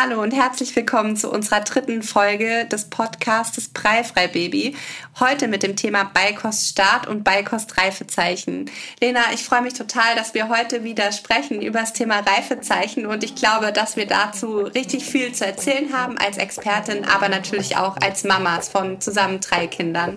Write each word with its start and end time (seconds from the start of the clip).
Hallo 0.00 0.22
und 0.22 0.32
herzlich 0.32 0.76
willkommen 0.76 1.16
zu 1.16 1.28
unserer 1.28 1.58
dritten 1.58 2.04
Folge 2.04 2.66
des 2.66 2.84
Podcasts 2.84 3.68
Breifrei 3.70 4.28
Baby. 4.28 4.76
Heute 5.18 5.48
mit 5.48 5.64
dem 5.64 5.74
Thema 5.74 6.04
Beikoststart 6.04 7.08
und 7.08 7.24
Beikostreifezeichen. 7.24 8.70
Lena, 9.00 9.22
ich 9.34 9.42
freue 9.42 9.62
mich 9.62 9.74
total, 9.74 10.14
dass 10.14 10.34
wir 10.34 10.50
heute 10.50 10.84
wieder 10.84 11.10
sprechen 11.10 11.60
über 11.60 11.80
das 11.80 11.94
Thema 11.94 12.20
Reifezeichen 12.20 13.06
und 13.06 13.24
ich 13.24 13.34
glaube, 13.34 13.72
dass 13.72 13.96
wir 13.96 14.06
dazu 14.06 14.58
richtig 14.58 15.04
viel 15.04 15.32
zu 15.32 15.44
erzählen 15.44 15.92
haben 15.92 16.16
als 16.16 16.36
Expertin, 16.36 17.04
aber 17.04 17.28
natürlich 17.28 17.76
auch 17.76 17.96
als 18.00 18.22
Mamas 18.22 18.68
von 18.68 19.00
zusammen 19.00 19.40
drei 19.40 19.66
Kindern. 19.66 20.16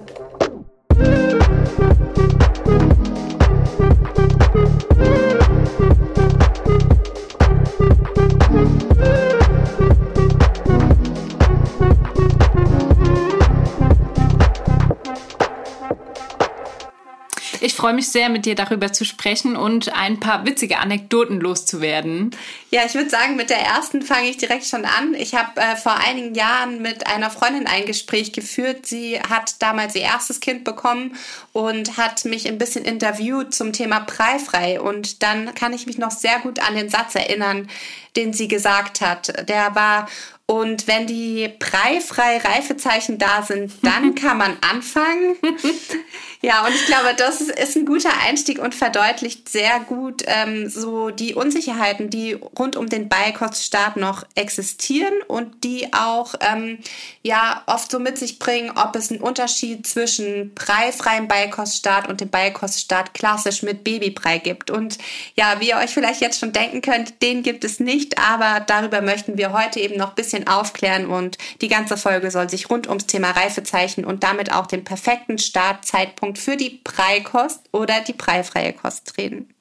Freue 17.82 17.96
mich 17.96 18.10
sehr, 18.10 18.30
mit 18.30 18.46
dir 18.46 18.54
darüber 18.54 18.94
zu 18.94 19.04
sprechen 19.04 19.56
und 19.56 19.92
ein 19.96 20.20
paar 20.20 20.46
witzige 20.46 20.78
Anekdoten 20.78 21.40
loszuwerden. 21.40 22.30
Ja, 22.70 22.82
ich 22.86 22.94
würde 22.94 23.10
sagen, 23.10 23.36
mit 23.36 23.50
der 23.50 23.60
ersten 23.60 24.04
fange 24.04 24.30
ich 24.30 24.38
direkt 24.38 24.66
schon 24.66 24.86
an. 24.86 25.16
Ich 25.16 25.34
habe 25.34 25.60
äh, 25.60 25.76
vor 25.76 25.96
einigen 25.98 26.36
Jahren 26.36 26.84
mit 26.84 27.08
einer 27.08 27.32
Freundin 27.32 27.66
ein 27.66 27.88
Gespräch 27.88 28.34
geführt. 28.34 28.86
Sie 28.86 29.20
hat 29.20 29.56
damals 29.64 29.96
ihr 29.96 30.04
erstes 30.04 30.42
Kind 30.42 30.64
bekommen 30.64 31.18
und 31.54 31.98
hat 31.98 32.24
mich 32.24 32.48
ein 32.48 32.60
bisschen 32.60 32.86
interviewt 32.86 33.56
zum 33.56 33.74
Thema 33.74 34.02
Preifrei. 34.02 34.80
Und 34.80 35.24
dann 35.24 35.56
kann 35.56 35.74
ich 35.74 35.88
mich 35.88 35.98
noch 35.98 36.12
sehr 36.12 36.38
gut 36.38 36.60
an 36.60 36.76
den 36.76 36.88
Satz 36.88 37.16
erinnern, 37.16 37.68
den 38.16 38.32
sie 38.32 38.48
gesagt 38.48 39.02
hat. 39.02 39.50
Der 39.50 39.74
war, 39.74 40.08
und 40.46 40.86
wenn 40.86 41.08
die 41.08 41.50
preifrei 41.60 42.38
Reifezeichen 42.38 43.18
da 43.18 43.42
sind, 43.42 43.72
dann 43.84 44.14
kann 44.22 44.38
man 44.38 44.58
anfangen. 44.62 45.36
ja, 46.42 46.66
und 46.66 46.74
ich 46.74 46.86
glaube, 46.88 47.14
das 47.16 47.40
ist 47.40 47.76
ein 47.76 47.86
guter 47.86 48.10
Einstieg 48.26 48.58
und 48.60 48.74
verdeutlicht 48.74 49.48
sehr 49.48 49.80
gut 49.82 50.24
ähm, 50.26 50.70
so 50.70 51.12
die 51.12 51.36
Unsicherheiten, 51.36 52.10
die 52.10 52.34
rund 52.34 52.76
um 52.76 52.90
den 52.90 53.10
Beikoststart 53.10 53.96
noch 53.98 54.24
existieren 54.34 55.14
und 55.28 55.64
die 55.64 55.94
auch 55.94 56.34
ähm, 56.40 56.80
ja 57.22 57.62
oft 57.68 57.92
so 57.92 58.00
mit 58.00 58.18
sich 58.18 58.40
bringen, 58.40 58.72
ob 58.76 58.96
es 58.96 59.12
einen 59.12 59.22
Unterschied 59.22 59.86
zwischen 59.86 60.56
preifreiem 60.56 61.28
Beikoststart 61.28 62.10
und 62.10 62.22
dem 62.22 62.30
Beikoststart 62.30 63.14
klassisch 63.14 63.62
mit 63.62 63.84
Babybrei 63.84 64.40
gibt. 64.40 64.72
Und 64.72 64.98
ja, 65.36 65.60
wie 65.60 65.70
ihr 65.70 65.78
euch 65.78 65.92
vielleicht 65.92 66.22
jetzt 66.22 66.40
schon 66.40 66.54
denken 66.54 66.82
könnt, 66.82 67.22
den 67.22 67.44
gibt 67.44 67.64
es 67.64 67.80
nicht, 67.80 68.18
aber 68.18 68.62
darüber 68.62 69.02
möchten 69.02 69.38
wir 69.38 69.54
heute 69.54 69.80
eben 69.80 69.98
noch 69.98 70.10
ein 70.10 70.16
bisschen 70.16 70.48
aufklären 70.48 71.06
und 71.06 71.38
die 71.62 71.68
ganze 71.68 71.98
Folge 71.98 72.32
soll 72.32 72.50
sich 72.50 72.72
rund 72.72 72.88
ums 72.88 73.06
Thema 73.06 73.30
Reifezeichen 73.30 74.06
und 74.06 74.24
damit 74.24 74.52
auch 74.52 74.66
den 74.66 74.84
perfekten 74.84 75.38
Startzeitpunkt 75.38 76.31
für 76.38 76.58
die 76.58 76.82
Breikost 76.84 77.62
oder 77.72 78.02
die 78.02 78.14
breifreie 78.14 78.74
Kost 78.74 79.16
drehen. 79.16 79.54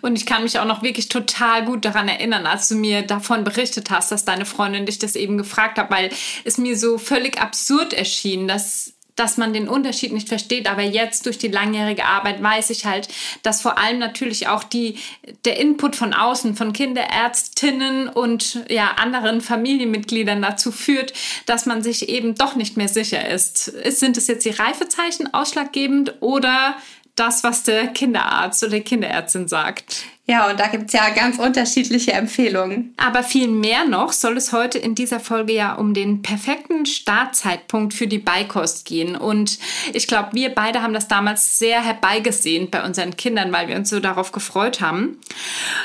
Und 0.00 0.16
ich 0.16 0.26
kann 0.26 0.42
mich 0.42 0.58
auch 0.58 0.64
noch 0.64 0.82
wirklich 0.82 1.08
total 1.08 1.64
gut 1.64 1.84
daran 1.84 2.08
erinnern, 2.08 2.46
als 2.46 2.68
du 2.68 2.74
mir 2.74 3.02
davon 3.02 3.44
berichtet 3.44 3.90
hast, 3.90 4.10
dass 4.10 4.24
deine 4.24 4.44
Freundin 4.44 4.86
dich 4.86 4.98
das 4.98 5.14
eben 5.14 5.38
gefragt 5.38 5.78
hat, 5.78 5.90
weil 5.90 6.10
es 6.44 6.58
mir 6.58 6.76
so 6.76 6.98
völlig 6.98 7.40
absurd 7.40 7.92
erschien, 7.92 8.48
dass 8.48 8.94
dass 9.16 9.36
man 9.36 9.52
den 9.52 9.68
Unterschied 9.68 10.12
nicht 10.12 10.28
versteht. 10.28 10.68
Aber 10.68 10.82
jetzt 10.82 11.26
durch 11.26 11.38
die 11.38 11.48
langjährige 11.48 12.04
Arbeit 12.04 12.42
weiß 12.42 12.70
ich 12.70 12.86
halt, 12.86 13.08
dass 13.42 13.62
vor 13.62 13.78
allem 13.78 13.98
natürlich 13.98 14.48
auch 14.48 14.64
die, 14.64 14.98
der 15.44 15.58
Input 15.58 15.96
von 15.96 16.14
außen, 16.14 16.56
von 16.56 16.72
Kinderärztinnen 16.72 18.08
und 18.08 18.64
ja, 18.68 18.92
anderen 18.96 19.40
Familienmitgliedern 19.40 20.40
dazu 20.42 20.72
führt, 20.72 21.12
dass 21.46 21.66
man 21.66 21.82
sich 21.82 22.08
eben 22.08 22.34
doch 22.34 22.56
nicht 22.56 22.76
mehr 22.76 22.88
sicher 22.88 23.28
ist. 23.28 23.64
Sind 23.64 24.16
es 24.16 24.26
jetzt 24.26 24.44
die 24.44 24.50
Reifezeichen 24.50 25.32
ausschlaggebend 25.32 26.14
oder 26.20 26.76
das, 27.14 27.44
was 27.44 27.62
der 27.62 27.88
Kinderarzt 27.88 28.62
oder 28.62 28.76
die 28.76 28.80
Kinderärztin 28.80 29.48
sagt? 29.48 30.04
Ja, 30.32 30.48
und 30.48 30.58
da 30.58 30.68
gibt 30.68 30.86
es 30.86 30.94
ja 30.94 31.10
ganz 31.10 31.38
unterschiedliche 31.38 32.12
Empfehlungen. 32.12 32.94
Aber 32.96 33.22
viel 33.22 33.48
mehr 33.48 33.84
noch 33.84 34.12
soll 34.14 34.38
es 34.38 34.50
heute 34.50 34.78
in 34.78 34.94
dieser 34.94 35.20
Folge 35.20 35.52
ja 35.52 35.74
um 35.74 35.92
den 35.92 36.22
perfekten 36.22 36.86
Startzeitpunkt 36.86 37.92
für 37.92 38.06
die 38.06 38.16
Beikost 38.16 38.86
gehen. 38.86 39.14
Und 39.14 39.58
ich 39.92 40.06
glaube, 40.06 40.30
wir 40.32 40.48
beide 40.54 40.80
haben 40.80 40.94
das 40.94 41.06
damals 41.06 41.58
sehr 41.58 41.84
herbeigesehnt 41.84 42.70
bei 42.70 42.82
unseren 42.82 43.14
Kindern, 43.14 43.52
weil 43.52 43.68
wir 43.68 43.76
uns 43.76 43.90
so 43.90 44.00
darauf 44.00 44.32
gefreut 44.32 44.80
haben. 44.80 45.18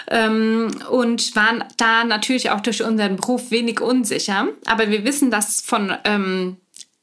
Ähm, 0.10 0.70
und 0.92 1.36
waren 1.36 1.66
da 1.76 2.06
natürlich 2.06 2.50
auch 2.50 2.62
durch 2.62 2.82
unseren 2.84 3.18
Beruf 3.18 3.52
wenig 3.52 3.82
unsicher. 3.82 4.48
Aber 4.66 4.90
wir 4.90 5.04
wissen 5.04 5.30
das 5.30 5.60
von 5.60 5.94
ähm, 6.06 6.56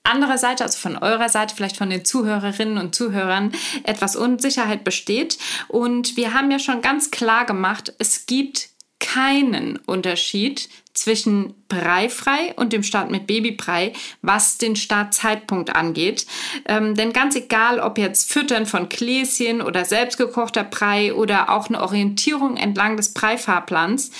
anderer 0.05 0.39
Seite, 0.39 0.65
also 0.65 0.79
von 0.79 0.97
eurer 0.97 1.29
Seite, 1.29 1.55
vielleicht 1.57 1.77
von 1.77 1.91
den 1.91 2.05
Zuhörerinnen 2.05 2.79
und 2.79 2.95
Zuhörern, 2.95 3.53
etwas 3.83 4.17
Unsicherheit 4.17 4.85
besteht. 4.85 5.39
Und 5.69 6.17
wir 6.17 6.35
haben 6.35 6.51
ja 6.51 6.59
schon 6.59 6.83
ganz 6.83 7.11
klar 7.11 7.45
gemacht, 7.47 7.93
es 7.99 8.27
gibt 8.27 8.69
keinen 9.01 9.77
Unterschied 9.87 10.69
zwischen 10.95 11.55
Breifrei 11.69 12.55
und 12.57 12.73
dem 12.73 12.83
Start 12.83 13.11
mit 13.11 13.27
Babybrei, 13.27 13.93
was 14.23 14.59
den 14.59 14.77
Startzeitpunkt 14.77 15.75
angeht. 15.75 16.27
Ähm, 16.67 16.95
denn 16.95 17.13
ganz 17.13 17.35
egal, 17.35 17.81
ob 17.81 17.99
jetzt 17.99 18.33
Füttern 18.33 18.65
von 18.65 18.89
Gläschen 18.89 19.61
oder 19.61 19.85
selbstgekochter 19.85 20.65
Brei 20.65 21.13
oder 21.13 21.51
auch 21.51 21.69
eine 21.69 21.83
Orientierung 21.83 22.57
entlang 22.57 22.97
des 22.97 23.13
Breifahrplans, 23.13 24.13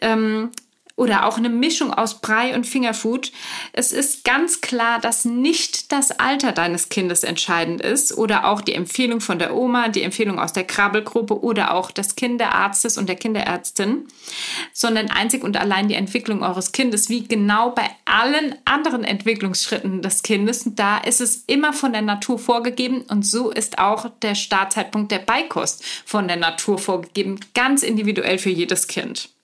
ähm, 0.00 0.50
oder 0.96 1.26
auch 1.26 1.36
eine 1.36 1.50
Mischung 1.50 1.92
aus 1.92 2.20
Brei 2.20 2.54
und 2.54 2.66
Fingerfood. 2.66 3.30
Es 3.72 3.92
ist 3.92 4.24
ganz 4.24 4.62
klar, 4.62 4.98
dass 4.98 5.26
nicht 5.26 5.92
das 5.92 6.10
Alter 6.10 6.52
deines 6.52 6.88
Kindes 6.88 7.22
entscheidend 7.22 7.82
ist 7.82 8.16
oder 8.16 8.46
auch 8.48 8.62
die 8.62 8.74
Empfehlung 8.74 9.20
von 9.20 9.38
der 9.38 9.54
Oma, 9.54 9.88
die 9.88 10.02
Empfehlung 10.02 10.38
aus 10.38 10.54
der 10.54 10.64
Krabbelgruppe 10.64 11.42
oder 11.42 11.74
auch 11.74 11.90
des 11.90 12.16
Kinderarztes 12.16 12.96
und 12.96 13.08
der 13.08 13.16
Kinderärztin, 13.16 14.08
sondern 14.72 15.10
einzig 15.10 15.44
und 15.44 15.58
allein 15.58 15.88
die 15.88 15.94
Entwicklung 15.94 16.42
eures 16.42 16.72
Kindes, 16.72 17.10
wie 17.10 17.28
genau 17.28 17.70
bei 17.70 17.88
allen 18.06 18.54
anderen 18.64 19.04
Entwicklungsschritten 19.04 20.00
des 20.00 20.22
Kindes. 20.22 20.64
Da 20.64 20.98
ist 20.98 21.20
es 21.20 21.44
immer 21.46 21.74
von 21.74 21.92
der 21.92 22.02
Natur 22.02 22.38
vorgegeben 22.38 23.02
und 23.02 23.26
so 23.26 23.50
ist 23.50 23.78
auch 23.78 24.10
der 24.22 24.34
Startzeitpunkt 24.34 25.12
der 25.12 25.18
Beikost 25.18 25.84
von 26.06 26.26
der 26.26 26.36
Natur 26.36 26.78
vorgegeben, 26.78 27.38
ganz 27.54 27.82
individuell 27.82 28.38
für 28.38 28.50
jedes 28.50 28.88
Kind. 28.88 29.35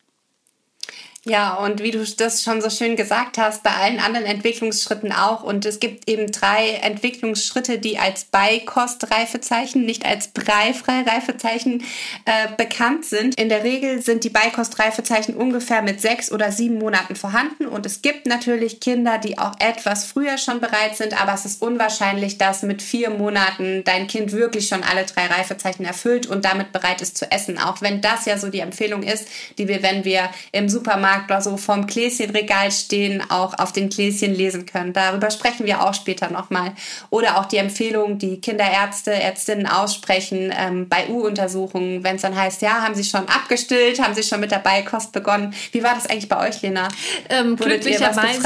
Ja, 1.25 1.55
und 1.55 1.81
wie 1.81 1.93
du 1.93 2.05
das 2.05 2.43
schon 2.43 2.61
so 2.61 2.69
schön 2.69 2.97
gesagt 2.97 3.39
hast, 3.39 3.63
bei 3.63 3.71
allen 3.71 4.01
anderen 4.01 4.27
Entwicklungsschritten 4.27 5.13
auch. 5.13 5.45
Und 5.45 5.65
es 5.65 5.79
gibt 5.79 6.09
eben 6.11 6.33
drei 6.33 6.71
Entwicklungsschritte, 6.83 7.79
die 7.79 7.97
als 7.97 8.25
Beikostreifezeichen, 8.25 9.85
nicht 9.85 10.05
als 10.05 10.29
Breifrei-Reifezeichen 10.29 11.85
äh, 12.25 12.49
bekannt 12.57 13.05
sind. 13.05 13.39
In 13.39 13.49
der 13.49 13.63
Regel 13.63 14.03
sind 14.03 14.25
die 14.25 14.31
Beikostreifezeichen 14.31 15.37
ungefähr 15.37 15.83
mit 15.83 16.01
sechs 16.01 16.33
oder 16.33 16.51
sieben 16.51 16.79
Monaten 16.79 17.15
vorhanden. 17.15 17.67
Und 17.67 17.87
es 17.87 18.03
gibt 18.03 18.27
natürlich 18.27 18.81
Kinder, 18.81 19.19
die 19.19 19.39
auch 19.39 19.55
etwas 19.61 20.05
früher 20.05 20.39
schon 20.39 20.61
bereit 20.61 20.97
sind, 20.97 21.23
aber 21.23 21.35
es 21.35 21.45
ist 21.45 21.63
unwahrscheinlich, 21.63 22.37
dass 22.37 22.65
mit 22.65 22.83
vier 22.83 23.11
Monaten 23.11 23.85
dein 23.85 24.09
Kind 24.09 24.33
wirklich 24.33 24.67
schon 24.67 24.83
alle 24.83 25.05
drei 25.05 25.27
Reifezeichen 25.27 25.85
erfüllt 25.85 26.27
und 26.27 26.45
damit 26.45 26.73
bereit 26.73 27.01
ist 27.01 27.17
zu 27.17 27.31
essen. 27.31 27.59
Auch 27.59 27.81
wenn 27.81 28.01
das 28.01 28.25
ja 28.25 28.39
so 28.39 28.49
die 28.49 28.59
Empfehlung 28.59 29.05
ist, 29.05 29.29
die 29.57 29.69
wir, 29.69 29.85
wenn 29.85 30.05
wir 30.05 30.29
im 30.51 30.69
Supermarkt 30.69 31.12
Supermarkt 31.13 31.31
oder 31.31 31.41
so 31.41 31.57
vorm 31.57 31.87
Gläschenregal 31.87 32.71
stehen, 32.71 33.23
auch 33.31 33.59
auf 33.59 33.73
den 33.73 33.89
Gläschen 33.89 34.35
lesen 34.35 34.67
können. 34.67 34.93
Darüber 34.93 35.31
sprechen 35.31 35.67
wir 35.67 35.83
auch 35.83 35.95
später 35.95 36.31
nochmal. 36.31 36.73
Oder 37.11 37.39
auch 37.39 37.47
die 37.47 37.59
Empfehlung, 37.59 38.19
die 38.19 38.41
Kinderärzte, 38.41 39.13
Ärztinnen 39.13 39.67
aussprechen 39.67 40.53
ähm, 40.57 40.89
bei 40.89 41.09
U-Untersuchungen, 41.09 42.05
wenn 42.05 42.17
es 42.17 42.23
dann 42.23 42.37
heißt, 42.37 42.63
ja, 42.63 42.83
haben 42.83 42.95
Sie 42.95 43.05
schon 43.05 43.29
abgestillt, 43.29 44.03
haben 44.03 44.15
Sie 44.15 44.23
schon 44.23 44.41
mit 44.41 44.51
der 44.51 44.59
Beikost 44.59 45.13
begonnen. 45.13 45.55
Wie 45.73 45.83
war 45.83 45.95
das 45.95 46.07
eigentlich 46.07 46.29
bei 46.29 46.49
euch, 46.49 46.63
Lena? 46.63 46.89
Ähm, 47.29 47.57
glücklicherweise, 47.57 48.43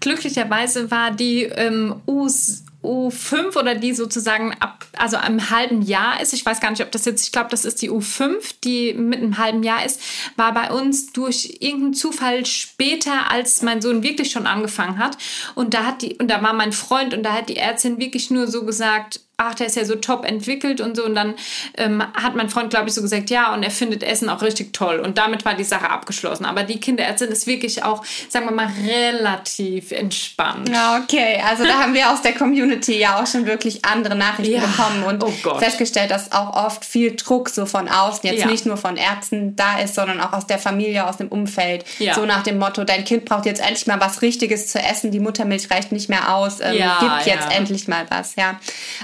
glücklicherweise 0.00 0.90
war 0.90 1.10
die 1.10 1.44
ähm, 1.44 1.96
U's 2.06 2.65
U5 2.82 3.56
oder 3.56 3.74
die 3.74 3.94
sozusagen 3.94 4.54
ab, 4.60 4.86
also 4.96 5.16
einem 5.16 5.50
halben 5.50 5.82
Jahr 5.82 6.20
ist, 6.20 6.32
ich 6.32 6.44
weiß 6.44 6.60
gar 6.60 6.70
nicht, 6.70 6.82
ob 6.82 6.92
das 6.92 7.04
jetzt, 7.04 7.24
ich 7.24 7.32
glaube, 7.32 7.50
das 7.50 7.64
ist 7.64 7.82
die 7.82 7.90
U5, 7.90 8.54
die 8.62 8.94
mit 8.94 9.20
einem 9.20 9.38
halben 9.38 9.62
Jahr 9.62 9.84
ist, 9.84 10.00
war 10.36 10.54
bei 10.54 10.70
uns 10.70 11.12
durch 11.12 11.58
irgendeinen 11.60 11.94
Zufall 11.94 12.46
später, 12.46 13.30
als 13.30 13.62
mein 13.62 13.82
Sohn 13.82 14.02
wirklich 14.02 14.30
schon 14.30 14.46
angefangen 14.46 14.98
hat. 14.98 15.18
Und 15.54 15.74
da 15.74 15.84
hat 15.84 16.02
die, 16.02 16.14
und 16.16 16.28
da 16.28 16.42
war 16.42 16.52
mein 16.52 16.72
Freund 16.72 17.14
und 17.14 17.22
da 17.22 17.32
hat 17.32 17.48
die 17.48 17.56
Ärztin 17.56 17.98
wirklich 17.98 18.30
nur 18.30 18.46
so 18.46 18.64
gesagt, 18.64 19.20
ach, 19.38 19.54
der 19.54 19.66
ist 19.66 19.76
ja 19.76 19.84
so 19.84 19.96
top 19.96 20.24
entwickelt 20.24 20.80
und 20.80 20.96
so. 20.96 21.04
Und 21.04 21.14
dann 21.14 21.34
ähm, 21.76 22.02
hat 22.14 22.34
mein 22.36 22.48
Freund, 22.48 22.70
glaube 22.70 22.88
ich, 22.88 22.94
so 22.94 23.02
gesagt, 23.02 23.28
ja, 23.28 23.52
und 23.52 23.62
er 23.62 23.70
findet 23.70 24.02
Essen 24.02 24.30
auch 24.30 24.40
richtig 24.40 24.72
toll. 24.72 24.98
Und 24.98 25.18
damit 25.18 25.44
war 25.44 25.54
die 25.54 25.64
Sache 25.64 25.90
abgeschlossen. 25.90 26.46
Aber 26.46 26.62
die 26.62 26.80
Kinderärztin 26.80 27.28
ist 27.28 27.46
wirklich 27.46 27.84
auch, 27.84 28.02
sagen 28.30 28.46
wir 28.46 28.52
mal, 28.52 28.68
relativ 28.86 29.92
entspannt. 29.92 30.70
Ja, 30.70 30.98
okay. 31.02 31.42
Also 31.46 31.64
da 31.64 31.80
haben 31.80 31.92
wir 31.92 32.10
aus 32.10 32.22
der 32.22 32.32
Community 32.32 32.98
ja 32.98 33.20
auch 33.20 33.26
schon 33.26 33.44
wirklich 33.44 33.84
andere 33.84 34.14
Nachrichten 34.14 34.54
ja. 34.54 34.60
bekommen 34.60 35.04
und 35.04 35.22
oh 35.22 35.58
festgestellt, 35.58 36.10
dass 36.10 36.32
auch 36.32 36.54
oft 36.64 36.84
viel 36.84 37.14
Druck 37.14 37.50
so 37.50 37.66
von 37.66 37.88
außen, 37.88 38.20
jetzt 38.22 38.40
ja. 38.40 38.46
nicht 38.46 38.64
nur 38.64 38.78
von 38.78 38.96
Ärzten 38.96 39.54
da 39.54 39.78
ist, 39.78 39.94
sondern 39.94 40.20
auch 40.20 40.32
aus 40.32 40.46
der 40.46 40.58
Familie, 40.58 41.06
aus 41.06 41.18
dem 41.18 41.28
Umfeld. 41.28 41.84
Ja. 41.98 42.14
So 42.14 42.24
nach 42.24 42.42
dem 42.42 42.58
Motto, 42.58 42.84
dein 42.84 43.04
Kind 43.04 43.26
braucht 43.26 43.44
jetzt 43.44 43.60
endlich 43.60 43.86
mal 43.86 44.00
was 44.00 44.22
Richtiges 44.22 44.68
zu 44.68 44.78
essen, 44.78 45.10
die 45.10 45.20
Muttermilch 45.20 45.70
reicht 45.70 45.92
nicht 45.92 46.08
mehr 46.08 46.34
aus, 46.34 46.60
ähm, 46.60 46.82
gib 47.00 47.26
jetzt 47.26 47.54
endlich 47.54 47.86
mal 47.86 48.06
was, 48.08 48.34
ja. 48.36 48.58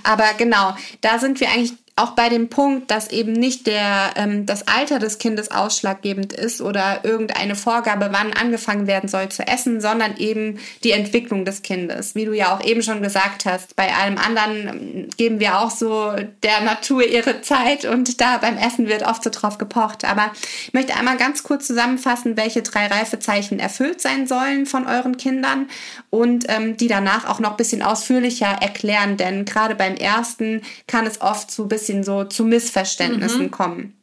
Aber 0.04 0.21
aber 0.22 0.36
genau, 0.38 0.74
da 1.00 1.18
sind 1.18 1.40
wir 1.40 1.50
eigentlich 1.50 1.74
auch 1.94 2.12
bei 2.12 2.30
dem 2.30 2.48
Punkt, 2.48 2.90
dass 2.90 3.10
eben 3.10 3.32
nicht 3.32 3.66
der, 3.66 4.12
ähm, 4.16 4.46
das 4.46 4.66
Alter 4.66 4.98
des 4.98 5.18
Kindes 5.18 5.50
ausschlaggebend 5.50 6.32
ist 6.32 6.62
oder 6.62 7.04
irgendeine 7.04 7.54
Vorgabe, 7.54 8.08
wann 8.12 8.32
angefangen 8.32 8.86
werden 8.86 9.10
soll 9.10 9.28
zu 9.28 9.46
essen, 9.46 9.80
sondern 9.82 10.16
eben 10.16 10.58
die 10.84 10.92
Entwicklung 10.92 11.44
des 11.44 11.60
Kindes. 11.60 12.14
Wie 12.14 12.24
du 12.24 12.32
ja 12.32 12.56
auch 12.56 12.64
eben 12.64 12.82
schon 12.82 13.02
gesagt 13.02 13.44
hast, 13.44 13.76
bei 13.76 13.92
allem 13.92 14.16
anderen 14.16 14.68
ähm, 14.68 15.08
geben 15.18 15.38
wir 15.38 15.58
auch 15.58 15.70
so 15.70 16.12
der 16.42 16.62
Natur 16.62 17.04
ihre 17.04 17.42
Zeit 17.42 17.84
und 17.84 18.22
da 18.22 18.38
beim 18.38 18.56
Essen 18.56 18.88
wird 18.88 19.02
oft 19.02 19.22
so 19.22 19.28
drauf 19.28 19.58
gepocht. 19.58 20.06
Aber 20.06 20.32
ich 20.66 20.72
möchte 20.72 20.96
einmal 20.96 21.18
ganz 21.18 21.42
kurz 21.42 21.66
zusammenfassen, 21.66 22.38
welche 22.38 22.62
drei 22.62 22.86
Reifezeichen 22.86 23.58
erfüllt 23.58 24.00
sein 24.00 24.26
sollen 24.26 24.64
von 24.64 24.86
euren 24.86 25.18
Kindern 25.18 25.68
und 26.12 26.44
ähm, 26.48 26.76
die 26.76 26.88
danach 26.88 27.26
auch 27.26 27.40
noch 27.40 27.52
ein 27.52 27.56
bisschen 27.56 27.80
ausführlicher 27.80 28.58
erklären, 28.60 29.16
denn 29.16 29.46
gerade 29.46 29.74
beim 29.74 29.94
ersten 29.94 30.60
kann 30.86 31.06
es 31.06 31.22
oft 31.22 31.50
so 31.50 31.62
ein 31.62 31.68
bisschen 31.68 31.82
bisschen 31.82 32.04
so 32.04 32.24
zu 32.24 32.44
Missverständnissen 32.44 33.44
mhm. 33.44 33.50
kommen. 33.50 34.01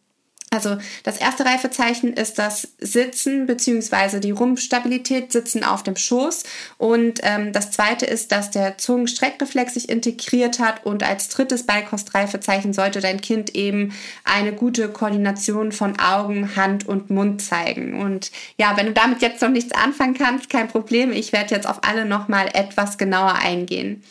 Also 0.51 0.77
das 1.03 1.17
erste 1.17 1.45
Reifezeichen 1.45 2.13
ist 2.13 2.39
das 2.39 2.69
Sitzen 2.79 3.45
bzw. 3.45 4.19
die 4.19 4.31
Rumpfstabilität, 4.31 5.31
Sitzen 5.31 5.63
auf 5.63 5.83
dem 5.83 5.95
Schoß. 5.95 6.43
Und 6.77 7.19
ähm, 7.21 7.53
das 7.53 7.69
zweite 7.69 8.07
ist, 8.07 8.31
dass 8.31 8.49
der 8.49 8.77
Zungenstreckreflex 8.79 9.75
sich 9.75 9.89
integriert 9.89 10.59
hat. 10.59 10.85
Und 10.85 11.03
als 11.03 11.29
drittes 11.29 11.67
Beikostreifezeichen 11.67 12.73
sollte 12.73 12.99
dein 12.99 13.21
Kind 13.21 13.55
eben 13.55 13.93
eine 14.23 14.51
gute 14.51 14.89
Koordination 14.89 15.71
von 15.71 15.99
Augen, 15.99 16.55
Hand 16.55 16.87
und 16.87 17.11
Mund 17.11 17.43
zeigen. 17.43 18.01
Und 18.01 18.31
ja, 18.57 18.75
wenn 18.75 18.87
du 18.87 18.93
damit 18.93 19.21
jetzt 19.21 19.43
noch 19.43 19.49
nichts 19.49 19.73
anfangen 19.73 20.15
kannst, 20.15 20.49
kein 20.49 20.67
Problem. 20.67 21.11
Ich 21.11 21.31
werde 21.31 21.53
jetzt 21.53 21.67
auf 21.67 21.83
alle 21.83 22.05
nochmal 22.05 22.49
etwas 22.53 22.97
genauer 22.97 23.35
eingehen. 23.35 24.03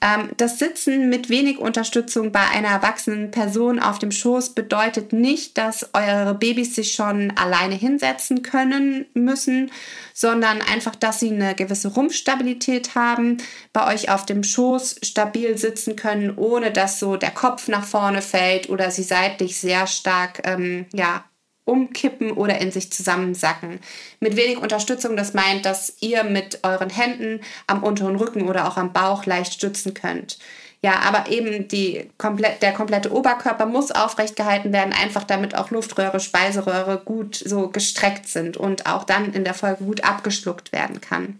Ähm, 0.00 0.30
das 0.36 0.58
Sitzen 0.58 1.08
mit 1.08 1.30
wenig 1.30 1.58
Unterstützung 1.58 2.32
bei 2.32 2.46
einer 2.48 2.68
erwachsenen 2.68 3.30
Person 3.30 3.78
auf 3.78 3.98
dem 3.98 4.10
Schoß 4.10 4.50
bedeutet 4.50 5.12
nicht, 5.12 5.56
dass 5.58 5.90
eure 5.94 6.34
Babys 6.34 6.74
sich 6.74 6.92
schon 6.92 7.32
alleine 7.36 7.74
hinsetzen 7.74 8.42
können 8.42 9.06
müssen, 9.14 9.70
sondern 10.12 10.60
einfach, 10.62 10.94
dass 10.94 11.20
sie 11.20 11.30
eine 11.30 11.54
gewisse 11.54 11.88
Rumpfstabilität 11.88 12.94
haben, 12.94 13.38
bei 13.72 13.92
euch 13.92 14.10
auf 14.10 14.26
dem 14.26 14.42
Schoß 14.42 14.96
stabil 15.02 15.56
sitzen 15.56 15.96
können, 15.96 16.36
ohne 16.36 16.70
dass 16.70 16.98
so 16.98 17.16
der 17.16 17.30
Kopf 17.30 17.68
nach 17.68 17.84
vorne 17.84 18.22
fällt 18.22 18.68
oder 18.68 18.90
sie 18.90 19.02
seitlich 19.02 19.58
sehr 19.58 19.86
stark 19.86 20.42
ähm, 20.44 20.86
ja, 20.92 21.24
umkippen 21.66 22.32
oder 22.32 22.58
in 22.58 22.72
sich 22.72 22.90
zusammensacken. 22.90 23.80
Mit 24.20 24.36
wenig 24.36 24.56
Unterstützung, 24.58 25.16
das 25.16 25.34
meint, 25.34 25.66
dass 25.66 25.98
ihr 26.00 26.24
mit 26.24 26.60
euren 26.62 26.88
Händen 26.88 27.40
am 27.66 27.82
unteren 27.82 28.16
Rücken 28.16 28.48
oder 28.48 28.66
auch 28.66 28.78
am 28.78 28.94
Bauch 28.94 29.26
leicht 29.26 29.52
stützen 29.52 29.92
könnt. 29.92 30.38
Ja, 30.82 31.00
aber 31.00 31.30
eben 31.30 31.68
die 31.68 32.08
der 32.62 32.72
komplette 32.72 33.12
Oberkörper 33.12 33.66
muss 33.66 33.90
aufrecht 33.90 34.36
gehalten 34.36 34.72
werden, 34.72 34.92
einfach 34.92 35.24
damit 35.24 35.56
auch 35.56 35.70
Luftröhre, 35.70 36.20
Speiseröhre 36.20 37.02
gut 37.04 37.34
so 37.34 37.68
gestreckt 37.68 38.28
sind 38.28 38.56
und 38.56 38.86
auch 38.86 39.04
dann 39.04 39.32
in 39.32 39.44
der 39.44 39.54
Folge 39.54 39.84
gut 39.84 40.04
abgeschluckt 40.04 40.72
werden 40.72 41.00
kann. 41.00 41.38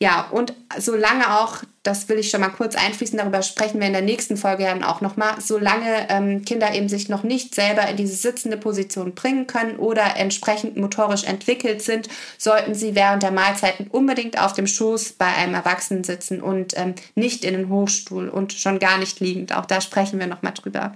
Ja, 0.00 0.28
und 0.30 0.52
solange 0.78 1.40
auch, 1.40 1.64
das 1.82 2.08
will 2.08 2.18
ich 2.18 2.30
schon 2.30 2.40
mal 2.40 2.50
kurz 2.50 2.76
einfließen, 2.76 3.18
darüber 3.18 3.42
sprechen 3.42 3.80
wir 3.80 3.88
in 3.88 3.92
der 3.92 4.02
nächsten 4.02 4.36
Folge 4.36 4.62
dann 4.62 4.84
auch 4.84 5.00
nochmal, 5.00 5.40
solange 5.40 6.08
ähm, 6.08 6.44
Kinder 6.44 6.72
eben 6.72 6.88
sich 6.88 7.08
noch 7.08 7.24
nicht 7.24 7.52
selber 7.52 7.88
in 7.88 7.96
diese 7.96 8.14
sitzende 8.14 8.58
Position 8.58 9.16
bringen 9.16 9.48
können 9.48 9.76
oder 9.76 10.16
entsprechend 10.16 10.76
motorisch 10.76 11.24
entwickelt 11.24 11.82
sind, 11.82 12.08
sollten 12.38 12.76
sie 12.76 12.94
während 12.94 13.24
der 13.24 13.32
Mahlzeiten 13.32 13.88
unbedingt 13.88 14.40
auf 14.40 14.52
dem 14.52 14.68
Schoß 14.68 15.14
bei 15.14 15.26
einem 15.26 15.54
Erwachsenen 15.54 16.04
sitzen 16.04 16.40
und 16.40 16.78
ähm, 16.78 16.94
nicht 17.16 17.44
in 17.44 17.54
den 17.54 17.68
Hochstuhl 17.68 18.28
und 18.28 18.52
schon 18.52 18.78
gar 18.78 18.98
nicht 18.98 19.18
liegend. 19.18 19.52
Auch 19.52 19.66
da 19.66 19.80
sprechen 19.80 20.20
wir 20.20 20.28
nochmal 20.28 20.54
drüber. 20.54 20.94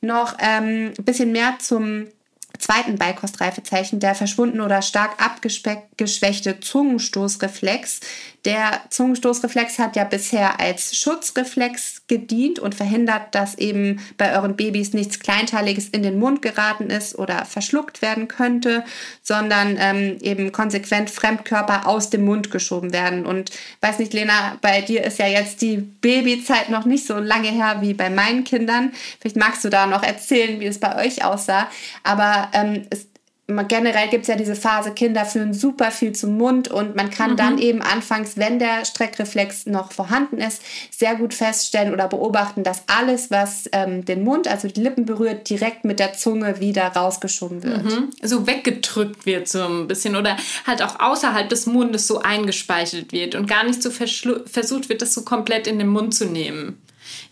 Noch 0.00 0.34
ähm, 0.38 0.92
ein 0.98 1.04
bisschen 1.04 1.30
mehr 1.30 1.56
zum 1.58 2.06
zweiten 2.58 2.96
Beikostreifezeichen 2.96 4.00
der 4.00 4.14
verschwundene 4.14 4.64
oder 4.64 4.82
stark 4.82 5.22
abgeschwächte 5.22 6.60
Zungenstoßreflex. 6.60 8.00
Der 8.44 8.82
Zungenstoßreflex 8.90 9.78
hat 9.78 9.96
ja 9.96 10.04
bisher 10.04 10.60
als 10.60 10.96
Schutzreflex 10.96 12.02
gedient 12.08 12.58
und 12.58 12.74
verhindert, 12.74 13.34
dass 13.34 13.54
eben 13.54 14.00
bei 14.18 14.34
euren 14.36 14.54
Babys 14.54 14.92
nichts 14.92 15.18
Kleinteiliges 15.18 15.88
in 15.88 16.02
den 16.02 16.18
Mund 16.18 16.42
geraten 16.42 16.90
ist 16.90 17.18
oder 17.18 17.46
verschluckt 17.46 18.02
werden 18.02 18.28
könnte, 18.28 18.84
sondern 19.22 19.76
ähm, 19.80 20.18
eben 20.20 20.52
konsequent 20.52 21.10
Fremdkörper 21.10 21.86
aus 21.86 22.10
dem 22.10 22.24
Mund 22.26 22.50
geschoben 22.50 22.92
werden. 22.92 23.24
Und 23.24 23.50
weiß 23.80 23.98
nicht, 23.98 24.12
Lena, 24.12 24.58
bei 24.60 24.82
dir 24.82 25.04
ist 25.04 25.18
ja 25.18 25.26
jetzt 25.26 25.62
die 25.62 25.78
Babyzeit 25.78 26.68
noch 26.68 26.84
nicht 26.84 27.06
so 27.06 27.18
lange 27.18 27.48
her 27.48 27.78
wie 27.80 27.94
bei 27.94 28.10
meinen 28.10 28.44
Kindern. 28.44 28.92
Vielleicht 29.20 29.36
magst 29.36 29.64
du 29.64 29.70
da 29.70 29.86
noch 29.86 30.02
erzählen, 30.02 30.60
wie 30.60 30.66
es 30.66 30.78
bei 30.78 31.02
euch 31.04 31.24
aussah. 31.24 31.68
Aber 32.02 32.43
ähm, 32.52 32.86
es 32.90 33.08
generell 33.46 34.08
gibt 34.08 34.22
es 34.22 34.28
ja 34.28 34.36
diese 34.36 34.56
Phase, 34.56 34.92
Kinder 34.92 35.26
führen 35.26 35.52
super 35.52 35.90
viel 35.90 36.12
zum 36.12 36.38
Mund 36.38 36.68
und 36.68 36.96
man 36.96 37.10
kann 37.10 37.32
mhm. 37.32 37.36
dann 37.36 37.58
eben 37.58 37.82
anfangs, 37.82 38.38
wenn 38.38 38.58
der 38.58 38.86
Streckreflex 38.86 39.66
noch 39.66 39.92
vorhanden 39.92 40.38
ist, 40.38 40.62
sehr 40.90 41.14
gut 41.16 41.34
feststellen 41.34 41.92
oder 41.92 42.08
beobachten, 42.08 42.62
dass 42.62 42.84
alles, 42.86 43.30
was 43.30 43.68
ähm, 43.72 44.04
den 44.04 44.24
Mund, 44.24 44.48
also 44.48 44.68
die 44.68 44.80
Lippen 44.80 45.04
berührt, 45.04 45.50
direkt 45.50 45.84
mit 45.84 45.98
der 45.98 46.14
Zunge 46.14 46.60
wieder 46.60 46.86
rausgeschoben 46.86 47.62
wird. 47.62 47.84
Mhm. 47.84 48.10
So 48.22 48.46
weggedrückt 48.46 49.26
wird 49.26 49.46
so 49.46 49.62
ein 49.62 49.88
bisschen 49.88 50.16
oder 50.16 50.38
halt 50.66 50.82
auch 50.82 50.98
außerhalb 51.00 51.48
des 51.48 51.66
Mundes 51.66 52.06
so 52.06 52.20
eingespeichelt 52.20 53.12
wird 53.12 53.34
und 53.34 53.46
gar 53.46 53.64
nicht 53.64 53.82
so 53.82 53.90
versucht 53.90 54.88
wird, 54.88 55.02
das 55.02 55.12
so 55.12 55.22
komplett 55.22 55.66
in 55.66 55.78
den 55.78 55.88
Mund 55.88 56.14
zu 56.14 56.24
nehmen. 56.24 56.78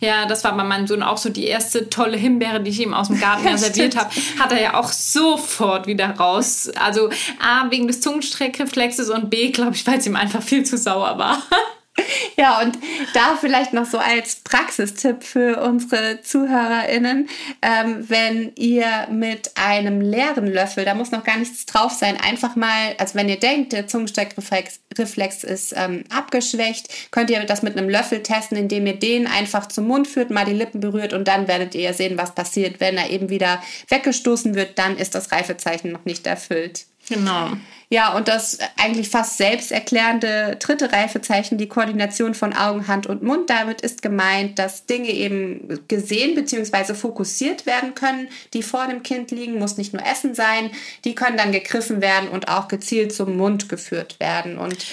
Ja, 0.03 0.25
das 0.25 0.43
war 0.43 0.55
bei 0.57 0.65
meinem 0.65 0.85
Sohn 0.85 1.01
auch 1.01 1.17
so 1.17 1.29
die 1.29 1.45
erste 1.45 1.89
tolle 1.89 2.17
Himbeere, 2.17 2.59
die 2.59 2.71
ich 2.71 2.81
ihm 2.81 2.93
aus 2.93 3.07
dem 3.07 3.21
Garten 3.21 3.45
ja, 3.47 3.57
serviert 3.57 3.95
habe. 3.95 4.09
Hat 4.37 4.51
er 4.51 4.61
ja 4.61 4.73
auch 4.73 4.91
sofort 4.91 5.87
wieder 5.87 6.09
raus. 6.09 6.69
Also 6.75 7.09
A, 7.39 7.71
wegen 7.71 7.87
des 7.87 8.01
Zungenstreckreflexes 8.01 9.09
und 9.09 9.29
B, 9.29 9.51
glaube 9.51 9.75
ich, 9.75 9.87
weil 9.87 9.99
es 9.99 10.05
ihm 10.05 10.17
einfach 10.17 10.43
viel 10.43 10.65
zu 10.65 10.77
sauer 10.77 11.17
war. 11.17 11.41
Ja, 12.35 12.61
und 12.61 12.77
da 13.13 13.37
vielleicht 13.39 13.73
noch 13.73 13.85
so 13.85 13.97
als 13.97 14.37
Praxistipp 14.37 15.23
für 15.23 15.61
unsere 15.61 16.21
ZuhörerInnen, 16.21 17.29
ähm, 17.61 18.05
wenn 18.09 18.51
ihr 18.55 19.07
mit 19.11 19.51
einem 19.55 20.01
leeren 20.01 20.47
Löffel, 20.47 20.85
da 20.85 20.95
muss 20.95 21.11
noch 21.11 21.23
gar 21.23 21.37
nichts 21.37 21.65
drauf 21.65 21.91
sein, 21.91 22.17
einfach 22.19 22.55
mal, 22.55 22.95
also 22.97 23.15
wenn 23.15 23.29
ihr 23.29 23.39
denkt, 23.39 23.73
der 23.73 23.87
Zungenstreckreflex 23.87 25.43
ist 25.43 25.73
ähm, 25.77 26.03
abgeschwächt, 26.09 27.11
könnt 27.11 27.29
ihr 27.29 27.43
das 27.45 27.61
mit 27.61 27.77
einem 27.77 27.89
Löffel 27.89 28.23
testen, 28.23 28.57
indem 28.57 28.87
ihr 28.87 28.99
den 28.99 29.27
einfach 29.27 29.67
zum 29.67 29.87
Mund 29.87 30.07
führt, 30.07 30.31
mal 30.31 30.45
die 30.45 30.53
Lippen 30.53 30.79
berührt 30.79 31.13
und 31.13 31.27
dann 31.27 31.47
werdet 31.47 31.75
ihr 31.75 31.93
sehen, 31.93 32.17
was 32.17 32.33
passiert. 32.35 32.79
Wenn 32.79 32.97
er 32.97 33.09
eben 33.09 33.29
wieder 33.29 33.61
weggestoßen 33.89 34.55
wird, 34.55 34.79
dann 34.79 34.97
ist 34.97 35.15
das 35.15 35.31
Reifezeichen 35.31 35.91
noch 35.91 36.05
nicht 36.05 36.25
erfüllt. 36.25 36.85
Genau. 37.09 37.51
Ja, 37.89 38.15
und 38.15 38.27
das 38.27 38.57
eigentlich 38.75 39.09
fast 39.09 39.37
selbsterklärende 39.37 40.57
dritte 40.59 40.91
Reifezeichen, 40.91 41.59
die 41.59 41.67
Koordination 41.67 42.33
von 42.33 42.53
Augen, 42.53 42.87
Hand 42.87 43.05
und 43.05 43.21
Mund. 43.21 43.51
Damit 43.51 43.81
ist 43.81 44.01
gemeint, 44.01 44.57
dass 44.57 44.87
Dinge 44.87 45.11
eben 45.11 45.79
gesehen 45.87 46.33
bzw. 46.33 46.95
fokussiert 46.95 47.67
werden 47.67 47.93
können, 47.93 48.29
die 48.55 48.63
vor 48.63 48.87
dem 48.87 49.03
Kind 49.03 49.29
liegen, 49.29 49.59
muss 49.59 49.77
nicht 49.77 49.93
nur 49.93 50.03
Essen 50.03 50.33
sein. 50.33 50.71
Die 51.05 51.13
können 51.13 51.37
dann 51.37 51.51
gegriffen 51.51 52.01
werden 52.01 52.29
und 52.29 52.47
auch 52.47 52.67
gezielt 52.67 53.13
zum 53.13 53.37
Mund 53.37 53.69
geführt 53.69 54.19
werden. 54.19 54.57
Und 54.57 54.83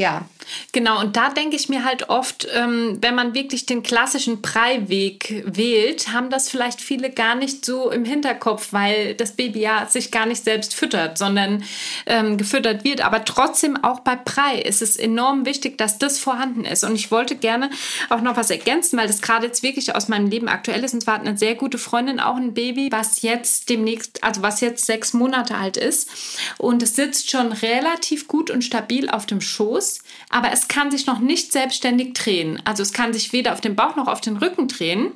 ja. 0.00 0.24
Genau, 0.72 1.00
und 1.00 1.16
da 1.16 1.28
denke 1.28 1.56
ich 1.56 1.68
mir 1.68 1.84
halt 1.84 2.08
oft, 2.08 2.46
ähm, 2.54 2.98
wenn 3.00 3.16
man 3.16 3.34
wirklich 3.34 3.66
den 3.66 3.82
klassischen 3.82 4.40
Preiweg 4.40 5.42
wählt, 5.44 6.12
haben 6.12 6.30
das 6.30 6.48
vielleicht 6.48 6.80
viele 6.80 7.10
gar 7.10 7.34
nicht 7.34 7.64
so 7.64 7.90
im 7.90 8.04
Hinterkopf, 8.04 8.72
weil 8.72 9.14
das 9.14 9.32
Baby 9.32 9.60
ja 9.60 9.86
sich 9.86 10.10
gar 10.10 10.24
nicht 10.24 10.44
selbst 10.44 10.74
füttert, 10.74 11.18
sondern 11.18 11.64
ähm, 12.06 12.38
gefüttert 12.38 12.84
wird. 12.84 13.00
Aber 13.00 13.24
trotzdem 13.24 13.76
auch 13.82 14.00
bei 14.00 14.14
Prei 14.14 14.60
ist 14.60 14.82
es 14.82 14.96
enorm 14.96 15.44
wichtig, 15.44 15.76
dass 15.76 15.98
das 15.98 16.18
vorhanden 16.18 16.64
ist. 16.64 16.84
Und 16.84 16.94
ich 16.94 17.10
wollte 17.10 17.34
gerne 17.34 17.68
auch 18.08 18.22
noch 18.22 18.36
was 18.36 18.50
ergänzen, 18.50 18.98
weil 18.98 19.08
das 19.08 19.20
gerade 19.20 19.46
jetzt 19.46 19.64
wirklich 19.64 19.94
aus 19.96 20.08
meinem 20.08 20.30
Leben 20.30 20.48
aktuell 20.48 20.84
ist. 20.84 20.94
Und 20.94 21.02
zwar 21.02 21.14
hat 21.14 21.26
eine 21.26 21.36
sehr 21.36 21.56
gute 21.56 21.76
Freundin 21.76 22.20
auch 22.20 22.36
ein 22.36 22.54
Baby, 22.54 22.88
was 22.92 23.22
jetzt 23.22 23.68
demnächst, 23.68 24.22
also 24.22 24.42
was 24.42 24.60
jetzt 24.60 24.86
sechs 24.86 25.12
Monate 25.12 25.56
alt 25.56 25.76
ist. 25.76 26.08
Und 26.56 26.82
es 26.84 26.94
sitzt 26.94 27.30
schon 27.30 27.52
relativ 27.52 28.28
gut 28.28 28.50
und 28.50 28.62
stabil 28.62 29.10
auf 29.10 29.26
dem 29.26 29.40
Schoß 29.40 29.87
groß, 29.88 30.00
aber 30.30 30.52
es 30.52 30.68
kann 30.68 30.90
sich 30.90 31.06
noch 31.06 31.20
nicht 31.20 31.52
selbstständig 31.52 32.12
drehen. 32.14 32.60
Also 32.64 32.82
es 32.82 32.92
kann 32.92 33.12
sich 33.12 33.32
weder 33.32 33.52
auf 33.52 33.60
den 33.60 33.76
Bauch 33.76 33.96
noch 33.96 34.08
auf 34.08 34.20
den 34.20 34.36
Rücken 34.36 34.68
drehen. 34.68 35.12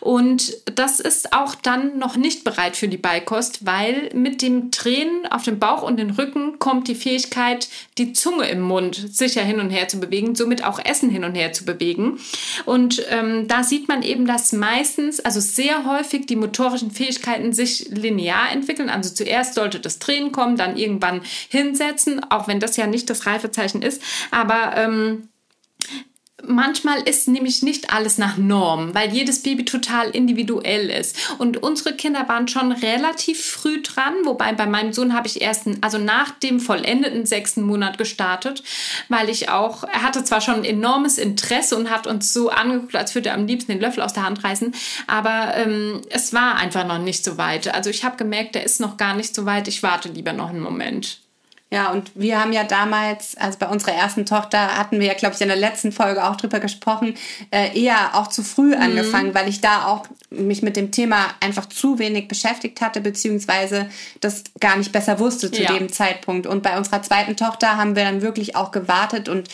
Und 0.00 0.56
das 0.74 1.00
ist 1.00 1.32
auch 1.32 1.54
dann 1.54 1.98
noch 1.98 2.16
nicht 2.16 2.44
bereit 2.44 2.76
für 2.76 2.88
die 2.88 2.96
Beikost, 2.96 3.64
weil 3.66 4.10
mit 4.14 4.42
dem 4.42 4.70
Drehen 4.70 5.26
auf 5.30 5.44
dem 5.44 5.58
Bauch 5.58 5.82
und 5.82 5.96
den 5.98 6.10
Rücken 6.10 6.58
kommt 6.58 6.88
die 6.88 6.94
Fähigkeit, 6.94 7.68
die 7.98 8.12
Zunge 8.12 8.48
im 8.48 8.60
Mund 8.60 8.96
sicher 9.12 9.42
hin 9.42 9.60
und 9.60 9.70
her 9.70 9.88
zu 9.88 10.00
bewegen, 10.00 10.34
somit 10.34 10.64
auch 10.64 10.84
Essen 10.84 11.10
hin 11.10 11.24
und 11.24 11.34
her 11.34 11.52
zu 11.52 11.64
bewegen. 11.64 12.18
Und 12.64 13.04
ähm, 13.10 13.46
da 13.46 13.62
sieht 13.62 13.86
man 13.88 14.02
eben, 14.02 14.26
dass 14.26 14.52
meistens, 14.52 15.20
also 15.20 15.40
sehr 15.40 15.84
häufig 15.86 16.26
die 16.26 16.36
motorischen 16.36 16.90
Fähigkeiten 16.90 17.52
sich 17.52 17.88
linear 17.90 18.50
entwickeln. 18.50 18.90
Also 18.90 19.14
zuerst 19.14 19.54
sollte 19.54 19.78
das 19.78 19.98
Drehen 20.00 20.32
kommen, 20.32 20.56
dann 20.56 20.76
irgendwann 20.76 21.22
hinsetzen, 21.48 22.20
auch 22.30 22.48
wenn 22.48 22.60
das 22.60 22.76
ja 22.76 22.86
nicht 22.86 23.08
das 23.08 23.26
Reifezeichen 23.26 23.82
ist. 23.82 24.02
Aber 24.30 24.76
ähm, 24.76 25.28
Manchmal 26.46 27.00
ist 27.00 27.26
nämlich 27.26 27.64
nicht 27.64 27.92
alles 27.92 28.16
nach 28.16 28.36
Norm, 28.36 28.94
weil 28.94 29.12
jedes 29.12 29.42
Baby 29.42 29.64
total 29.64 30.10
individuell 30.10 30.88
ist. 30.88 31.16
Und 31.38 31.64
unsere 31.64 31.96
Kinder 31.96 32.28
waren 32.28 32.46
schon 32.46 32.70
relativ 32.70 33.44
früh 33.44 33.82
dran, 33.82 34.14
wobei 34.22 34.52
bei 34.52 34.66
meinem 34.66 34.92
Sohn 34.92 35.14
habe 35.14 35.26
ich 35.26 35.42
erst, 35.42 35.66
also 35.80 35.98
nach 35.98 36.30
dem 36.30 36.60
vollendeten 36.60 37.26
sechsten 37.26 37.62
Monat 37.62 37.98
gestartet, 37.98 38.62
weil 39.08 39.28
ich 39.30 39.48
auch, 39.48 39.82
er 39.82 40.02
hatte 40.02 40.22
zwar 40.22 40.40
schon 40.40 40.64
enormes 40.64 41.18
Interesse 41.18 41.76
und 41.76 41.90
hat 41.90 42.06
uns 42.06 42.32
so 42.32 42.50
angeguckt, 42.50 42.94
als 42.94 43.16
würde 43.16 43.30
er 43.30 43.34
am 43.34 43.48
liebsten 43.48 43.72
den 43.72 43.80
Löffel 43.80 44.04
aus 44.04 44.12
der 44.12 44.24
Hand 44.24 44.44
reißen, 44.44 44.72
aber 45.08 45.56
ähm, 45.56 46.02
es 46.08 46.32
war 46.32 46.54
einfach 46.54 46.86
noch 46.86 46.98
nicht 46.98 47.24
so 47.24 47.36
weit. 47.36 47.74
Also 47.74 47.90
ich 47.90 48.04
habe 48.04 48.16
gemerkt, 48.16 48.54
er 48.54 48.62
ist 48.62 48.78
noch 48.78 48.96
gar 48.96 49.16
nicht 49.16 49.34
so 49.34 49.44
weit, 49.44 49.66
ich 49.66 49.82
warte 49.82 50.08
lieber 50.08 50.32
noch 50.32 50.50
einen 50.50 50.60
Moment. 50.60 51.18
Ja, 51.70 51.90
und 51.90 52.10
wir 52.14 52.40
haben 52.40 52.54
ja 52.54 52.64
damals, 52.64 53.36
also 53.36 53.58
bei 53.58 53.66
unserer 53.68 53.92
ersten 53.92 54.24
Tochter 54.24 54.78
hatten 54.78 55.00
wir 55.00 55.06
ja, 55.06 55.12
glaube 55.12 55.34
ich, 55.34 55.40
in 55.42 55.48
der 55.48 55.56
letzten 55.56 55.92
Folge 55.92 56.24
auch 56.24 56.36
drüber 56.36 56.60
gesprochen, 56.60 57.14
äh, 57.50 57.78
eher 57.78 58.14
auch 58.14 58.28
zu 58.28 58.42
früh 58.42 58.74
mhm. 58.74 58.82
angefangen, 58.82 59.34
weil 59.34 59.48
ich 59.48 59.60
da 59.60 59.86
auch 59.86 60.06
mich 60.30 60.62
mit 60.62 60.76
dem 60.76 60.92
Thema 60.92 61.26
einfach 61.40 61.66
zu 61.66 61.98
wenig 61.98 62.26
beschäftigt 62.26 62.80
hatte, 62.80 63.02
beziehungsweise 63.02 63.90
das 64.20 64.44
gar 64.60 64.76
nicht 64.76 64.92
besser 64.92 65.18
wusste 65.18 65.50
zu 65.50 65.62
ja. 65.62 65.76
dem 65.76 65.92
Zeitpunkt. 65.92 66.46
Und 66.46 66.62
bei 66.62 66.78
unserer 66.78 67.02
zweiten 67.02 67.36
Tochter 67.36 67.76
haben 67.76 67.96
wir 67.96 68.04
dann 68.04 68.22
wirklich 68.22 68.56
auch 68.56 68.70
gewartet 68.70 69.28
und 69.28 69.48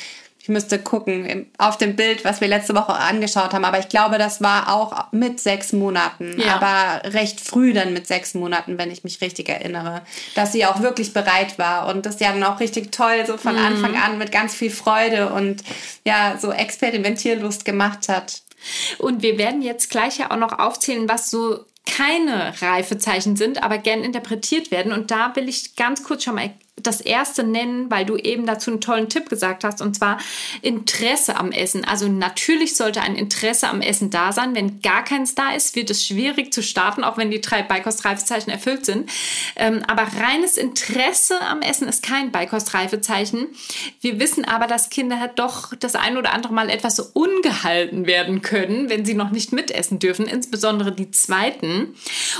ich 0.44 0.50
müsste 0.50 0.78
gucken 0.78 1.50
auf 1.56 1.78
dem 1.78 1.96
Bild, 1.96 2.22
was 2.26 2.42
wir 2.42 2.48
letzte 2.48 2.74
Woche 2.74 2.92
angeschaut 2.92 3.54
haben. 3.54 3.64
Aber 3.64 3.78
ich 3.78 3.88
glaube, 3.88 4.18
das 4.18 4.42
war 4.42 4.74
auch 4.74 5.10
mit 5.10 5.40
sechs 5.40 5.72
Monaten. 5.72 6.38
Ja. 6.38 6.56
Aber 6.56 7.14
recht 7.14 7.40
früh 7.40 7.72
dann 7.72 7.94
mit 7.94 8.06
sechs 8.06 8.34
Monaten, 8.34 8.76
wenn 8.76 8.90
ich 8.90 9.04
mich 9.04 9.22
richtig 9.22 9.48
erinnere. 9.48 10.02
Dass 10.34 10.52
sie 10.52 10.66
auch 10.66 10.82
wirklich 10.82 11.14
bereit 11.14 11.58
war. 11.58 11.88
Und 11.88 12.04
das 12.04 12.20
ja 12.20 12.30
dann 12.30 12.44
auch 12.44 12.60
richtig 12.60 12.92
toll, 12.92 13.24
so 13.26 13.38
von 13.38 13.54
mhm. 13.54 13.64
Anfang 13.64 13.96
an 13.96 14.18
mit 14.18 14.32
ganz 14.32 14.54
viel 14.54 14.70
Freude 14.70 15.32
und 15.32 15.64
ja, 16.04 16.36
so 16.38 16.52
Experimentierlust 16.52 17.64
gemacht 17.64 18.10
hat. 18.10 18.42
Und 18.98 19.22
wir 19.22 19.38
werden 19.38 19.62
jetzt 19.62 19.88
gleich 19.88 20.18
ja 20.18 20.30
auch 20.30 20.36
noch 20.36 20.58
aufzählen, 20.58 21.08
was 21.08 21.30
so 21.30 21.64
keine 21.86 22.52
Reifezeichen 22.60 23.36
sind, 23.36 23.62
aber 23.62 23.78
gern 23.78 24.04
interpretiert 24.04 24.70
werden. 24.70 24.92
Und 24.92 25.10
da 25.10 25.34
will 25.36 25.48
ich 25.48 25.74
ganz 25.74 26.04
kurz 26.04 26.24
schon 26.24 26.34
mal 26.34 26.50
das 26.82 27.00
erste 27.00 27.44
nennen, 27.44 27.90
weil 27.90 28.04
du 28.04 28.16
eben 28.16 28.46
dazu 28.46 28.70
einen 28.70 28.80
tollen 28.80 29.08
Tipp 29.08 29.28
gesagt 29.28 29.64
hast, 29.64 29.80
und 29.80 29.94
zwar 29.94 30.18
Interesse 30.60 31.36
am 31.36 31.52
Essen. 31.52 31.84
Also 31.84 32.08
natürlich 32.08 32.76
sollte 32.76 33.00
ein 33.00 33.14
Interesse 33.14 33.68
am 33.68 33.80
Essen 33.80 34.10
da 34.10 34.32
sein. 34.32 34.54
Wenn 34.54 34.80
gar 34.80 35.04
keins 35.04 35.34
da 35.34 35.52
ist, 35.52 35.76
wird 35.76 35.90
es 35.90 36.04
schwierig 36.04 36.52
zu 36.52 36.62
starten, 36.62 37.04
auch 37.04 37.16
wenn 37.16 37.30
die 37.30 37.40
drei 37.40 37.62
Beikostreifezeichen 37.62 38.50
erfüllt 38.50 38.86
sind. 38.86 39.08
Ähm, 39.56 39.82
aber 39.86 40.02
reines 40.20 40.56
Interesse 40.56 41.40
am 41.40 41.62
Essen 41.62 41.88
ist 41.88 42.02
kein 42.02 42.32
Beikostreifezeichen. 42.32 43.46
Wir 44.00 44.18
wissen 44.18 44.44
aber, 44.44 44.66
dass 44.66 44.90
Kinder 44.90 45.20
halt 45.20 45.38
doch 45.38 45.74
das 45.74 45.94
ein 45.94 46.16
oder 46.16 46.32
andere 46.32 46.52
Mal 46.52 46.70
etwas 46.70 46.98
ungehalten 46.98 48.06
werden 48.06 48.42
können, 48.42 48.90
wenn 48.90 49.04
sie 49.04 49.14
noch 49.14 49.30
nicht 49.30 49.52
mitessen 49.52 50.00
dürfen, 50.00 50.26
insbesondere 50.26 50.92
die 50.92 51.12
zweiten. 51.12 51.94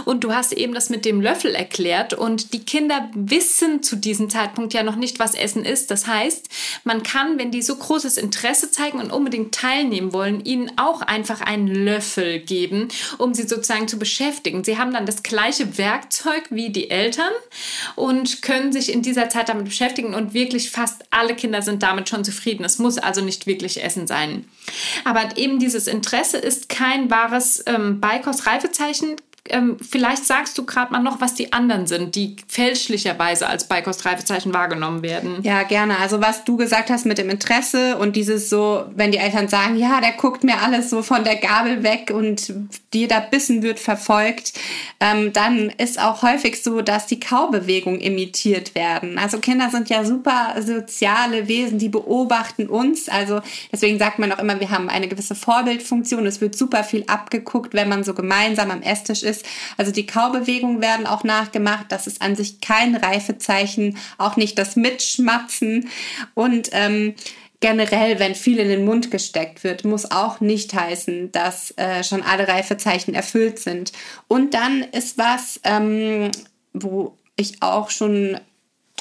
Und 0.05 0.25
du 0.25 0.35
hast 0.35 0.53
eben 0.53 0.75
das 0.75 0.91
mit 0.91 1.05
dem 1.05 1.21
Löffel 1.21 1.55
erklärt 1.55 2.15
und 2.15 2.53
die 2.53 2.65
Kinder 2.65 3.09
wissen 3.15 3.83
zu 3.83 3.97
diesem 3.97 4.24
diesem 4.25 4.31
Zeitpunkt 4.31 4.75
ja 4.75 4.83
noch 4.83 4.97
nicht, 4.97 5.19
was 5.19 5.35
Essen 5.35 5.65
ist. 5.65 5.91
Das 5.91 6.07
heißt, 6.07 6.49
man 6.85 7.03
kann, 7.03 7.39
wenn 7.39 7.51
die 7.51 7.63
so 7.63 7.77
großes 7.77 8.17
Interesse 8.17 8.71
zeigen 8.71 9.01
und 9.01 9.13
unbedingt 9.13 9.55
teilnehmen 9.55 10.13
wollen, 10.13 10.45
ihnen 10.45 10.73
auch 10.77 11.03
einfach 11.03 11.41
einen 11.41 11.69
Löffel 11.69 12.41
geben, 12.41 12.89
um 13.19 13.35
sie 13.35 13.47
sozusagen 13.47 13.89
zu 13.89 13.99
beschäftigen. 13.99 14.65
Sie 14.65 14.79
haben 14.79 14.93
dann 14.93 15.07
das 15.07 15.23
gleiche 15.23 15.79
Werkzeug 15.79 16.45
wie 16.51 16.71
die 16.71 16.91
Eltern 16.91 17.33
und 17.97 18.43
können 18.43 18.73
sich 18.73 18.93
in 18.93 19.03
dieser 19.03 19.29
Zeit 19.29 19.49
damit 19.49 19.67
beschäftigen 19.67 20.15
und 20.15 20.35
wirklich 20.35 20.71
fast 20.71 21.05
alle 21.11 21.35
Kinder 21.35 21.63
sind 21.63 21.83
damit 21.83 22.09
schon 22.09 22.25
zufrieden. 22.25 22.65
Es 22.65 22.79
muss 22.79 22.99
also 22.99 23.21
nicht 23.21 23.47
wirklich 23.47 23.83
Essen 23.83 24.07
sein. 24.07 24.47
Aber 25.05 25.37
eben 25.37 25.59
dieses 25.59 25.87
Interesse 25.87 26.39
ist 26.39 26.69
kein 26.69 27.11
wahres 27.11 27.63
ähm, 27.67 28.01
Beikost-Reifezeichen, 28.01 29.17
ähm, 29.51 29.77
vielleicht 29.79 30.25
sagst 30.25 30.57
du 30.57 30.65
gerade 30.65 30.91
mal 30.91 31.03
noch, 31.03 31.21
was 31.21 31.35
die 31.35 31.53
anderen 31.53 31.87
sind, 31.87 32.15
die 32.15 32.37
fälschlicherweise 32.49 33.47
als 33.47 33.69
Beikost-Reifezeichen 33.69 34.55
wahrgenommen 34.55 35.03
werden. 35.03 35.41
Ja, 35.43 35.65
gerne. 35.65 35.99
Also 35.99 36.23
was 36.23 36.45
du 36.45 36.57
gesagt 36.57 36.89
hast 36.89 37.05
mit 37.05 37.19
dem 37.19 37.29
Interesse 37.29 37.99
und 37.99 38.17
dieses 38.17 38.49
so, 38.49 38.87
wenn 38.95 39.13
die 39.13 39.19
Eltern 39.19 39.49
sagen, 39.49 39.77
ja, 39.77 40.01
der 40.01 40.13
guckt 40.13 40.45
mir 40.45 40.63
alles 40.63 40.89
so 40.89 41.03
von 41.03 41.25
der 41.25 41.37
Gabel 41.37 41.83
weg 41.83 42.11
und 42.15 42.55
jeder 42.95 43.21
Bissen 43.21 43.63
wird 43.63 43.81
verfolgt, 43.81 44.55
ähm, 45.01 45.35
dann 45.35 45.69
ist 45.69 46.01
auch 46.01 46.23
häufig 46.23 46.63
so, 46.63 46.81
dass 46.81 47.07
die 47.07 47.21
Kaubewegung 47.21 48.01
imitiert 48.01 48.75
werden. 48.75 49.19
Also 49.19 49.39
Kinder 49.41 49.69
sind 49.69 49.91
ja 49.91 50.07
super 50.07 50.55
soziale 50.61 51.49
Wesen, 51.49 51.79
die 51.79 51.91
beobachten 51.91 52.67
uns. 52.67 53.11
Also 53.11 53.43
deswegen 53.71 53.99
sagt 53.99 54.19
man 54.19 54.33
auch 54.33 54.39
immer, 54.39 54.59
wir 54.59 54.71
haben 54.71 54.89
eine 54.89 55.09
gewisse 55.09 55.35
Vorbildfunktion. 55.35 56.25
Es 56.25 56.41
wird 56.41 56.57
super 56.57 56.83
viel 56.83 57.05
abgeguckt, 57.09 57.75
wenn 57.75 57.91
man 57.91 58.05
so 58.05 58.15
gemeinsam 58.15 58.71
am 58.71 58.81
Esstisch 58.81 59.23
ist 59.23 59.34
ist. 59.35 59.47
Also 59.77 59.93
die 59.93 60.07
Kaubewegungen 60.07 60.81
werden 60.81 61.07
auch 61.07 61.25
nachgemacht. 61.25 61.87
Das 61.91 62.07
ist 62.07 62.23
an 62.23 62.37
sich 62.37 62.61
kein 62.61 62.97
Reifezeichen, 62.97 63.99
auch 64.19 64.37
nicht 64.37 64.59
das 64.59 64.77
Mitschmatzen. 64.77 65.89
Und 66.35 66.71
ähm, 66.73 67.15
generell, 67.61 68.19
wenn 68.19 68.35
viel 68.35 68.59
in 68.59 68.69
den 68.69 68.85
Mund 68.85 69.11
gesteckt 69.11 69.65
wird, 69.65 69.85
muss 69.85 70.11
auch 70.11 70.41
nicht 70.41 70.75
heißen, 70.75 71.33
dass 71.33 71.73
äh, 71.77 72.05
schon 72.05 72.23
alle 72.23 72.47
Reifezeichen 72.47 73.15
erfüllt 73.15 73.59
sind. 73.59 73.93
Und 74.29 74.55
dann 74.55 74.83
ist 74.83 75.19
was, 75.19 75.61
ähm, 75.65 76.31
wo 76.73 77.17
ich 77.37 77.63
auch 77.63 77.91
schon 77.91 78.39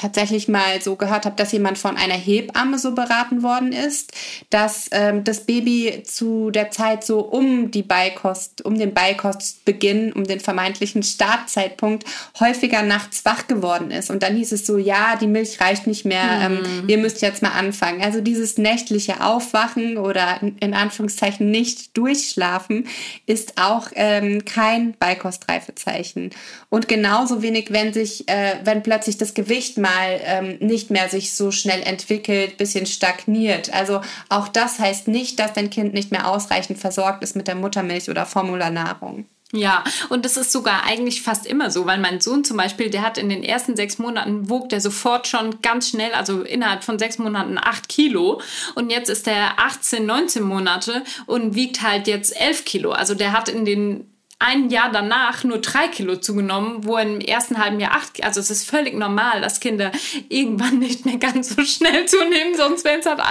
tatsächlich 0.04 0.50
mal 0.50 0.82
so 0.82 0.98
gehört 0.98 1.26
habe, 1.26 1.38
dass 1.38 1.54
jemand 1.54 1.78
von 1.78 1.96
einer 1.96 2.14
Hebamme 2.14 2.78
so 2.78 2.94
beraten 2.94 3.42
worden 3.42 3.72
ist, 3.72 4.12
dass 4.50 4.90
ähm, 4.92 5.24
das 5.24 5.46
Baby 5.46 6.04
zu 6.06 6.52
der 6.52 6.72
Zeit 6.72 7.06
so 7.06 7.22
um 7.22 7.72
die 7.72 7.84
Beikost, 7.84 8.66
um 8.66 8.78
den 8.78 8.94
Beikostbeginn, 8.94 10.12
um 10.12 10.26
den 10.26 10.42
vermeintlichen 10.42 11.04
Startzeitpunkt 11.04 12.04
häufiger 12.38 12.82
nachts 12.82 13.24
wach 13.24 13.48
geworden 13.48 13.92
ist. 13.92 14.12
Und 14.12 14.24
dann 14.24 14.36
hieß 14.36 14.52
es 14.52 14.66
so, 14.66 14.78
ja, 14.78 15.16
die 15.16 15.28
Milch 15.28 15.62
reicht 15.62 15.88
nicht 15.88 16.04
mehr, 16.04 16.50
mhm. 16.50 16.58
ähm, 16.58 16.84
ihr 16.88 16.98
müsst 16.98 17.22
jetzt 17.22 17.42
mal 17.42 17.52
anfangen. 17.52 18.02
Also 18.02 18.20
dieses 18.20 18.58
nächtliche 18.58 19.24
Aufwachen 19.24 19.98
oder 19.98 20.42
in 20.42 20.74
Anführungszeichen 20.74 21.50
nicht 21.50 21.96
durchschlafen 21.96 22.88
ist 23.26 23.54
auch 23.58 23.88
ähm, 23.96 24.44
kein 24.44 24.96
Beikostreifezeichen. 25.00 26.32
Und 26.70 26.90
genauso 26.90 27.42
wenig, 27.42 27.72
wenn 27.72 27.94
sich, 27.94 28.28
äh, 28.28 28.56
wenn 28.66 28.84
plötzlich 28.84 29.18
das 29.18 29.34
Gewicht 29.34 29.78
mal 29.78 29.93
ähm, 30.24 30.58
nicht 30.60 30.90
mehr 30.90 31.10
sich 31.10 31.36
so 31.36 31.52
schnell 31.52 31.82
entwickelt, 31.82 32.58
bisschen 32.58 32.86
stagniert. 32.86 33.74
Also 33.74 34.02
auch 34.30 34.48
das 34.48 34.80
heißt 34.80 35.08
nicht, 35.08 35.40
dass 35.40 35.54
dein 35.54 35.70
Kind 35.70 35.94
nicht 35.94 36.12
mehr 36.12 36.28
ausreichend 36.28 36.80
versorgt 36.80 37.24
ist 37.24 37.36
mit 37.36 37.48
der 37.48 37.56
Muttermilch 37.56 38.10
oder 38.10 38.26
Formularnahrung. 38.26 39.26
Ja, 39.56 39.84
und 40.10 40.26
das 40.26 40.36
ist 40.36 40.52
sogar 40.52 40.84
eigentlich 40.84 41.22
fast 41.22 41.46
immer 41.46 41.70
so, 41.70 41.86
weil 41.86 42.00
mein 42.00 42.20
Sohn 42.20 42.44
zum 42.44 42.58
Beispiel, 42.58 42.90
der 42.90 43.04
hat 43.04 43.20
in 43.20 43.30
den 43.30 43.44
ersten 43.44 43.76
sechs 43.76 44.00
Monaten 44.00 44.50
wog 44.50 44.70
der 44.70 44.82
sofort 44.82 45.28
schon 45.28 45.62
ganz 45.62 45.90
schnell, 45.90 46.12
also 46.14 46.42
innerhalb 46.42 46.84
von 46.84 46.98
sechs 46.98 47.20
Monaten 47.20 47.60
acht 47.60 47.88
Kilo. 47.88 48.42
Und 48.74 48.90
jetzt 48.90 49.12
ist 49.12 49.28
der 49.28 49.60
18, 49.60 50.08
19 50.08 50.42
Monate 50.42 51.04
und 51.28 51.54
wiegt 51.54 51.84
halt 51.84 52.08
jetzt 52.08 52.36
elf 52.36 52.66
Kilo. 52.66 52.94
Also 52.94 53.14
der 53.14 53.32
hat 53.32 53.48
in 53.48 53.64
den 53.64 54.13
ein 54.44 54.70
Jahr 54.70 54.92
danach 54.92 55.46
nur 55.46 55.60
drei 55.60 55.88
Kilo 55.88 56.18
zugenommen, 56.18 56.86
wo 56.86 56.98
im 56.98 57.22
ersten 57.22 57.58
halben 57.58 57.80
Jahr 57.80 57.94
acht, 57.94 58.22
also 58.24 58.42
es 58.42 58.50
ist 58.50 58.70
völlig 58.70 58.94
normal, 58.94 59.40
dass 59.40 59.62
Kinder 59.62 59.92
irgendwann 60.28 60.80
nicht 60.80 61.06
mehr 61.06 61.18
ganz 61.18 61.56
so 61.56 61.64
schnell 61.64 62.06
zunehmen, 62.08 62.54
sonst 62.56 62.84
wären 62.84 63.00
es 63.00 63.06
halt 63.06 63.22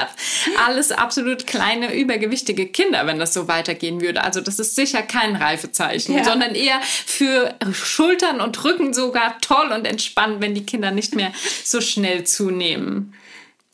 alles 0.67 0.91
absolut 0.91 1.47
kleine, 1.47 1.95
übergewichtige 1.95 2.67
Kinder, 2.67 3.07
wenn 3.07 3.19
das 3.19 3.35
so 3.35 3.47
weitergehen 3.47 4.01
würde. 4.01 4.25
Also 4.25 4.41
das 4.41 4.59
ist 4.59 4.75
sicher 4.75 5.03
kein 5.03 5.37
Reifezeichen, 5.37 6.17
ja. 6.17 6.25
sondern 6.25 6.55
eher 6.55 6.81
für 6.81 7.55
Schultern 7.73 8.41
und 8.41 8.65
Rücken 8.65 8.95
sogar 8.95 9.39
toll 9.41 9.71
und 9.71 9.87
entspannt, 9.87 10.41
wenn 10.41 10.55
die 10.55 10.65
Kinder 10.65 10.93
nicht 10.93 11.15
mehr 11.15 11.33
so 11.63 11.83
schnell 11.83 12.25
zunehmen. 12.25 13.13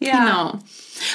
Ja. 0.00 0.18
Genau. 0.18 0.58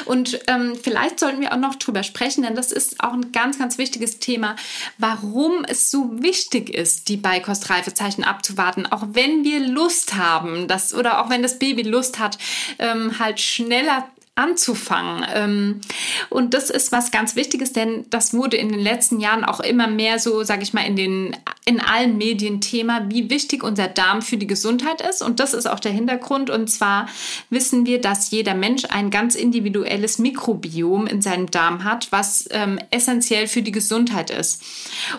Und 0.06 0.40
ähm, 0.48 0.78
vielleicht 0.82 1.20
sollten 1.20 1.42
wir 1.42 1.54
auch 1.54 1.58
noch 1.58 1.75
drüber 1.75 2.04
sprechen, 2.04 2.44
denn 2.44 2.56
das 2.56 2.72
ist 2.72 3.04
auch 3.04 3.13
ein 3.13 3.32
ganz, 3.32 3.60
ganz 3.60 3.78
wichtiges 3.78 4.20
Thema, 4.20 4.56
warum 4.98 5.63
es 5.68 5.92
so 5.92 6.22
wichtig 6.22 6.70
ist, 6.70 7.10
die 7.10 7.18
Beikostreifezeichen 7.18 8.24
abzuwarten, 8.24 8.86
auch 8.86 9.04
wenn 9.12 9.44
wir 9.44 9.60
Lust 9.60 10.16
haben, 10.16 10.68
dass, 10.68 10.94
oder 10.94 11.24
auch 11.24 11.30
wenn 11.30 11.42
das 11.44 11.60
Baby 11.60 11.84
Lust 11.84 12.20
hat, 12.20 12.38
ähm, 12.80 13.20
halt 13.20 13.40
schneller 13.40 14.08
anzufangen. 14.36 15.25
Ähm, 15.34 15.82
und 16.30 16.54
das 16.54 16.70
ist 16.70 16.92
was 16.92 17.12
ganz 17.12 17.36
Wichtiges, 17.36 17.72
denn 17.72 18.06
das 18.10 18.34
wurde 18.34 18.58
in 18.58 18.70
den 18.70 18.80
letzten 18.80 19.20
Jahren 19.20 19.44
auch 19.44 19.60
immer 19.60 19.88
mehr 19.88 20.18
so, 20.18 20.44
sage 20.44 20.63
ich 20.63 20.74
mal, 20.74 20.86
in 20.86 20.96
den 20.96 21.38
in 21.66 21.80
allen 21.80 22.18
Medien 22.18 22.60
Thema, 22.60 23.10
wie 23.10 23.30
wichtig 23.30 23.63
unser 23.63 23.88
Darm 23.88 24.22
für 24.22 24.38
die 24.38 24.48
Gesundheit 24.48 25.02
ist. 25.02 25.22
Und 25.22 25.40
das 25.40 25.54
ist 25.54 25.66
auch 25.66 25.80
der 25.80 25.94
Hintergrund. 25.94 26.50
Und 26.50 26.70
zwar 26.70 27.08
wissen 27.50 27.86
wir, 27.86 28.02
dass 28.02 28.32
jeder 28.32 28.54
Mensch 28.54 28.84
ein 28.90 29.12
ganz 29.12 29.36
individuelles 29.36 30.20
Mikrobiom 30.20 31.08
in 31.08 31.22
seinem 31.22 31.50
Darm 31.52 31.84
hat, 31.84 32.12
was 32.12 32.50
ähm, 32.52 32.80
essentiell 32.90 33.48
für 33.48 33.62
die 33.62 33.72
Gesundheit 33.72 34.30
ist. 34.30 34.62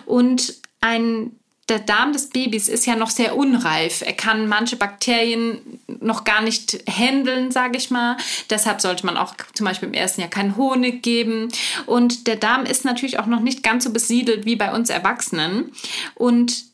Und 0.05 0.55
ein 0.81 1.31
der 1.67 1.79
Darm 1.79 2.13
des 2.13 2.29
Babys 2.29 2.67
ist 2.67 2.85
ja 2.85 2.95
noch 2.95 3.09
sehr 3.09 3.35
unreif. 3.35 4.03
Er 4.05 4.13
kann 4.13 4.47
manche 4.47 4.75
Bakterien 4.75 5.79
noch 5.87 6.23
gar 6.23 6.41
nicht 6.41 6.83
handeln, 6.87 7.51
sage 7.51 7.77
ich 7.77 7.89
mal. 7.89 8.17
Deshalb 8.51 8.81
sollte 8.81 9.05
man 9.05 9.17
auch 9.17 9.33
zum 9.53 9.65
Beispiel 9.65 9.87
im 9.87 9.95
ersten 9.95 10.21
Jahr 10.21 10.29
keinen 10.29 10.57
Honig 10.57 11.01
geben. 11.01 11.49
Und 11.87 12.27
der 12.27 12.35
Darm 12.35 12.65
ist 12.65 12.85
natürlich 12.85 13.17
auch 13.17 13.25
noch 13.25 13.39
nicht 13.39 13.63
ganz 13.63 13.83
so 13.83 13.91
besiedelt 13.91 14.45
wie 14.45 14.55
bei 14.55 14.73
uns 14.73 14.89
Erwachsenen. 14.89 15.71
Und 16.13 16.65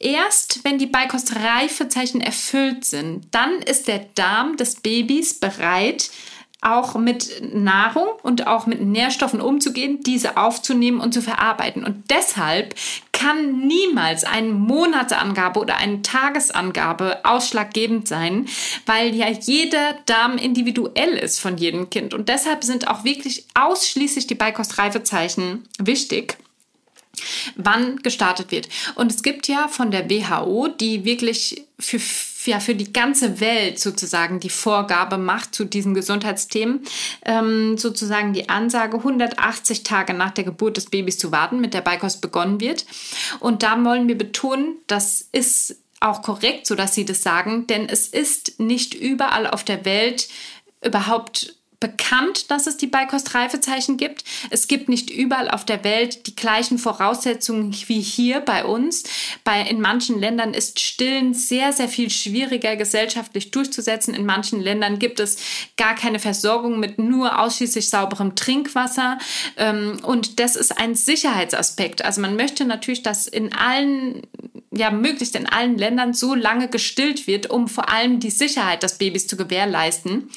Erst 0.00 0.60
wenn 0.62 0.78
die 0.78 0.86
Beikostreifezeichen 0.86 2.20
erfüllt 2.20 2.84
sind, 2.84 3.26
dann 3.32 3.60
ist 3.62 3.88
der 3.88 4.06
Darm 4.14 4.56
des 4.56 4.76
Babys 4.76 5.34
bereit, 5.34 6.10
auch 6.60 6.96
mit 6.96 7.54
Nahrung 7.54 8.08
und 8.22 8.46
auch 8.46 8.66
mit 8.66 8.80
Nährstoffen 8.80 9.40
umzugehen, 9.40 10.00
diese 10.02 10.36
aufzunehmen 10.36 11.00
und 11.00 11.14
zu 11.14 11.22
verarbeiten. 11.22 11.84
Und 11.84 12.10
deshalb 12.10 12.74
kann 13.12 13.66
niemals 13.66 14.24
eine 14.24 14.48
Monatsangabe 14.48 15.60
oder 15.60 15.76
eine 15.76 16.02
Tagesangabe 16.02 17.24
ausschlaggebend 17.24 18.08
sein, 18.08 18.46
weil 18.86 19.14
ja 19.14 19.28
jeder 19.28 19.94
Darm 20.06 20.36
individuell 20.36 21.14
ist 21.14 21.40
von 21.40 21.58
jedem 21.58 21.90
Kind. 21.90 22.14
Und 22.14 22.28
deshalb 22.28 22.64
sind 22.64 22.88
auch 22.88 23.04
wirklich 23.04 23.46
ausschließlich 23.54 24.26
die 24.26 24.34
Beikostreifezeichen 24.34 25.64
wichtig 25.78 26.38
wann 27.56 27.96
gestartet 27.96 28.50
wird. 28.50 28.68
Und 28.94 29.12
es 29.12 29.22
gibt 29.22 29.48
ja 29.48 29.68
von 29.68 29.90
der 29.90 30.08
WHO, 30.08 30.68
die 30.68 31.04
wirklich 31.04 31.64
für, 31.78 31.98
ja, 32.48 32.60
für 32.60 32.74
die 32.74 32.92
ganze 32.92 33.40
Welt 33.40 33.78
sozusagen 33.78 34.40
die 34.40 34.50
Vorgabe 34.50 35.18
macht 35.18 35.54
zu 35.54 35.64
diesen 35.64 35.94
Gesundheitsthemen, 35.94 36.80
ähm, 37.24 37.78
sozusagen 37.78 38.32
die 38.32 38.48
Ansage, 38.48 38.96
180 38.96 39.82
Tage 39.84 40.14
nach 40.14 40.30
der 40.30 40.44
Geburt 40.44 40.76
des 40.76 40.86
Babys 40.86 41.18
zu 41.18 41.30
warten, 41.30 41.60
mit 41.60 41.74
der 41.74 41.82
Beikost 41.82 42.20
begonnen 42.20 42.60
wird. 42.60 42.86
Und 43.38 43.62
da 43.62 43.82
wollen 43.84 44.08
wir 44.08 44.18
betonen, 44.18 44.76
das 44.86 45.28
ist 45.30 45.76
auch 46.00 46.22
korrekt, 46.22 46.66
so 46.66 46.74
dass 46.74 46.94
Sie 46.94 47.04
das 47.04 47.22
sagen, 47.22 47.66
denn 47.66 47.88
es 47.88 48.08
ist 48.08 48.58
nicht 48.58 48.94
überall 48.94 49.46
auf 49.46 49.64
der 49.64 49.84
Welt 49.84 50.28
überhaupt 50.82 51.57
bekannt, 51.80 52.50
dass 52.50 52.66
es 52.66 52.76
die 52.76 52.88
Beikostreifezeichen 52.88 53.96
gibt. 53.96 54.24
Es 54.50 54.66
gibt 54.66 54.88
nicht 54.88 55.10
überall 55.10 55.48
auf 55.48 55.64
der 55.64 55.84
Welt 55.84 56.26
die 56.26 56.34
gleichen 56.34 56.78
Voraussetzungen 56.78 57.72
wie 57.86 58.00
hier 58.00 58.40
bei 58.40 58.64
uns. 58.64 59.04
Bei, 59.44 59.62
in 59.62 59.80
manchen 59.80 60.18
Ländern 60.18 60.54
ist 60.54 60.80
Stillen 60.80 61.34
sehr, 61.34 61.72
sehr 61.72 61.88
viel 61.88 62.10
schwieriger 62.10 62.74
gesellschaftlich 62.74 63.52
durchzusetzen. 63.52 64.12
In 64.12 64.26
manchen 64.26 64.60
Ländern 64.60 64.98
gibt 64.98 65.20
es 65.20 65.36
gar 65.76 65.94
keine 65.94 66.18
Versorgung 66.18 66.80
mit 66.80 66.98
nur 66.98 67.38
ausschließlich 67.40 67.88
sauberem 67.90 68.34
Trinkwasser. 68.34 69.18
Ähm, 69.56 70.00
und 70.02 70.40
das 70.40 70.56
ist 70.56 70.78
ein 70.78 70.96
Sicherheitsaspekt. 70.96 72.04
Also 72.04 72.20
man 72.20 72.34
möchte 72.34 72.64
natürlich, 72.64 73.02
dass 73.02 73.28
in 73.28 73.52
allen 73.52 74.22
ja 74.70 74.90
möglichst 74.90 75.34
in 75.34 75.46
allen 75.46 75.78
Ländern 75.78 76.12
so 76.12 76.34
lange 76.34 76.68
gestillt 76.68 77.26
wird, 77.26 77.50
um 77.50 77.68
vor 77.68 77.90
allem 77.90 78.20
die 78.20 78.30
Sicherheit 78.30 78.82
des 78.82 78.98
Babys 78.98 79.26
zu 79.26 79.36
gewährleisten. 79.36 80.30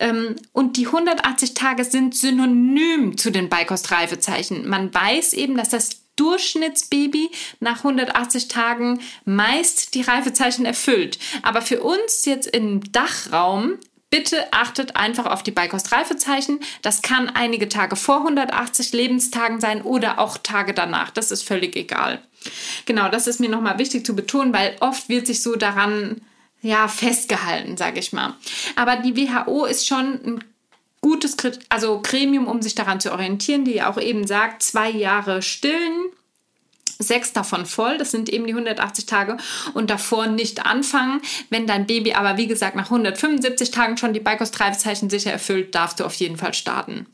Ähm, 0.00 0.36
und 0.52 0.76
die 0.76 0.83
180 0.86 1.54
Tage 1.54 1.84
sind 1.84 2.14
synonym 2.14 3.16
zu 3.16 3.30
den 3.30 3.48
Beikostreifezeichen. 3.48 4.68
Man 4.68 4.92
weiß 4.92 5.32
eben, 5.32 5.56
dass 5.56 5.68
das 5.68 6.00
Durchschnittsbaby 6.16 7.30
nach 7.60 7.78
180 7.78 8.48
Tagen 8.48 9.00
meist 9.24 9.94
die 9.94 10.02
Reifezeichen 10.02 10.64
erfüllt. 10.64 11.18
Aber 11.42 11.60
für 11.60 11.82
uns 11.82 12.24
jetzt 12.24 12.46
im 12.46 12.92
Dachraum 12.92 13.78
Bitte 14.14 14.52
achtet 14.52 14.94
einfach 14.94 15.26
auf 15.26 15.42
die 15.42 15.50
Beikostreifezeichen. 15.50 16.60
Das 16.82 17.02
kann 17.02 17.28
einige 17.30 17.68
Tage 17.68 17.96
vor 17.96 18.18
180 18.18 18.92
Lebenstagen 18.92 19.60
sein 19.60 19.82
oder 19.82 20.20
auch 20.20 20.38
Tage 20.38 20.72
danach. 20.72 21.10
Das 21.10 21.32
ist 21.32 21.42
völlig 21.42 21.74
egal. 21.74 22.22
Genau, 22.86 23.08
das 23.08 23.26
ist 23.26 23.40
mir 23.40 23.48
nochmal 23.48 23.78
wichtig 23.78 24.06
zu 24.06 24.14
betonen, 24.14 24.52
weil 24.52 24.76
oft 24.78 25.08
wird 25.08 25.26
sich 25.26 25.42
so 25.42 25.56
daran 25.56 26.20
ja, 26.62 26.86
festgehalten, 26.86 27.76
sage 27.76 27.98
ich 27.98 28.12
mal. 28.12 28.34
Aber 28.76 28.94
die 28.94 29.16
WHO 29.16 29.64
ist 29.64 29.88
schon 29.88 30.20
ein 30.24 30.44
gutes 31.04 31.36
also 31.68 32.00
Gremium, 32.00 32.46
um 32.46 32.62
sich 32.62 32.74
daran 32.74 32.98
zu 32.98 33.12
orientieren, 33.12 33.66
die 33.66 33.82
auch 33.82 34.00
eben 34.00 34.26
sagt, 34.26 34.62
zwei 34.62 34.88
Jahre 34.88 35.42
stillen, 35.42 36.06
sechs 36.98 37.34
davon 37.34 37.66
voll, 37.66 37.98
das 37.98 38.10
sind 38.10 38.30
eben 38.30 38.46
die 38.46 38.54
180 38.54 39.04
Tage 39.04 39.36
und 39.74 39.90
davor 39.90 40.28
nicht 40.28 40.64
anfangen. 40.64 41.20
Wenn 41.50 41.66
dein 41.66 41.86
Baby 41.86 42.14
aber 42.14 42.38
wie 42.38 42.46
gesagt 42.46 42.74
nach 42.74 42.86
175 42.86 43.70
Tagen 43.70 43.98
schon 43.98 44.14
die 44.14 44.20
Beikostreifezeichen 44.20 45.10
sicher 45.10 45.30
erfüllt, 45.30 45.74
darfst 45.74 46.00
du 46.00 46.06
auf 46.06 46.14
jeden 46.14 46.38
Fall 46.38 46.54
starten. 46.54 47.06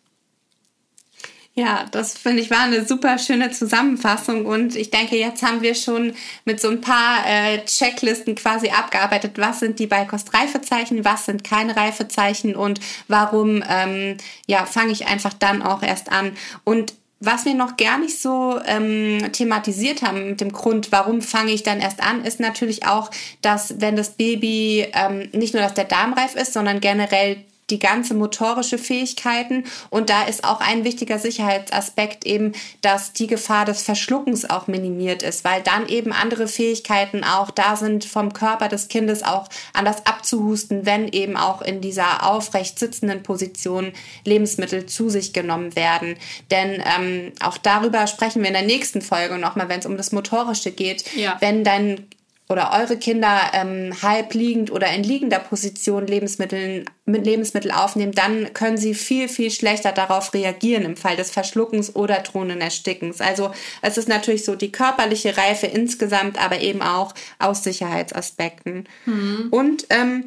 Ja, 1.54 1.84
das 1.90 2.16
finde 2.16 2.42
ich 2.42 2.50
war 2.50 2.60
eine 2.60 2.86
super 2.86 3.18
schöne 3.18 3.50
Zusammenfassung 3.50 4.46
und 4.46 4.76
ich 4.76 4.90
denke, 4.90 5.16
jetzt 5.16 5.42
haben 5.42 5.62
wir 5.62 5.74
schon 5.74 6.14
mit 6.44 6.60
so 6.60 6.68
ein 6.68 6.80
paar 6.80 7.26
äh, 7.26 7.64
Checklisten 7.64 8.36
quasi 8.36 8.68
abgearbeitet, 8.70 9.32
was 9.36 9.58
sind 9.58 9.80
die 9.80 9.88
Beikost-Reifezeichen, 9.88 11.04
was 11.04 11.26
sind 11.26 11.42
keine 11.42 11.76
Reifezeichen 11.76 12.54
und 12.54 12.80
warum 13.08 13.64
ähm, 13.68 14.16
ja, 14.46 14.64
fange 14.64 14.92
ich 14.92 15.08
einfach 15.08 15.34
dann 15.34 15.62
auch 15.62 15.82
erst 15.82 16.12
an. 16.12 16.32
Und 16.62 16.94
was 17.18 17.44
wir 17.44 17.54
noch 17.54 17.76
gar 17.76 17.98
nicht 17.98 18.18
so 18.18 18.58
ähm, 18.64 19.30
thematisiert 19.32 20.02
haben 20.02 20.30
mit 20.30 20.40
dem 20.40 20.52
Grund, 20.52 20.92
warum 20.92 21.20
fange 21.20 21.52
ich 21.52 21.64
dann 21.64 21.80
erst 21.80 22.02
an, 22.02 22.24
ist 22.24 22.40
natürlich 22.40 22.86
auch, 22.86 23.10
dass 23.42 23.80
wenn 23.80 23.96
das 23.96 24.10
Baby 24.16 24.86
ähm, 24.94 25.28
nicht 25.32 25.52
nur, 25.52 25.62
dass 25.62 25.74
der 25.74 25.84
Darm 25.84 26.14
reif 26.14 26.36
ist, 26.36 26.54
sondern 26.54 26.80
generell 26.80 27.44
die 27.70 27.78
ganze 27.78 28.14
motorische 28.14 28.78
Fähigkeiten. 28.78 29.64
Und 29.90 30.10
da 30.10 30.24
ist 30.24 30.44
auch 30.44 30.60
ein 30.60 30.84
wichtiger 30.84 31.18
Sicherheitsaspekt 31.18 32.26
eben, 32.26 32.52
dass 32.80 33.12
die 33.12 33.26
Gefahr 33.26 33.64
des 33.64 33.82
Verschluckens 33.82 34.48
auch 34.48 34.66
minimiert 34.66 35.22
ist, 35.22 35.44
weil 35.44 35.62
dann 35.62 35.88
eben 35.88 36.12
andere 36.12 36.48
Fähigkeiten 36.48 37.24
auch 37.24 37.50
da 37.50 37.76
sind, 37.76 38.04
vom 38.04 38.32
Körper 38.32 38.68
des 38.68 38.88
Kindes 38.88 39.22
auch 39.22 39.48
anders 39.72 40.06
abzuhusten, 40.06 40.86
wenn 40.86 41.08
eben 41.08 41.36
auch 41.36 41.62
in 41.62 41.80
dieser 41.80 42.26
aufrecht 42.28 42.78
sitzenden 42.78 43.22
Position 43.22 43.92
Lebensmittel 44.24 44.86
zu 44.86 45.08
sich 45.08 45.32
genommen 45.32 45.76
werden. 45.76 46.16
Denn 46.50 46.82
ähm, 46.84 47.32
auch 47.40 47.58
darüber 47.58 48.06
sprechen 48.06 48.42
wir 48.42 48.48
in 48.48 48.54
der 48.54 48.62
nächsten 48.62 49.02
Folge 49.02 49.38
nochmal, 49.38 49.68
wenn 49.68 49.80
es 49.80 49.86
um 49.86 49.96
das 49.96 50.12
Motorische 50.12 50.72
geht. 50.72 51.04
Ja. 51.14 51.36
Wenn 51.40 51.64
dein 51.64 52.06
oder 52.50 52.72
eure 52.72 52.96
Kinder 52.96 53.52
ähm, 53.52 53.94
halb 54.02 54.34
liegend 54.34 54.72
oder 54.72 54.92
in 54.92 55.04
liegender 55.04 55.38
Position 55.38 56.08
Lebensmittel, 56.08 56.84
mit 57.04 57.24
Lebensmittel 57.24 57.70
aufnehmen, 57.70 58.10
dann 58.10 58.52
können 58.52 58.76
sie 58.76 58.94
viel, 58.94 59.28
viel 59.28 59.52
schlechter 59.52 59.92
darauf 59.92 60.34
reagieren 60.34 60.82
im 60.82 60.96
Fall 60.96 61.14
des 61.14 61.30
Verschluckens 61.30 61.94
oder 61.94 62.18
drohenden 62.18 62.60
Erstickens. 62.60 63.20
Also 63.20 63.52
es 63.82 63.96
ist 63.96 64.08
natürlich 64.08 64.44
so 64.44 64.56
die 64.56 64.72
körperliche 64.72 65.36
Reife 65.36 65.66
insgesamt, 65.66 66.42
aber 66.42 66.60
eben 66.60 66.82
auch 66.82 67.14
aus 67.38 67.62
Sicherheitsaspekten. 67.62 68.88
Mhm. 69.06 69.46
Und 69.52 69.86
ähm, 69.90 70.24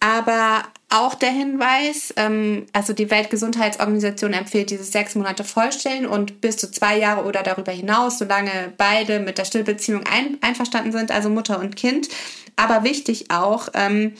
aber 0.00 0.64
auch 0.90 1.14
der 1.14 1.30
Hinweis, 1.30 2.14
ähm, 2.16 2.66
also 2.72 2.94
die 2.94 3.10
Weltgesundheitsorganisation 3.10 4.32
empfiehlt 4.32 4.70
dieses 4.70 4.90
sechs 4.90 5.14
Monate 5.14 5.44
Vollstellen 5.44 6.06
und 6.06 6.40
bis 6.40 6.56
zu 6.56 6.70
zwei 6.70 6.98
Jahre 6.98 7.24
oder 7.24 7.42
darüber 7.42 7.72
hinaus, 7.72 8.18
solange 8.18 8.72
beide 8.76 9.20
mit 9.20 9.36
der 9.36 9.44
Stillbeziehung 9.44 10.04
ein, 10.10 10.38
einverstanden 10.40 10.92
sind, 10.92 11.10
also 11.10 11.28
Mutter 11.28 11.58
und 11.60 11.76
Kind. 11.76 12.08
Aber 12.56 12.84
wichtig 12.84 13.30
auch, 13.30 13.68
ähm, 13.74 14.14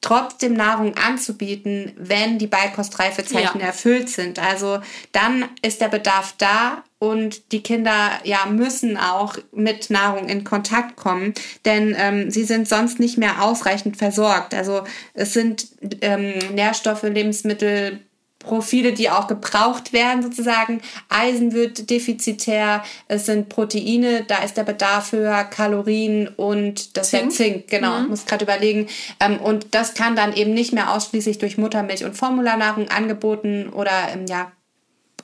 trotzdem 0.00 0.54
Nahrung 0.54 0.96
anzubieten, 0.96 1.92
wenn 1.96 2.38
die 2.38 2.46
Beikostreifezeichen 2.46 3.60
ja. 3.60 3.66
erfüllt 3.66 4.08
sind. 4.08 4.38
Also 4.38 4.80
dann 5.12 5.48
ist 5.62 5.80
der 5.80 5.88
Bedarf 5.88 6.34
da 6.38 6.82
und 6.98 7.52
die 7.52 7.62
Kinder 7.62 8.10
ja 8.24 8.46
müssen 8.46 8.96
auch 8.96 9.36
mit 9.52 9.90
Nahrung 9.90 10.28
in 10.28 10.44
Kontakt 10.44 10.96
kommen, 10.96 11.34
denn 11.64 11.94
ähm, 11.98 12.30
sie 12.30 12.44
sind 12.44 12.68
sonst 12.68 13.00
nicht 13.00 13.18
mehr 13.18 13.42
ausreichend 13.42 13.96
versorgt. 13.96 14.54
Also 14.54 14.84
es 15.14 15.32
sind 15.32 15.68
ähm, 16.00 16.34
Nährstoffe, 16.54 17.02
Lebensmittel, 17.02 18.00
Profile, 18.40 18.92
die 18.92 19.10
auch 19.10 19.28
gebraucht 19.28 19.92
werden 19.92 20.22
sozusagen. 20.22 20.80
Eisen 21.08 21.52
wird 21.52 21.90
defizitär, 21.90 22.82
es 23.06 23.26
sind 23.26 23.50
Proteine, 23.50 24.24
da 24.24 24.38
ist 24.38 24.56
der 24.56 24.64
Bedarf 24.64 25.12
höher, 25.12 25.44
Kalorien 25.44 26.26
und 26.26 26.96
das 26.96 27.10
Zink, 27.10 27.32
Zink 27.32 27.68
genau, 27.68 28.00
mhm. 28.00 28.08
muss 28.08 28.26
gerade 28.26 28.44
überlegen. 28.44 28.88
Ähm, 29.20 29.38
und 29.38 29.74
das 29.74 29.94
kann 29.94 30.16
dann 30.16 30.32
eben 30.32 30.54
nicht 30.54 30.72
mehr 30.72 30.92
ausschließlich 30.92 31.38
durch 31.38 31.58
Muttermilch 31.58 32.04
und 32.04 32.16
Formularnahrung 32.16 32.88
angeboten 32.88 33.68
oder 33.68 34.08
ähm, 34.12 34.24
ja, 34.26 34.50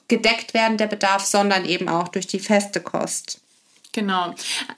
gedeckt 0.08 0.52
werden, 0.52 0.76
der 0.76 0.86
Bedarf, 0.86 1.24
sondern 1.24 1.64
eben 1.64 1.88
auch 1.88 2.08
durch 2.08 2.26
die 2.26 2.38
feste 2.38 2.80
Kost. 2.80 3.40
Genau, 3.96 4.34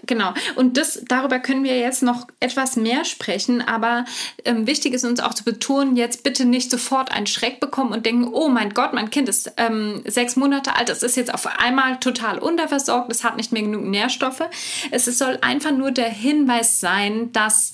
genau. 0.06 0.32
Und 0.54 0.76
das, 0.76 1.02
darüber 1.08 1.40
können 1.40 1.64
wir 1.64 1.76
jetzt 1.76 2.04
noch 2.04 2.28
etwas 2.38 2.76
mehr 2.76 3.04
sprechen, 3.04 3.60
aber 3.60 4.04
ähm, 4.44 4.68
wichtig 4.68 4.94
ist 4.94 5.04
uns 5.04 5.18
auch 5.18 5.34
zu 5.34 5.42
betonen, 5.42 5.96
jetzt 5.96 6.22
bitte 6.22 6.44
nicht 6.44 6.70
sofort 6.70 7.10
einen 7.10 7.26
Schreck 7.26 7.58
bekommen 7.58 7.90
und 7.90 8.06
denken, 8.06 8.28
oh 8.32 8.48
mein 8.48 8.74
Gott, 8.74 8.92
mein 8.92 9.10
Kind 9.10 9.28
ist 9.28 9.50
ähm, 9.56 10.04
sechs 10.06 10.36
Monate 10.36 10.76
alt, 10.76 10.88
es 10.88 11.02
ist 11.02 11.16
jetzt 11.16 11.34
auf 11.34 11.48
einmal 11.58 11.98
total 11.98 12.38
unterversorgt, 12.38 13.10
es 13.10 13.24
hat 13.24 13.36
nicht 13.36 13.50
mehr 13.50 13.62
genug 13.62 13.86
Nährstoffe. 13.86 14.44
Es 14.92 15.06
soll 15.06 15.36
einfach 15.40 15.72
nur 15.72 15.90
der 15.90 16.10
Hinweis 16.10 16.78
sein, 16.78 17.32
dass 17.32 17.72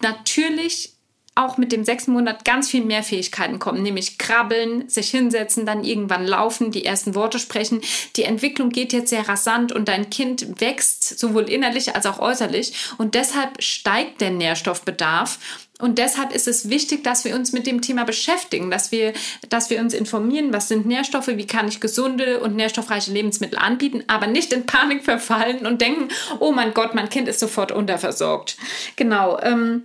natürlich 0.00 0.99
auch 1.40 1.56
mit 1.56 1.72
dem 1.72 1.84
sechsten 1.84 2.12
Monat 2.12 2.44
ganz 2.44 2.68
viel 2.68 2.84
mehr 2.84 3.02
Fähigkeiten 3.02 3.58
kommen, 3.58 3.82
nämlich 3.82 4.18
krabbeln, 4.18 4.88
sich 4.88 5.10
hinsetzen, 5.10 5.66
dann 5.66 5.84
irgendwann 5.84 6.26
laufen, 6.26 6.70
die 6.70 6.84
ersten 6.84 7.14
Worte 7.14 7.38
sprechen. 7.38 7.80
Die 8.16 8.24
Entwicklung 8.24 8.70
geht 8.70 8.92
jetzt 8.92 9.10
sehr 9.10 9.28
rasant 9.28 9.72
und 9.72 9.88
dein 9.88 10.10
Kind 10.10 10.60
wächst 10.60 11.18
sowohl 11.18 11.48
innerlich 11.48 11.94
als 11.94 12.06
auch 12.06 12.18
äußerlich 12.18 12.74
und 12.98 13.14
deshalb 13.14 13.62
steigt 13.62 14.20
der 14.20 14.30
Nährstoffbedarf. 14.30 15.38
Und 15.80 15.98
deshalb 15.98 16.34
ist 16.34 16.46
es 16.46 16.68
wichtig, 16.68 17.02
dass 17.04 17.24
wir 17.24 17.34
uns 17.34 17.52
mit 17.52 17.66
dem 17.66 17.80
Thema 17.80 18.04
beschäftigen, 18.04 18.70
dass 18.70 18.92
wir, 18.92 19.14
dass 19.48 19.70
wir 19.70 19.80
uns 19.80 19.94
informieren, 19.94 20.52
was 20.52 20.68
sind 20.68 20.84
Nährstoffe, 20.84 21.28
wie 21.28 21.46
kann 21.46 21.68
ich 21.68 21.80
gesunde 21.80 22.40
und 22.40 22.54
nährstoffreiche 22.54 23.10
Lebensmittel 23.12 23.58
anbieten, 23.58 24.04
aber 24.06 24.26
nicht 24.26 24.52
in 24.52 24.66
Panik 24.66 25.04
verfallen 25.04 25.66
und 25.66 25.80
denken, 25.80 26.08
oh 26.38 26.52
mein 26.52 26.74
Gott, 26.74 26.94
mein 26.94 27.08
Kind 27.08 27.28
ist 27.28 27.40
sofort 27.40 27.72
unterversorgt. 27.72 28.58
Genau. 28.96 29.40
Ähm, 29.40 29.84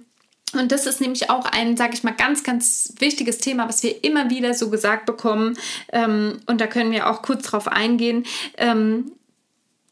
und 0.53 0.71
das 0.71 0.85
ist 0.85 1.01
nämlich 1.01 1.29
auch 1.29 1.45
ein, 1.45 1.75
sage 1.75 1.93
ich 1.93 2.03
mal, 2.03 2.11
ganz, 2.11 2.43
ganz 2.43 2.93
wichtiges 2.99 3.39
Thema, 3.39 3.67
was 3.67 3.83
wir 3.83 4.03
immer 4.03 4.29
wieder 4.29 4.53
so 4.53 4.69
gesagt 4.69 5.05
bekommen. 5.05 5.57
Ähm, 5.91 6.39
und 6.45 6.61
da 6.61 6.67
können 6.67 6.91
wir 6.91 7.09
auch 7.09 7.21
kurz 7.21 7.43
drauf 7.43 7.67
eingehen. 7.67 8.25
Ähm, 8.57 9.11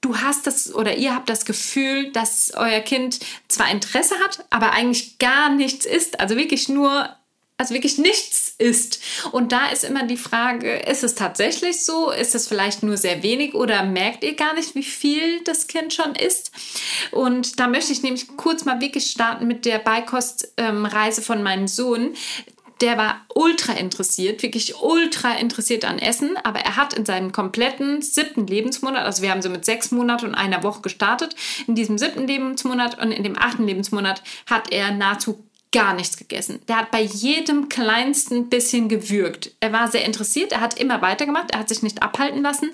du 0.02 0.18
hast 0.18 0.48
das 0.48 0.74
oder 0.74 0.96
ihr 0.96 1.16
habt 1.16 1.30
das 1.30 1.46
Gefühl, 1.46 2.12
dass 2.12 2.54
euer 2.56 2.82
Kind 2.82 3.20
zwar 3.48 3.72
Interesse 3.72 4.16
hat, 4.20 4.46
aber 4.50 4.72
eigentlich 4.72 5.18
gar 5.18 5.50
nichts 5.50 5.86
ist. 5.86 6.20
Also 6.20 6.36
wirklich 6.36 6.70
nur 6.70 7.10
also 7.58 7.74
wirklich 7.74 7.98
nichts 7.98 8.56
ist. 8.58 9.00
Und 9.32 9.52
da 9.52 9.68
ist 9.68 9.84
immer 9.84 10.04
die 10.04 10.18
Frage, 10.18 10.78
ist 10.78 11.04
es 11.04 11.16
tatsächlich 11.16 11.86
so? 11.86 12.12
Ist 12.12 12.36
es 12.36 12.48
vielleicht 12.48 12.84
nur 12.84 12.98
sehr 12.98 13.24
wenig 13.24 13.54
oder 13.54 13.84
merkt 13.84 14.24
ihr 14.24 14.36
gar 14.36 14.54
nicht, 14.54 14.76
wie 14.76 14.84
viel 14.84 15.42
das 15.44 15.68
Kind 15.68 15.94
schon 15.94 16.16
isst? 16.16 16.52
Und 17.12 17.60
da 17.60 17.68
möchte 17.68 17.94
ich 17.94 18.04
nämlich 18.04 18.28
kurz 18.38 18.66
mal 18.66 18.82
wirklich 18.82 19.12
starten 19.12 19.48
mit 19.48 19.66
der 19.66 19.80
Beikostreise 19.80 20.52
ähm, 20.58 21.26
von 21.26 21.44
meinem 21.44 21.68
Sohn 21.68 22.16
der 22.82 22.98
war 22.98 23.22
ultra 23.34 23.74
interessiert, 23.74 24.44
wirklich 24.44 24.82
ultra 24.82 25.36
interessiert 25.36 25.86
an 25.86 26.00
Essen, 26.00 26.36
aber 26.44 26.60
er 26.60 26.76
hat 26.76 26.94
in 26.94 27.06
seinem 27.06 27.32
kompletten 27.32 28.02
siebten 28.02 28.46
Lebensmonat, 28.46 29.06
also 29.06 29.22
wir 29.22 29.32
haben 29.32 29.42
so 29.42 29.50
mit 29.50 29.64
sechs 29.64 29.92
Monaten 29.92 30.26
und 30.26 30.36
einer 30.36 30.64
Woche 30.64 30.82
gestartet, 30.82 31.34
in 31.66 31.76
diesem 31.76 31.98
siebten 31.98 32.28
Lebensmonat 32.28 33.02
und 33.02 33.12
in 33.12 33.24
dem 33.24 33.38
achten 33.38 33.66
Lebensmonat 33.66 34.22
hat 34.50 34.72
er 34.74 34.92
nahezu 34.92 35.46
gar 35.74 35.94
nichts 35.94 36.16
gegessen. 36.16 36.62
Der 36.70 36.78
hat 36.78 36.92
bei 36.92 37.02
jedem 37.02 37.68
kleinsten 37.68 38.48
bisschen 38.48 38.88
gewürgt. 38.88 39.52
Er 39.60 39.74
war 39.74 39.90
sehr 39.92 40.06
interessiert, 40.06 40.54
er 40.54 40.62
hat 40.62 40.80
immer 40.80 41.02
weitergemacht, 41.02 41.52
er 41.52 41.60
hat 41.60 41.68
sich 41.68 41.84
nicht 41.84 42.02
abhalten 42.02 42.42
lassen, 42.42 42.72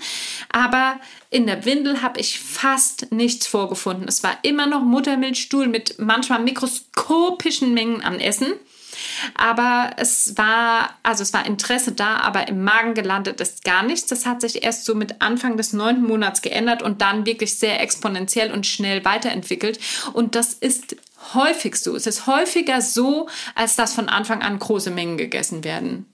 aber 0.52 1.00
in 1.32 1.48
der 1.48 1.66
Windel 1.66 2.02
habe 2.02 2.20
ich 2.20 2.40
fast 2.40 3.12
nichts 3.12 3.48
vorgefunden. 3.48 4.08
Es 4.08 4.22
war 4.22 4.38
immer 4.44 4.68
noch 4.68 4.84
Muttermilchstuhl 4.84 5.68
mit 5.68 5.96
manchmal 5.98 6.42
mikroskopischen 6.44 7.74
Mengen 7.74 8.02
an 8.04 8.20
Essen. 8.20 8.54
Aber 9.36 9.92
es 9.98 10.38
war, 10.38 10.98
also 11.04 11.24
es 11.24 11.32
war 11.32 11.46
Interesse 11.46 11.94
da, 11.94 12.18
aber 12.18 12.48
im 12.48 12.64
Magen 12.64 12.96
gelandet 12.96 13.40
ist 13.40 13.64
gar 13.64 13.84
nichts. 13.84 14.08
Das 14.08 14.26
hat 14.26 14.42
sich 14.42 14.64
erst 14.64 14.86
so 14.86 14.96
mit 14.96 15.22
Anfang 15.22 15.56
des 15.56 15.72
neunten 15.72 16.04
Monats 16.04 16.42
geändert 16.42 16.82
und 16.82 17.02
dann 17.02 17.26
wirklich 17.26 17.58
sehr 17.58 17.82
exponentiell 17.82 18.52
und 18.52 18.68
schnell 18.68 19.06
weiterentwickelt. 19.06 19.80
Und 20.12 20.36
das 20.36 20.54
ist 20.54 20.98
häufig 21.34 21.76
so. 21.76 21.96
Es 21.96 22.08
ist 22.08 22.28
häufiger 22.28 22.82
so, 22.82 23.28
als 23.56 23.76
dass 23.76 23.94
von 23.94 24.10
Anfang 24.10 24.42
an 24.42 24.60
große 24.60 24.92
Mengen 24.92 25.18
gegessen 25.18 25.64
werden. 25.64 26.06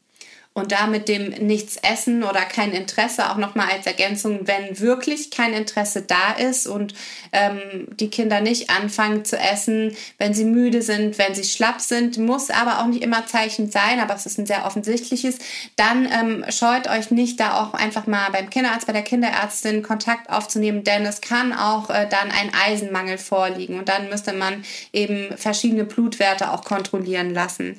Und 0.57 0.71
da 0.71 0.87
mit 0.87 1.09
dem 1.09 1.31
Nichts 1.45 1.75
essen 1.75 2.23
oder 2.23 2.39
kein 2.39 2.71
Interesse 2.71 3.29
auch 3.29 3.35
nochmal 3.35 3.71
als 3.71 3.87
Ergänzung, 3.87 4.47
wenn 4.47 4.79
wirklich 4.79 5.29
kein 5.29 5.51
Interesse 5.51 6.01
da 6.01 6.31
ist 6.31 6.65
und 6.65 6.93
ähm, 7.33 7.59
die 7.99 8.09
Kinder 8.09 8.39
nicht 8.39 8.69
anfangen 8.69 9.25
zu 9.25 9.37
essen, 9.37 9.97
wenn 10.17 10.33
sie 10.33 10.45
müde 10.45 10.81
sind, 10.81 11.17
wenn 11.17 11.35
sie 11.35 11.43
schlapp 11.43 11.81
sind, 11.81 12.17
muss 12.19 12.51
aber 12.51 12.79
auch 12.79 12.85
nicht 12.85 13.03
immer 13.03 13.25
Zeichen 13.27 13.69
sein, 13.69 13.99
aber 13.99 14.15
es 14.15 14.25
ist 14.25 14.37
ein 14.37 14.45
sehr 14.45 14.65
offensichtliches, 14.65 15.39
dann 15.75 16.05
ähm, 16.09 16.45
scheut 16.47 16.87
euch 16.87 17.11
nicht, 17.11 17.37
da 17.41 17.61
auch 17.61 17.73
einfach 17.73 18.07
mal 18.07 18.29
beim 18.31 18.49
Kinderarzt, 18.49 18.87
bei 18.87 18.93
der 18.93 19.01
Kinderärztin 19.01 19.83
Kontakt 19.83 20.29
aufzunehmen, 20.29 20.85
denn 20.85 21.05
es 21.05 21.19
kann 21.19 21.51
auch 21.51 21.89
äh, 21.89 22.07
dann 22.09 22.31
ein 22.31 22.53
Eisenmangel 22.65 23.17
vorliegen 23.17 23.77
und 23.77 23.89
dann 23.89 24.07
müsste 24.07 24.31
man 24.31 24.63
eben 24.93 25.35
verschiedene 25.35 25.83
Blutwerte 25.83 26.53
auch 26.53 26.63
kontrollieren 26.63 27.33
lassen. 27.33 27.77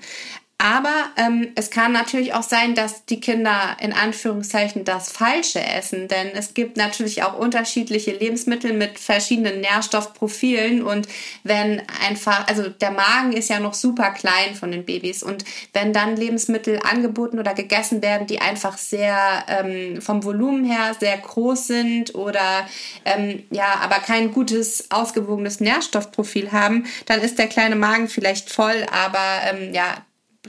Aber 0.58 1.10
ähm, 1.18 1.52
es 1.54 1.68
kann 1.68 1.92
natürlich 1.92 2.32
auch 2.32 2.42
sein, 2.42 2.74
dass 2.74 3.04
die 3.04 3.20
Kinder 3.20 3.76
in 3.78 3.92
Anführungszeichen 3.92 4.86
das 4.86 5.12
Falsche 5.12 5.60
essen, 5.60 6.08
denn 6.08 6.28
es 6.32 6.54
gibt 6.54 6.78
natürlich 6.78 7.22
auch 7.22 7.38
unterschiedliche 7.38 8.12
Lebensmittel 8.12 8.72
mit 8.72 8.98
verschiedenen 8.98 9.60
Nährstoffprofilen 9.60 10.82
und 10.82 11.08
wenn 11.44 11.82
einfach, 12.02 12.48
also 12.48 12.70
der 12.70 12.90
Magen 12.90 13.32
ist 13.32 13.50
ja 13.50 13.60
noch 13.60 13.74
super 13.74 14.12
klein 14.12 14.54
von 14.54 14.72
den 14.72 14.86
Babys 14.86 15.22
und 15.22 15.44
wenn 15.74 15.92
dann 15.92 16.16
Lebensmittel 16.16 16.80
angeboten 16.90 17.38
oder 17.38 17.52
gegessen 17.52 18.00
werden, 18.00 18.26
die 18.26 18.40
einfach 18.40 18.78
sehr 18.78 19.44
ähm, 19.48 20.00
vom 20.00 20.24
Volumen 20.24 20.64
her 20.64 20.96
sehr 20.98 21.18
groß 21.18 21.66
sind 21.66 22.14
oder 22.14 22.66
ähm, 23.04 23.42
ja, 23.50 23.74
aber 23.82 23.96
kein 23.96 24.32
gutes 24.32 24.90
ausgewogenes 24.90 25.60
Nährstoffprofil 25.60 26.50
haben, 26.50 26.86
dann 27.04 27.20
ist 27.20 27.38
der 27.38 27.48
kleine 27.48 27.76
Magen 27.76 28.08
vielleicht 28.08 28.50
voll, 28.50 28.86
aber 28.90 29.52
ähm, 29.52 29.74
ja, 29.74 29.96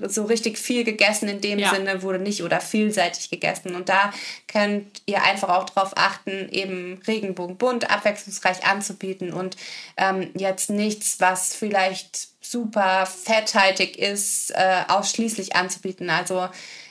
so 0.07 0.25
richtig 0.25 0.57
viel 0.57 0.83
gegessen 0.83 1.29
in 1.29 1.41
dem 1.41 1.59
ja. 1.59 1.73
Sinne 1.73 2.01
wurde 2.01 2.19
nicht 2.19 2.43
oder 2.43 2.59
vielseitig 2.61 3.29
gegessen. 3.29 3.75
Und 3.75 3.89
da 3.89 4.13
könnt 4.47 5.01
ihr 5.05 5.23
einfach 5.23 5.49
auch 5.49 5.69
darauf 5.69 5.93
achten, 5.95 6.49
eben 6.49 7.01
Regenbogenbunt, 7.07 7.89
abwechslungsreich 7.89 8.65
anzubieten 8.65 9.33
und 9.33 9.57
ähm, 9.97 10.29
jetzt 10.35 10.69
nichts, 10.69 11.19
was 11.19 11.55
vielleicht 11.55 12.29
super 12.41 13.05
fetthaltig 13.05 13.97
ist, 13.97 14.51
äh, 14.51 14.83
ausschließlich 14.87 15.55
anzubieten. 15.55 16.09
Also 16.09 16.47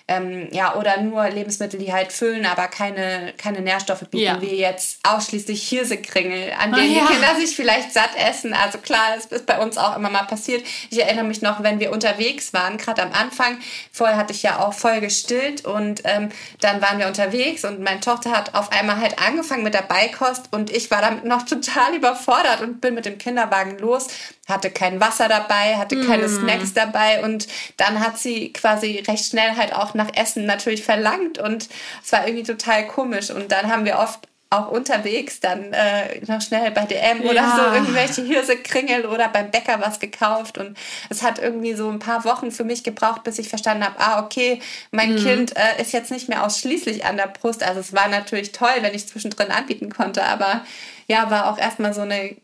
ähm, 0.08 0.48
ja, 0.52 0.76
oder 0.76 1.00
nur 1.00 1.28
Lebensmittel, 1.28 1.80
die 1.80 1.92
halt 1.92 2.12
füllen, 2.12 2.46
aber 2.46 2.68
keine, 2.68 3.34
keine 3.36 3.60
Nährstoffe 3.60 4.04
bieten, 4.08 4.24
ja. 4.24 4.40
wie 4.40 4.54
jetzt 4.54 5.00
ausschließlich 5.02 5.68
Hirsekringel, 5.68 6.52
an 6.60 6.72
denen 6.72 6.92
oh, 6.92 6.98
ja. 6.98 7.06
die 7.06 7.12
Kinder 7.12 7.34
sich 7.34 7.56
vielleicht 7.56 7.92
satt 7.92 8.10
essen. 8.16 8.54
Also 8.54 8.78
klar, 8.78 9.16
das 9.16 9.26
ist 9.26 9.46
bei 9.46 9.58
uns 9.58 9.76
auch 9.76 9.96
immer 9.96 10.08
mal 10.08 10.22
passiert. 10.22 10.64
Ich 10.90 11.02
erinnere 11.02 11.24
mich 11.24 11.42
noch, 11.42 11.64
wenn 11.64 11.80
wir 11.80 11.90
unterwegs 11.90 12.52
waren, 12.52 12.78
gerade 12.78 13.02
am 13.02 13.12
Anfang, 13.12 13.58
vorher 13.90 14.16
hatte 14.16 14.32
ich 14.32 14.44
ja 14.44 14.60
auch 14.60 14.74
voll 14.74 15.00
gestillt 15.00 15.64
und 15.64 16.02
ähm, 16.04 16.28
dann 16.60 16.80
waren 16.80 17.00
wir 17.00 17.08
unterwegs 17.08 17.64
und 17.64 17.80
meine 17.80 17.98
Tochter 17.98 18.30
hat 18.30 18.54
auf 18.54 18.70
einmal 18.70 19.00
halt 19.00 19.18
angefangen 19.18 19.64
mit 19.64 19.74
der 19.74 19.82
Beikost 19.82 20.52
und 20.52 20.70
ich 20.70 20.88
war 20.92 21.02
damit 21.02 21.24
noch 21.24 21.42
total 21.46 21.96
überfordert 21.96 22.60
und 22.60 22.80
bin 22.80 22.94
mit 22.94 23.06
dem 23.06 23.18
Kinderwagen 23.18 23.76
los 23.78 24.06
hatte 24.46 24.70
kein 24.70 25.00
Wasser 25.00 25.28
dabei, 25.28 25.76
hatte 25.76 26.00
keine 26.06 26.28
mm. 26.28 26.40
Snacks 26.40 26.72
dabei 26.72 27.22
und 27.24 27.48
dann 27.76 28.00
hat 28.00 28.18
sie 28.18 28.52
quasi 28.52 29.02
recht 29.06 29.26
schnell 29.26 29.56
halt 29.56 29.74
auch 29.74 29.94
nach 29.94 30.14
Essen 30.14 30.46
natürlich 30.46 30.84
verlangt 30.84 31.38
und 31.38 31.68
es 32.04 32.12
war 32.12 32.26
irgendwie 32.26 32.44
total 32.44 32.86
komisch 32.86 33.30
und 33.30 33.50
dann 33.50 33.70
haben 33.70 33.84
wir 33.84 33.98
oft 33.98 34.28
auch 34.48 34.68
unterwegs 34.68 35.40
dann 35.40 35.72
äh, 35.72 36.20
noch 36.26 36.40
schnell 36.40 36.70
bei 36.70 36.84
DM 36.84 37.22
oder 37.22 37.34
ja. 37.34 37.56
so 37.56 37.74
irgendwelche 37.74 38.22
Hirsekringel 38.22 39.06
oder 39.06 39.28
beim 39.28 39.50
Bäcker 39.50 39.80
was 39.80 39.98
gekauft 39.98 40.56
und 40.56 40.78
es 41.10 41.22
hat 41.22 41.40
irgendwie 41.40 41.74
so 41.74 41.90
ein 41.90 41.98
paar 41.98 42.24
Wochen 42.24 42.52
für 42.52 42.62
mich 42.62 42.84
gebraucht, 42.84 43.24
bis 43.24 43.40
ich 43.40 43.48
verstanden 43.48 43.84
habe, 43.84 43.98
ah 43.98 44.22
okay, 44.24 44.60
mein 44.92 45.14
mhm. 45.14 45.18
Kind 45.18 45.56
äh, 45.56 45.82
ist 45.82 45.92
jetzt 45.92 46.12
nicht 46.12 46.28
mehr 46.28 46.44
ausschließlich 46.44 47.04
an 47.04 47.16
der 47.16 47.26
Brust. 47.26 47.64
Also 47.64 47.80
es 47.80 47.92
war 47.92 48.06
natürlich 48.06 48.52
toll, 48.52 48.70
wenn 48.82 48.94
ich 48.94 49.08
zwischendrin 49.08 49.50
anbieten 49.50 49.90
konnte, 49.90 50.22
aber 50.22 50.64
ja, 51.08 51.28
war 51.30 51.50
auch 51.50 51.58
erstmal 51.58 51.92
so 51.92 52.02
eine 52.02 52.36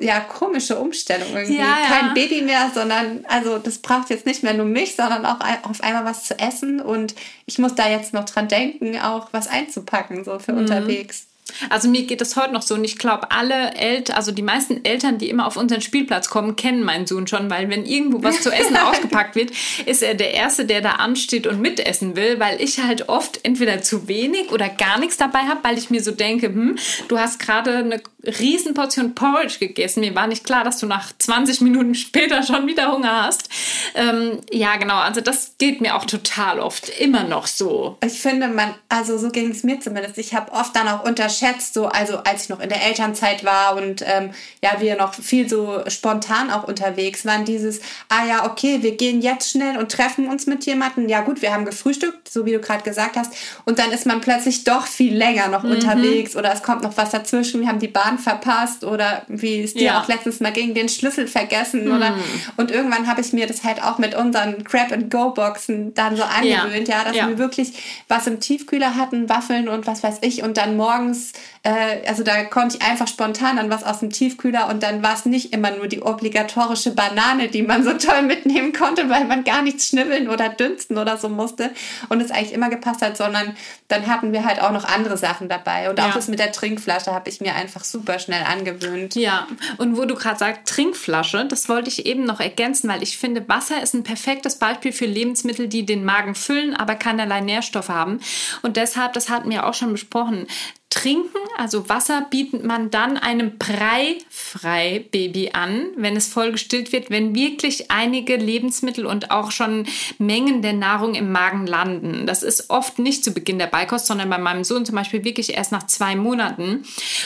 ja, 0.00 0.20
komische 0.20 0.78
Umstellung 0.78 1.28
irgendwie. 1.32 1.58
Ja, 1.58 1.78
ja. 1.82 1.88
Kein 1.88 2.14
Baby 2.14 2.42
mehr, 2.42 2.70
sondern, 2.74 3.24
also 3.28 3.58
das 3.58 3.78
braucht 3.78 4.10
jetzt 4.10 4.26
nicht 4.26 4.42
mehr 4.42 4.54
nur 4.54 4.66
mich, 4.66 4.96
sondern 4.96 5.26
auch 5.26 5.38
auf 5.62 5.82
einmal 5.82 6.04
was 6.04 6.24
zu 6.24 6.38
essen. 6.38 6.80
Und 6.80 7.14
ich 7.46 7.58
muss 7.58 7.74
da 7.74 7.88
jetzt 7.88 8.12
noch 8.12 8.24
dran 8.24 8.48
denken, 8.48 8.98
auch 9.00 9.28
was 9.32 9.48
einzupacken, 9.48 10.24
so 10.24 10.38
für 10.38 10.52
mhm. 10.52 10.58
unterwegs. 10.58 11.29
Also 11.68 11.88
mir 11.88 12.04
geht 12.04 12.20
es 12.20 12.36
heute 12.36 12.52
noch 12.52 12.62
so 12.62 12.74
und 12.74 12.84
ich 12.84 12.98
glaube, 12.98 13.30
alle 13.30 13.74
Eltern, 13.74 14.16
also 14.16 14.32
die 14.32 14.42
meisten 14.42 14.84
Eltern, 14.84 15.18
die 15.18 15.28
immer 15.28 15.46
auf 15.46 15.56
unseren 15.56 15.80
Spielplatz 15.80 16.28
kommen, 16.28 16.56
kennen 16.56 16.82
meinen 16.82 17.06
Sohn 17.06 17.26
schon, 17.26 17.50
weil 17.50 17.68
wenn 17.68 17.84
irgendwo 17.84 18.22
was 18.22 18.42
zu 18.42 18.50
essen 18.50 18.76
ausgepackt 18.90 19.34
wird, 19.34 19.52
ist 19.86 20.02
er 20.02 20.14
der 20.14 20.34
Erste, 20.34 20.64
der 20.64 20.80
da 20.80 20.92
ansteht 20.92 21.46
und 21.46 21.60
mitessen 21.60 22.16
will, 22.16 22.40
weil 22.40 22.60
ich 22.60 22.80
halt 22.80 23.08
oft 23.08 23.40
entweder 23.44 23.82
zu 23.82 24.08
wenig 24.08 24.52
oder 24.52 24.68
gar 24.68 24.98
nichts 24.98 25.16
dabei 25.16 25.40
habe, 25.40 25.60
weil 25.62 25.78
ich 25.78 25.90
mir 25.90 26.02
so 26.02 26.10
denke, 26.10 26.46
hm, 26.48 26.76
du 27.08 27.18
hast 27.18 27.38
gerade 27.38 27.78
eine 27.78 28.00
Riesenportion 28.24 29.14
Porridge 29.14 29.58
gegessen. 29.58 30.00
Mir 30.00 30.14
war 30.14 30.26
nicht 30.26 30.44
klar, 30.44 30.64
dass 30.64 30.78
du 30.78 30.86
nach 30.86 31.12
20 31.16 31.60
Minuten 31.62 31.94
später 31.94 32.42
schon 32.42 32.66
wieder 32.66 32.92
Hunger 32.92 33.24
hast. 33.24 33.48
Ähm, 33.94 34.40
ja, 34.52 34.76
genau. 34.76 34.96
Also 34.96 35.20
das 35.20 35.54
geht 35.58 35.80
mir 35.80 35.96
auch 35.96 36.04
total 36.04 36.60
oft 36.60 36.88
immer 37.00 37.24
noch 37.24 37.46
so. 37.46 37.96
Ich 38.04 38.20
finde, 38.20 38.48
man, 38.48 38.74
also 38.88 39.16
so 39.18 39.30
ging 39.30 39.50
es 39.50 39.62
mir 39.62 39.80
zumindest. 39.80 40.18
Ich 40.18 40.34
habe 40.34 40.52
oft 40.52 40.74
dann 40.76 40.88
auch 40.88 41.04
unterschätzt, 41.40 41.74
so 41.74 41.86
also 41.86 42.18
als 42.18 42.44
ich 42.44 42.48
noch 42.48 42.60
in 42.60 42.68
der 42.68 42.84
Elternzeit 42.84 43.44
war 43.44 43.76
und 43.76 44.02
ähm, 44.06 44.30
ja 44.62 44.80
wir 44.80 44.96
noch 44.96 45.14
viel 45.14 45.48
so 45.48 45.82
spontan 45.88 46.50
auch 46.50 46.64
unterwegs 46.64 47.24
waren. 47.24 47.44
Dieses, 47.44 47.80
ah 48.08 48.24
ja, 48.26 48.46
okay, 48.46 48.82
wir 48.82 48.96
gehen 48.96 49.20
jetzt 49.20 49.50
schnell 49.50 49.78
und 49.78 49.90
treffen 49.90 50.28
uns 50.28 50.46
mit 50.46 50.66
jemandem. 50.66 51.08
Ja 51.08 51.22
gut, 51.22 51.42
wir 51.42 51.52
haben 51.52 51.64
gefrühstückt, 51.64 52.28
so 52.28 52.46
wie 52.46 52.52
du 52.52 52.60
gerade 52.60 52.82
gesagt 52.82 53.16
hast. 53.16 53.32
Und 53.64 53.78
dann 53.78 53.92
ist 53.92 54.06
man 54.06 54.20
plötzlich 54.20 54.64
doch 54.64 54.86
viel 54.86 55.16
länger 55.16 55.48
noch 55.48 55.62
mhm. 55.62 55.72
unterwegs 55.72 56.36
oder 56.36 56.52
es 56.52 56.62
kommt 56.62 56.82
noch 56.82 56.96
was 56.96 57.10
dazwischen. 57.10 57.60
Wir 57.60 57.68
haben 57.68 57.78
die 57.78 57.88
Bahn 57.88 58.18
verpasst 58.18 58.84
oder 58.84 59.22
wie 59.28 59.62
es 59.62 59.74
dir 59.74 59.82
ja. 59.82 60.00
auch 60.00 60.08
letztens 60.08 60.40
mal 60.40 60.52
ging, 60.52 60.74
den 60.74 60.88
Schlüssel 60.88 61.26
vergessen 61.26 61.86
mhm. 61.86 61.96
oder 61.96 62.14
und 62.56 62.70
irgendwann 62.70 63.06
habe 63.06 63.20
ich 63.20 63.32
mir 63.32 63.46
das 63.46 63.64
halt 63.64 63.82
auch 63.82 63.98
mit 63.98 64.14
unseren 64.14 64.64
Grab 64.64 64.92
and 64.92 65.10
Go 65.10 65.30
Boxen 65.30 65.94
dann 65.94 66.16
so 66.16 66.22
angewöhnt, 66.22 66.88
ja, 66.88 66.98
ja 66.98 67.04
dass 67.04 67.16
ja. 67.16 67.28
wir 67.28 67.38
wirklich 67.38 67.72
was 68.08 68.26
im 68.26 68.40
Tiefkühler 68.40 68.96
hatten, 68.96 69.28
Waffeln 69.28 69.68
und 69.68 69.86
was 69.86 70.02
weiß 70.02 70.18
ich 70.22 70.42
und 70.42 70.56
dann 70.56 70.76
morgens 70.76 71.29
äh, 71.62 72.06
also 72.06 72.22
da 72.22 72.44
konnte 72.44 72.76
ich 72.76 72.82
einfach 72.82 73.06
spontan 73.06 73.56
dann 73.56 73.70
was 73.70 73.84
aus 73.84 74.00
dem 74.00 74.10
Tiefkühler 74.10 74.68
und 74.68 74.82
dann 74.82 75.02
war 75.02 75.14
es 75.14 75.26
nicht 75.26 75.52
immer 75.52 75.70
nur 75.70 75.88
die 75.88 76.02
obligatorische 76.02 76.94
Banane, 76.94 77.48
die 77.48 77.62
man 77.62 77.84
so 77.84 77.92
toll 77.94 78.22
mitnehmen 78.22 78.72
konnte, 78.72 79.08
weil 79.10 79.24
man 79.24 79.44
gar 79.44 79.62
nichts 79.62 79.88
schnibbeln 79.88 80.28
oder 80.28 80.48
dünsten 80.48 80.96
oder 80.96 81.16
so 81.18 81.28
musste 81.28 81.70
und 82.08 82.20
es 82.20 82.30
eigentlich 82.30 82.52
immer 82.52 82.70
gepasst 82.70 83.02
hat, 83.02 83.16
sondern 83.16 83.56
dann 83.88 84.06
hatten 84.06 84.32
wir 84.32 84.44
halt 84.44 84.62
auch 84.62 84.72
noch 84.72 84.84
andere 84.84 85.16
Sachen 85.16 85.48
dabei 85.48 85.90
und 85.90 85.98
ja. 85.98 86.08
auch 86.08 86.14
das 86.14 86.28
mit 86.28 86.38
der 86.38 86.52
Trinkflasche 86.52 87.12
habe 87.12 87.28
ich 87.28 87.40
mir 87.40 87.54
einfach 87.54 87.84
super 87.84 88.18
schnell 88.18 88.44
angewöhnt. 88.44 89.14
Ja, 89.14 89.46
und 89.78 89.96
wo 89.96 90.04
du 90.04 90.14
gerade 90.14 90.38
sagst, 90.38 90.66
Trinkflasche, 90.66 91.44
das 91.46 91.68
wollte 91.68 91.88
ich 91.88 92.06
eben 92.06 92.24
noch 92.24 92.40
ergänzen, 92.40 92.88
weil 92.88 93.02
ich 93.02 93.18
finde, 93.18 93.46
Wasser 93.48 93.82
ist 93.82 93.94
ein 93.94 94.02
perfektes 94.02 94.56
Beispiel 94.56 94.92
für 94.92 95.06
Lebensmittel, 95.06 95.68
die 95.68 95.84
den 95.84 96.04
Magen 96.04 96.34
füllen, 96.34 96.74
aber 96.74 96.94
keinerlei 96.94 97.40
Nährstoffe 97.40 97.88
haben. 97.88 98.20
Und 98.62 98.76
deshalb, 98.76 99.12
das 99.12 99.28
hatten 99.28 99.50
wir 99.50 99.66
auch 99.66 99.74
schon 99.74 99.92
besprochen, 99.92 100.46
Trinken, 100.90 101.38
also 101.56 101.88
Wasser, 101.88 102.26
bietet 102.30 102.64
man 102.64 102.90
dann 102.90 103.16
einem 103.16 103.58
Breifrei-Baby 103.58 105.52
an, 105.52 105.86
wenn 105.96 106.16
es 106.16 106.26
voll 106.26 106.50
gestillt 106.50 106.92
wird, 106.92 107.10
wenn 107.10 107.32
wirklich 107.32 107.92
einige 107.92 108.34
Lebensmittel 108.34 109.06
und 109.06 109.30
auch 109.30 109.52
schon 109.52 109.86
Mengen 110.18 110.62
der 110.62 110.72
Nahrung 110.72 111.14
im 111.14 111.30
Magen 111.30 111.68
landen. 111.68 112.26
Das 112.26 112.42
ist 112.42 112.70
oft 112.70 112.98
nicht 112.98 113.22
zu 113.22 113.30
Beginn 113.30 113.60
der 113.60 113.68
Beikost, 113.68 114.06
sondern 114.06 114.28
bei 114.28 114.38
meinem 114.38 114.64
Sohn 114.64 114.84
zum 114.84 114.96
Beispiel 114.96 115.22
wirklich 115.22 115.54
erst 115.54 115.70
nach 115.70 115.86
zwei 115.86 116.16
Monaten. 116.16 116.82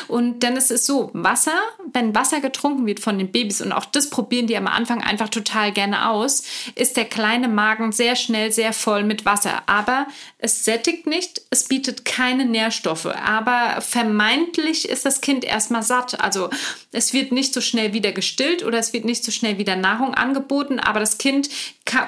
Und 0.09 0.42
denn 0.42 0.59
es 0.59 0.70
ist 0.70 0.85
so, 0.85 1.09
Wasser, 1.14 1.59
wenn 1.94 2.14
Wasser 2.14 2.40
getrunken 2.40 2.85
wird 2.85 3.00
von 3.00 3.16
den 3.18 3.33
Babys 3.33 3.62
und 3.62 3.72
auch 3.72 3.87
das 3.87 4.11
probieren 4.11 4.46
die 4.46 4.59
am 4.59 4.66
Anfang 4.66 5.03
einfach 5.03 5.31
total 5.31 5.72
gerne 5.72 6.11
aus, 6.11 6.42
ist 6.74 6.98
der 6.98 7.07
kleine 7.07 7.48
Magen 7.48 7.92
sehr 7.92 8.14
schnell 8.14 8.53
sehr 8.53 8.74
voll 8.74 9.05
mit 9.05 9.24
Wasser. 9.24 9.62
Aber 9.66 10.07
es 10.37 10.64
sättigt 10.64 11.07
nicht, 11.07 11.40
es 11.48 11.64
bietet 11.64 12.05
keine 12.05 12.44
Nährstoffe. 12.44 13.07
Aber 13.07 13.53
aber 13.54 13.80
vermeintlich 13.80 14.88
ist 14.88 15.04
das 15.04 15.20
Kind 15.20 15.44
erstmal 15.44 15.82
satt. 15.82 16.20
Also 16.20 16.50
es 16.92 17.12
wird 17.12 17.32
nicht 17.32 17.54
so 17.54 17.60
schnell 17.60 17.92
wieder 17.92 18.12
gestillt 18.12 18.64
oder 18.64 18.78
es 18.78 18.92
wird 18.92 19.04
nicht 19.04 19.24
so 19.24 19.30
schnell 19.30 19.58
wieder 19.58 19.76
Nahrung 19.76 20.14
angeboten, 20.14 20.80
aber 20.80 21.00
das 21.00 21.18
Kind 21.18 21.48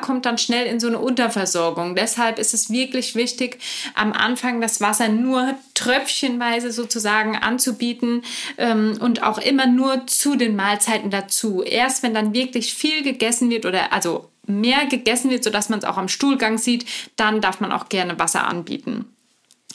kommt 0.00 0.26
dann 0.26 0.38
schnell 0.38 0.66
in 0.66 0.80
so 0.80 0.88
eine 0.88 0.98
Unterversorgung. 0.98 1.94
Deshalb 1.94 2.38
ist 2.38 2.54
es 2.54 2.70
wirklich 2.70 3.14
wichtig, 3.14 3.59
am 3.94 4.12
Anfang 4.12 4.61
das 4.61 4.80
Wasser 4.80 5.09
nur 5.09 5.54
tröpfchenweise 5.74 6.72
sozusagen 6.72 7.37
anzubieten 7.37 8.22
ähm, 8.59 8.98
und 9.00 9.22
auch 9.22 9.38
immer 9.38 9.66
nur 9.66 10.06
zu 10.06 10.37
den 10.37 10.56
Mahlzeiten 10.56 11.11
dazu. 11.11 11.62
Erst 11.62 12.02
wenn 12.02 12.14
dann 12.14 12.35
wirklich 12.35 12.74
viel 12.74 13.02
gegessen 13.02 13.50
wird 13.50 13.66
oder 13.66 13.92
also 13.92 14.30
mehr 14.46 14.87
gegessen 14.87 15.30
wird, 15.30 15.44
sodass 15.44 15.68
man 15.68 15.80
es 15.80 15.85
auch 15.85 15.98
am 15.98 16.09
Stuhlgang 16.09 16.59
sieht, 16.59 16.87
dann 17.16 17.40
darf 17.40 17.61
man 17.61 17.72
auch 17.72 17.88
gerne 17.88 18.18
Wasser 18.18 18.46
anbieten. 18.46 19.15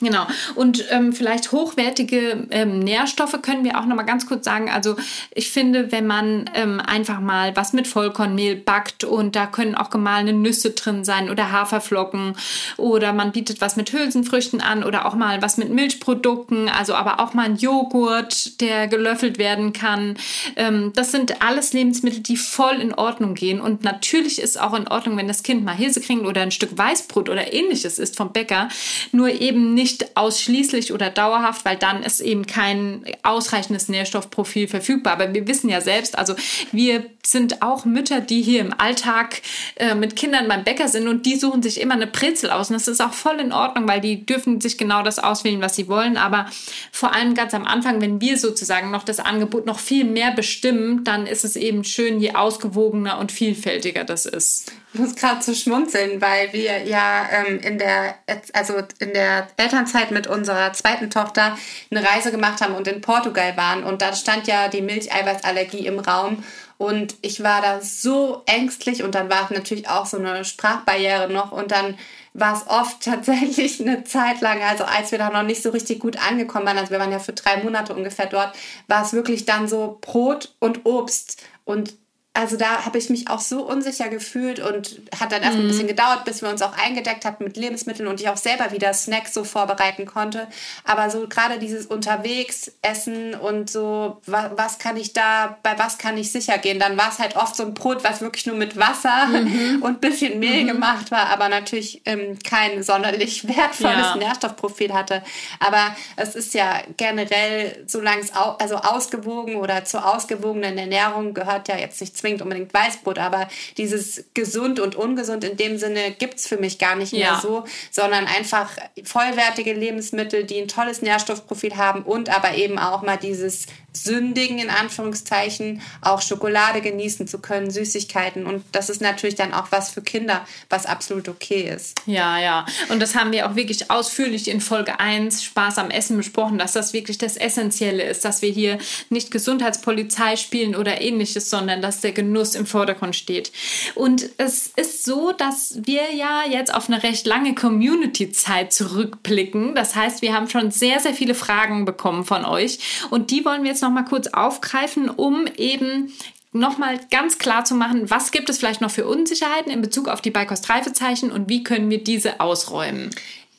Genau. 0.00 0.26
Und 0.56 0.84
ähm, 0.90 1.12
vielleicht 1.12 1.52
hochwertige 1.52 2.48
ähm, 2.50 2.80
Nährstoffe 2.80 3.40
können 3.40 3.62
wir 3.62 3.78
auch 3.78 3.86
noch 3.86 3.94
mal 3.94 4.02
ganz 4.02 4.26
kurz 4.26 4.44
sagen. 4.44 4.68
Also 4.68 4.96
ich 5.32 5.50
finde, 5.50 5.92
wenn 5.92 6.06
man 6.06 6.50
ähm, 6.54 6.80
einfach 6.80 7.20
mal 7.20 7.54
was 7.54 7.72
mit 7.72 7.86
Vollkornmehl 7.86 8.56
backt 8.56 9.04
und 9.04 9.36
da 9.36 9.46
können 9.46 9.76
auch 9.76 9.90
gemahlene 9.90 10.32
Nüsse 10.32 10.70
drin 10.70 11.04
sein 11.04 11.30
oder 11.30 11.52
Haferflocken 11.52 12.34
oder 12.78 13.12
man 13.12 13.30
bietet 13.30 13.60
was 13.60 13.76
mit 13.76 13.92
Hülsenfrüchten 13.92 14.60
an 14.60 14.82
oder 14.82 15.06
auch 15.06 15.14
mal 15.14 15.40
was 15.40 15.56
mit 15.56 15.70
Milchprodukten, 15.70 16.68
also 16.68 16.94
aber 16.94 17.20
auch 17.20 17.34
mal 17.34 17.44
ein 17.44 17.56
Joghurt, 17.56 18.60
der 18.60 18.88
gelöffelt 18.88 19.38
werden 19.38 19.72
kann. 19.72 20.16
Ähm, 20.56 20.92
das 20.96 21.12
sind 21.12 21.42
alles 21.42 21.74
Lebensmittel, 21.74 22.20
die 22.20 22.36
voll 22.36 22.76
in 22.76 22.94
Ordnung 22.94 23.34
gehen. 23.34 23.60
Und 23.60 23.84
natürlich 23.84 24.40
ist 24.40 24.60
auch 24.60 24.74
in 24.74 24.88
Ordnung, 24.88 25.16
wenn 25.16 25.28
das 25.28 25.44
Kind 25.44 25.64
mal 25.64 25.76
Hirsekringel 25.76 26.26
oder 26.26 26.40
ein 26.40 26.50
Stück 26.50 26.76
Weißbrot 26.76 27.28
oder 27.28 27.52
ähnliches 27.52 28.00
isst 28.00 28.16
vom 28.16 28.32
Bäcker, 28.32 28.68
nur 29.12 29.28
eben 29.28 29.74
nicht 29.74 29.81
nicht 29.82 30.16
ausschließlich 30.16 30.92
oder 30.92 31.10
dauerhaft, 31.10 31.64
weil 31.64 31.76
dann 31.76 32.04
ist 32.04 32.20
eben 32.20 32.46
kein 32.46 33.04
ausreichendes 33.24 33.88
Nährstoffprofil 33.88 34.68
verfügbar. 34.68 35.14
Aber 35.14 35.34
wir 35.34 35.48
wissen 35.48 35.68
ja 35.68 35.80
selbst, 35.80 36.16
also 36.16 36.36
wir 36.70 37.04
sind 37.26 37.62
auch 37.62 37.84
Mütter, 37.84 38.20
die 38.20 38.42
hier 38.42 38.60
im 38.60 38.72
Alltag 38.78 39.42
äh, 39.76 39.96
mit 39.96 40.14
Kindern 40.14 40.46
beim 40.46 40.62
Bäcker 40.62 40.86
sind 40.86 41.08
und 41.08 41.26
die 41.26 41.36
suchen 41.36 41.62
sich 41.62 41.80
immer 41.80 41.94
eine 41.94 42.06
Brezel 42.06 42.50
aus. 42.50 42.70
Und 42.70 42.74
das 42.74 42.86
ist 42.86 43.00
auch 43.00 43.12
voll 43.12 43.40
in 43.40 43.52
Ordnung, 43.52 43.88
weil 43.88 44.00
die 44.00 44.24
dürfen 44.24 44.60
sich 44.60 44.78
genau 44.78 45.02
das 45.02 45.18
auswählen, 45.18 45.60
was 45.60 45.74
sie 45.74 45.88
wollen. 45.88 46.16
Aber 46.16 46.46
vor 46.92 47.12
allem 47.12 47.34
ganz 47.34 47.52
am 47.54 47.64
Anfang, 47.64 48.00
wenn 48.00 48.20
wir 48.20 48.38
sozusagen 48.38 48.92
noch 48.92 49.02
das 49.02 49.18
Angebot 49.18 49.66
noch 49.66 49.80
viel 49.80 50.04
mehr 50.04 50.30
bestimmen, 50.30 51.02
dann 51.02 51.26
ist 51.26 51.44
es 51.44 51.56
eben 51.56 51.82
schön, 51.82 52.20
je 52.20 52.34
ausgewogener 52.34 53.18
und 53.18 53.32
vielfältiger 53.32 54.04
das 54.04 54.26
ist. 54.26 54.70
Ich 54.94 55.00
muss 55.00 55.14
gerade 55.16 55.42
so 55.42 55.54
schmunzeln, 55.54 56.20
weil 56.20 56.52
wir 56.52 56.82
ja 56.84 57.26
ähm, 57.32 57.60
in 57.60 57.78
der 57.78 58.16
also 58.52 58.74
in 58.98 59.14
der 59.14 59.48
Elternzeit 59.72 60.10
mit 60.10 60.26
unserer 60.26 60.72
zweiten 60.74 61.08
Tochter 61.08 61.56
eine 61.90 62.06
Reise 62.06 62.30
gemacht 62.30 62.60
haben 62.60 62.74
und 62.74 62.86
in 62.86 63.00
Portugal 63.00 63.56
waren. 63.56 63.84
Und 63.84 64.02
da 64.02 64.14
stand 64.14 64.46
ja 64.46 64.68
die 64.68 64.82
Milcheiweißallergie 64.82 65.86
im 65.86 65.98
Raum. 65.98 66.44
Und 66.76 67.14
ich 67.22 67.42
war 67.42 67.62
da 67.62 67.80
so 67.80 68.42
ängstlich. 68.44 69.02
Und 69.02 69.14
dann 69.14 69.30
war 69.30 69.48
natürlich 69.50 69.88
auch 69.88 70.04
so 70.04 70.18
eine 70.18 70.44
Sprachbarriere 70.44 71.32
noch. 71.32 71.52
Und 71.52 71.70
dann 71.70 71.96
war 72.34 72.54
es 72.54 72.66
oft 72.66 73.00
tatsächlich 73.04 73.80
eine 73.80 74.04
Zeit 74.04 74.42
lang, 74.42 74.62
also 74.62 74.84
als 74.84 75.10
wir 75.10 75.18
da 75.18 75.30
noch 75.30 75.42
nicht 75.42 75.62
so 75.62 75.70
richtig 75.70 76.00
gut 76.00 76.18
angekommen 76.18 76.66
waren, 76.66 76.78
also 76.78 76.90
wir 76.90 76.98
waren 76.98 77.12
ja 77.12 77.18
für 77.18 77.32
drei 77.32 77.62
Monate 77.62 77.94
ungefähr 77.94 78.26
dort, 78.26 78.54
war 78.88 79.02
es 79.02 79.12
wirklich 79.12 79.44
dann 79.44 79.68
so 79.68 79.98
Brot 80.00 80.54
und 80.58 80.84
Obst. 80.84 81.42
Und 81.64 81.94
also 82.34 82.56
da 82.56 82.86
habe 82.86 82.96
ich 82.96 83.10
mich 83.10 83.28
auch 83.28 83.40
so 83.40 83.62
unsicher 83.62 84.08
gefühlt 84.08 84.58
und 84.58 85.02
hat 85.20 85.32
dann 85.32 85.42
erst 85.42 85.58
mhm. 85.58 85.64
ein 85.64 85.68
bisschen 85.68 85.86
gedauert, 85.86 86.24
bis 86.24 86.40
wir 86.40 86.48
uns 86.48 86.62
auch 86.62 86.72
eingedeckt 86.78 87.26
hatten 87.26 87.44
mit 87.44 87.58
Lebensmitteln 87.58 88.08
und 88.08 88.22
ich 88.22 88.28
auch 88.30 88.38
selber 88.38 88.72
wieder 88.72 88.94
Snacks 88.94 89.34
so 89.34 89.44
vorbereiten 89.44 90.06
konnte. 90.06 90.48
Aber 90.84 91.10
so 91.10 91.28
gerade 91.28 91.58
dieses 91.58 91.84
unterwegs 91.84 92.72
essen 92.80 93.34
und 93.34 93.68
so, 93.68 94.22
was, 94.24 94.50
was, 94.56 94.78
kann 94.78 94.96
ich 94.96 95.12
da, 95.12 95.58
bei 95.62 95.78
was 95.78 95.98
kann 95.98 96.16
ich 96.16 96.32
sicher 96.32 96.56
gehen? 96.56 96.78
Dann 96.78 96.96
war 96.96 97.10
es 97.10 97.18
halt 97.18 97.36
oft 97.36 97.54
so 97.54 97.64
ein 97.64 97.74
Brot, 97.74 98.02
was 98.02 98.22
wirklich 98.22 98.46
nur 98.46 98.56
mit 98.56 98.78
Wasser 98.78 99.26
mhm. 99.26 99.82
und 99.82 100.00
bisschen 100.00 100.38
Mehl 100.38 100.62
mhm. 100.62 100.68
gemacht 100.68 101.10
war, 101.10 101.28
aber 101.28 101.50
natürlich 101.50 102.00
ähm, 102.06 102.38
kein 102.38 102.82
sonderlich 102.82 103.46
wertvolles 103.48 104.06
ja. 104.06 104.16
Nährstoffprofil 104.16 104.94
hatte. 104.94 105.22
Aber 105.60 105.94
es 106.16 106.34
ist 106.34 106.54
ja 106.54 106.80
generell, 106.96 107.84
solange 107.86 108.22
es 108.22 108.34
au 108.34 108.52
also 108.52 108.76
ausgewogen 108.76 109.56
oder 109.56 109.84
zur 109.84 110.06
ausgewogenen 110.06 110.78
Ernährung 110.78 111.34
gehört 111.34 111.68
ja 111.68 111.76
jetzt 111.76 112.00
nicht 112.00 112.21
zwingend 112.22 112.42
unbedingt 112.42 112.72
Weißbrot, 112.72 113.18
aber 113.18 113.48
dieses 113.76 114.24
gesund 114.34 114.80
und 114.80 114.94
ungesund 114.94 115.44
in 115.44 115.56
dem 115.56 115.76
Sinne 115.76 116.12
gibt 116.12 116.36
es 116.36 116.46
für 116.46 116.56
mich 116.56 116.78
gar 116.78 116.96
nicht 116.96 117.12
mehr 117.12 117.20
ja. 117.20 117.40
so, 117.40 117.64
sondern 117.90 118.26
einfach 118.26 118.70
vollwertige 119.04 119.74
Lebensmittel, 119.74 120.44
die 120.44 120.58
ein 120.58 120.68
tolles 120.68 121.02
Nährstoffprofil 121.02 121.76
haben 121.76 122.02
und 122.02 122.30
aber 122.30 122.54
eben 122.54 122.78
auch 122.78 123.02
mal 123.02 123.16
dieses 123.16 123.66
sündigen, 123.92 124.58
in 124.58 124.70
Anführungszeichen, 124.70 125.82
auch 126.00 126.22
Schokolade 126.22 126.80
genießen 126.80 127.26
zu 127.26 127.38
können, 127.38 127.70
Süßigkeiten. 127.70 128.46
Und 128.46 128.64
das 128.72 128.88
ist 128.88 129.00
natürlich 129.00 129.34
dann 129.34 129.52
auch 129.52 129.66
was 129.70 129.90
für 129.90 130.02
Kinder, 130.02 130.46
was 130.70 130.86
absolut 130.86 131.28
okay 131.28 131.62
ist. 131.62 132.00
Ja, 132.06 132.38
ja. 132.38 132.66
Und 132.88 133.00
das 133.00 133.14
haben 133.14 133.32
wir 133.32 133.48
auch 133.48 133.54
wirklich 133.54 133.90
ausführlich 133.90 134.48
in 134.48 134.60
Folge 134.60 134.98
1 134.98 135.44
Spaß 135.44 135.78
am 135.78 135.90
Essen 135.90 136.16
besprochen, 136.16 136.58
dass 136.58 136.72
das 136.72 136.92
wirklich 136.92 137.18
das 137.18 137.36
Essentielle 137.36 138.02
ist, 138.04 138.24
dass 138.24 138.40
wir 138.40 138.50
hier 138.50 138.78
nicht 139.10 139.30
Gesundheitspolizei 139.30 140.36
spielen 140.36 140.74
oder 140.74 141.00
ähnliches, 141.00 141.50
sondern 141.50 141.82
dass 141.82 142.00
der 142.00 142.11
Genuss 142.12 142.54
im 142.54 142.66
Vordergrund 142.66 143.16
steht. 143.16 143.52
Und 143.94 144.28
es 144.38 144.68
ist 144.68 145.04
so, 145.04 145.32
dass 145.32 145.78
wir 145.84 146.14
ja 146.14 146.42
jetzt 146.48 146.72
auf 146.72 146.88
eine 146.88 147.02
recht 147.02 147.26
lange 147.26 147.54
Community-Zeit 147.54 148.72
zurückblicken. 148.72 149.74
Das 149.74 149.96
heißt, 149.96 150.22
wir 150.22 150.34
haben 150.34 150.48
schon 150.48 150.70
sehr, 150.70 151.00
sehr 151.00 151.14
viele 151.14 151.34
Fragen 151.34 151.84
bekommen 151.84 152.24
von 152.24 152.44
euch 152.44 152.78
und 153.10 153.30
die 153.30 153.44
wollen 153.44 153.62
wir 153.62 153.70
jetzt 153.70 153.82
noch 153.82 153.90
mal 153.90 154.04
kurz 154.04 154.28
aufgreifen, 154.28 155.08
um 155.08 155.46
eben 155.56 156.12
nochmal 156.52 157.00
ganz 157.10 157.38
klar 157.38 157.64
zu 157.64 157.74
machen, 157.74 158.10
was 158.10 158.30
gibt 158.30 158.50
es 158.50 158.58
vielleicht 158.58 158.80
noch 158.80 158.90
für 158.90 159.06
Unsicherheiten 159.06 159.72
in 159.72 159.80
Bezug 159.80 160.08
auf 160.08 160.20
die 160.20 160.30
Beikost-Reifezeichen 160.30 161.32
und 161.32 161.48
wie 161.48 161.64
können 161.64 161.90
wir 161.90 162.04
diese 162.04 162.40
ausräumen? 162.40 163.10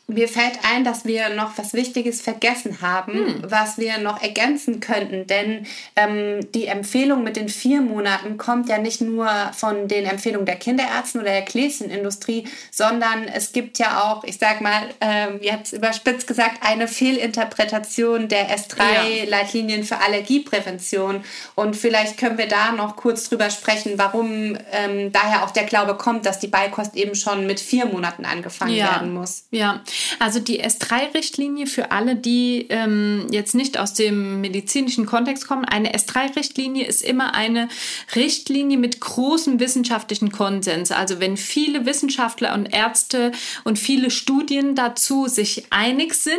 Mir 0.07 0.27
fällt 0.27 0.59
ein, 0.69 0.83
dass 0.83 1.05
wir 1.05 1.29
noch 1.29 1.57
was 1.57 1.73
Wichtiges 1.73 2.21
vergessen 2.21 2.81
haben, 2.81 3.13
hm. 3.13 3.35
was 3.43 3.77
wir 3.77 3.99
noch 3.99 4.21
ergänzen 4.21 4.81
könnten. 4.81 5.27
Denn 5.27 5.65
ähm, 5.95 6.51
die 6.53 6.67
Empfehlung 6.67 7.23
mit 7.23 7.37
den 7.37 7.47
vier 7.47 7.81
Monaten 7.81 8.37
kommt 8.37 8.67
ja 8.67 8.79
nicht 8.79 8.99
nur 8.99 9.29
von 9.55 9.87
den 9.87 10.05
Empfehlungen 10.05 10.45
der 10.45 10.57
Kinderärzte 10.57 11.19
oder 11.19 11.29
der 11.29 11.43
Gläschenindustrie, 11.43 12.45
sondern 12.69 13.29
es 13.29 13.53
gibt 13.53 13.79
ja 13.79 14.03
auch, 14.03 14.25
ich 14.25 14.37
sag 14.37 14.59
mal, 14.59 14.89
ähm, 14.99 15.39
jetzt 15.41 15.71
überspitzt 15.71 16.27
gesagt, 16.27 16.57
eine 16.61 16.89
Fehlinterpretation 16.89 18.27
der 18.27 18.49
S3-Leitlinien 18.49 19.81
ja. 19.81 19.85
für 19.85 20.01
Allergieprävention. 20.03 21.23
Und 21.55 21.77
vielleicht 21.77 22.17
können 22.17 22.37
wir 22.37 22.49
da 22.49 22.73
noch 22.73 22.97
kurz 22.97 23.29
drüber 23.29 23.49
sprechen, 23.49 23.93
warum 23.95 24.57
ähm, 24.73 25.13
daher 25.13 25.45
auch 25.45 25.51
der 25.51 25.63
Glaube 25.63 25.95
kommt, 25.95 26.25
dass 26.25 26.39
die 26.39 26.47
Beikost 26.47 26.95
eben 26.95 27.15
schon 27.15 27.47
mit 27.47 27.61
vier 27.61 27.85
Monaten 27.85 28.25
angefangen 28.25 28.75
ja. 28.75 28.91
werden 28.91 29.13
muss. 29.13 29.45
Ja, 29.49 29.81
also 30.19 30.39
die 30.39 30.63
S3-Richtlinie 30.63 31.67
für 31.67 31.91
alle, 31.91 32.15
die 32.15 32.67
ähm, 32.69 33.27
jetzt 33.31 33.55
nicht 33.55 33.77
aus 33.77 33.93
dem 33.93 34.41
medizinischen 34.41 35.05
Kontext 35.05 35.47
kommen, 35.47 35.65
eine 35.65 35.93
S3-Richtlinie 35.93 36.85
ist 36.85 37.03
immer 37.03 37.35
eine 37.35 37.69
Richtlinie 38.15 38.77
mit 38.77 38.99
großem 38.99 39.59
wissenschaftlichen 39.59 40.31
Konsens. 40.31 40.91
Also 40.91 41.19
wenn 41.19 41.37
viele 41.37 41.85
Wissenschaftler 41.85 42.53
und 42.53 42.73
Ärzte 42.73 43.31
und 43.63 43.79
viele 43.79 44.11
Studien 44.11 44.75
dazu 44.75 45.27
sich 45.27 45.65
einig 45.69 46.13
sind, 46.15 46.33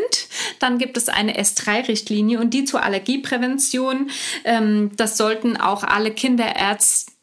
dann 0.59 0.79
gibt 0.79 0.97
es 0.97 1.09
eine 1.09 1.39
S3-Richtlinie 1.39 2.41
und 2.41 2.55
die 2.55 2.65
zur 2.65 2.83
Allergieprävention, 2.83 4.11
ähm, 4.45 4.91
das 4.97 5.17
sollten 5.17 5.57
auch 5.57 5.83
alle 5.83 6.11
Kinderärzte 6.11 7.14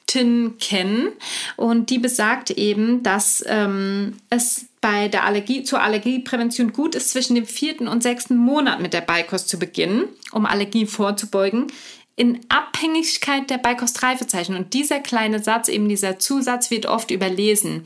kennen. 0.60 1.10
Und 1.58 1.90
die 1.90 2.00
besagt 2.00 2.52
eben, 2.52 3.04
dass 3.04 3.44
ähm, 3.48 4.18
es 4.30 4.66
bei 4.82 5.08
der 5.08 5.26
Allergie 5.26 5.64
zur 5.64 5.82
Allergieprävention 5.82 6.74
gut 6.74 6.96
ist, 6.96 7.12
zwischen 7.12 7.36
dem 7.36 7.46
vierten 7.46 7.88
und 7.88 8.02
sechsten 8.02 8.36
Monat 8.36 8.82
mit 8.82 8.94
der 8.94 9.02
Beikost 9.02 9.48
zu 9.48 9.60
beginnen, 9.60 10.06
um 10.32 10.46
Allergie 10.46 10.88
vorzubeugen 10.88 11.68
in 12.22 12.40
Abhängigkeit 12.50 13.50
der 13.50 13.58
Beikostreifezeichen. 13.58 14.56
Und 14.56 14.76
dieser 14.76 15.00
kleine 15.00 15.42
Satz, 15.42 15.70
eben 15.70 15.90
dieser 15.90 16.20
Zusatz, 16.20 16.70
wird 16.70 16.86
oft 16.86 17.10
überlesen. 17.10 17.84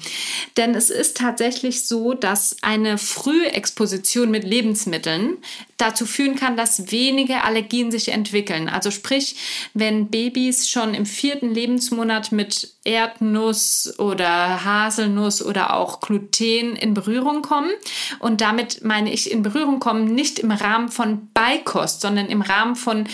Denn 0.57 0.75
es 0.75 0.89
ist 0.89 1.15
tatsächlich 1.15 1.87
so, 1.87 2.13
dass 2.13 2.57
eine 2.61 2.97
frühe 2.97 3.53
Exposition 3.53 4.31
mit 4.31 4.43
Lebensmitteln 4.43 5.37
dazu 5.77 6.05
führen 6.05 6.35
kann, 6.35 6.57
dass 6.57 6.91
weniger 6.91 7.45
Allergien 7.45 7.91
sich 7.91 8.09
entwickeln. 8.09 8.67
Also 8.67 8.91
sprich, 8.91 9.37
wenn 9.73 10.07
Babys 10.07 10.69
schon 10.69 10.93
im 10.93 11.05
vierten 11.05 11.53
Lebensmonat 11.53 12.33
mit 12.33 12.75
Erdnuss 12.85 13.93
oder 13.97 14.63
Haselnuss 14.63 15.43
oder 15.43 15.75
auch 15.75 15.99
Gluten 15.99 16.75
in 16.75 16.93
Berührung 16.93 17.41
kommen. 17.41 17.71
Und 18.19 18.41
damit 18.41 18.83
meine 18.83 19.11
ich 19.11 19.31
in 19.31 19.41
Berührung 19.41 19.79
kommen 19.79 20.13
nicht 20.13 20.39
im 20.39 20.51
Rahmen 20.51 20.89
von 20.89 21.29
Beikost, 21.33 22.01
sondern 22.01 22.27
im 22.27 22.41
Rahmen 22.41 22.75
von 22.75 23.07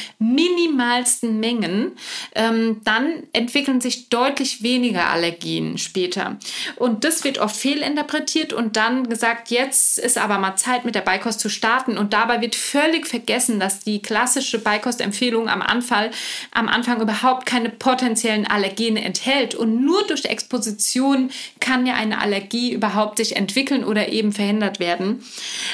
minimalsten 1.12 1.40
Mengen. 1.40 1.92
Ähm, 2.36 2.82
dann 2.84 3.24
entwickeln 3.34 3.82
sich 3.82 4.10
deutlich 4.10 4.64
weniger 4.64 5.10
Allergien 5.10 5.78
später. 5.78 6.38
Und 6.76 7.04
das 7.04 7.24
wird 7.24 7.40
oft 7.40 7.56
fehlinterpretiert 7.56 8.54
und 8.54 8.76
dann 8.78 9.10
gesagt, 9.10 9.50
jetzt 9.50 9.98
ist 9.98 10.18
aber 10.18 10.38
mal 10.38 10.56
Zeit 10.56 10.86
mit 10.86 10.96
der 10.96 11.02
Beikost 11.02 11.40
zu 11.40 11.50
starten. 11.50 11.98
Und 11.98 12.14
dabei 12.14 12.42
wird 12.42 12.56
völlig 12.56 13.08
vergessen, 13.08 13.60
dass 13.60 13.80
die 13.80 14.02
klassische 14.02 14.60
Beikostempfehlung 14.60 15.50
am 15.50 15.62
Anfang, 15.62 16.12
am 16.52 16.68
Anfang 16.68 17.02
überhaupt 17.02 17.46
keine 17.46 17.70
potenziellen 17.70 18.48
Allergene 18.48 19.04
enthält 19.04 19.56
und 19.56 19.84
nur 19.84 20.06
durch 20.08 20.26
Exposition 20.26 21.32
kann 21.60 21.86
ja 21.86 21.96
eine 21.96 22.20
Allergie 22.20 22.72
überhaupt 22.72 23.18
sich 23.18 23.36
entwickeln 23.36 23.84
oder 23.84 24.10
eben 24.10 24.32
verhindert 24.32 24.80
werden. 24.80 25.24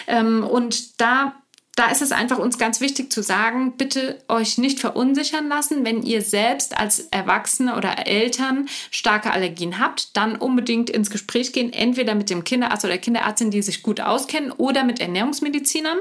Ähm, 0.07 0.43
und 0.43 0.99
da 1.01 1.33
da 1.77 1.91
ist 1.91 2.01
es 2.01 2.11
einfach 2.11 2.39
uns 2.39 2.57
ganz 2.57 2.81
wichtig 2.81 3.11
zu 3.11 3.21
sagen, 3.21 3.73
bitte 3.77 4.19
euch 4.27 4.57
nicht 4.57 4.79
verunsichern 4.79 5.47
lassen, 5.47 5.85
wenn 5.85 6.01
ihr 6.01 6.23
selbst 6.23 6.75
als 6.75 7.01
Erwachsene 7.11 7.77
oder 7.77 8.07
Eltern 8.07 8.67
starke 8.89 9.29
Allergien 9.29 9.77
habt, 9.77 10.17
dann 10.17 10.35
unbedingt 10.35 10.89
ins 10.89 11.11
Gespräch 11.11 11.53
gehen, 11.53 11.71
entweder 11.71 12.15
mit 12.15 12.31
dem 12.31 12.43
Kinderarzt 12.43 12.83
oder 12.83 12.97
Kinderärztin, 12.97 13.51
die 13.51 13.61
sich 13.61 13.83
gut 13.83 14.01
auskennen, 14.01 14.51
oder 14.51 14.83
mit 14.83 14.99
Ernährungsmedizinern. 14.99 15.99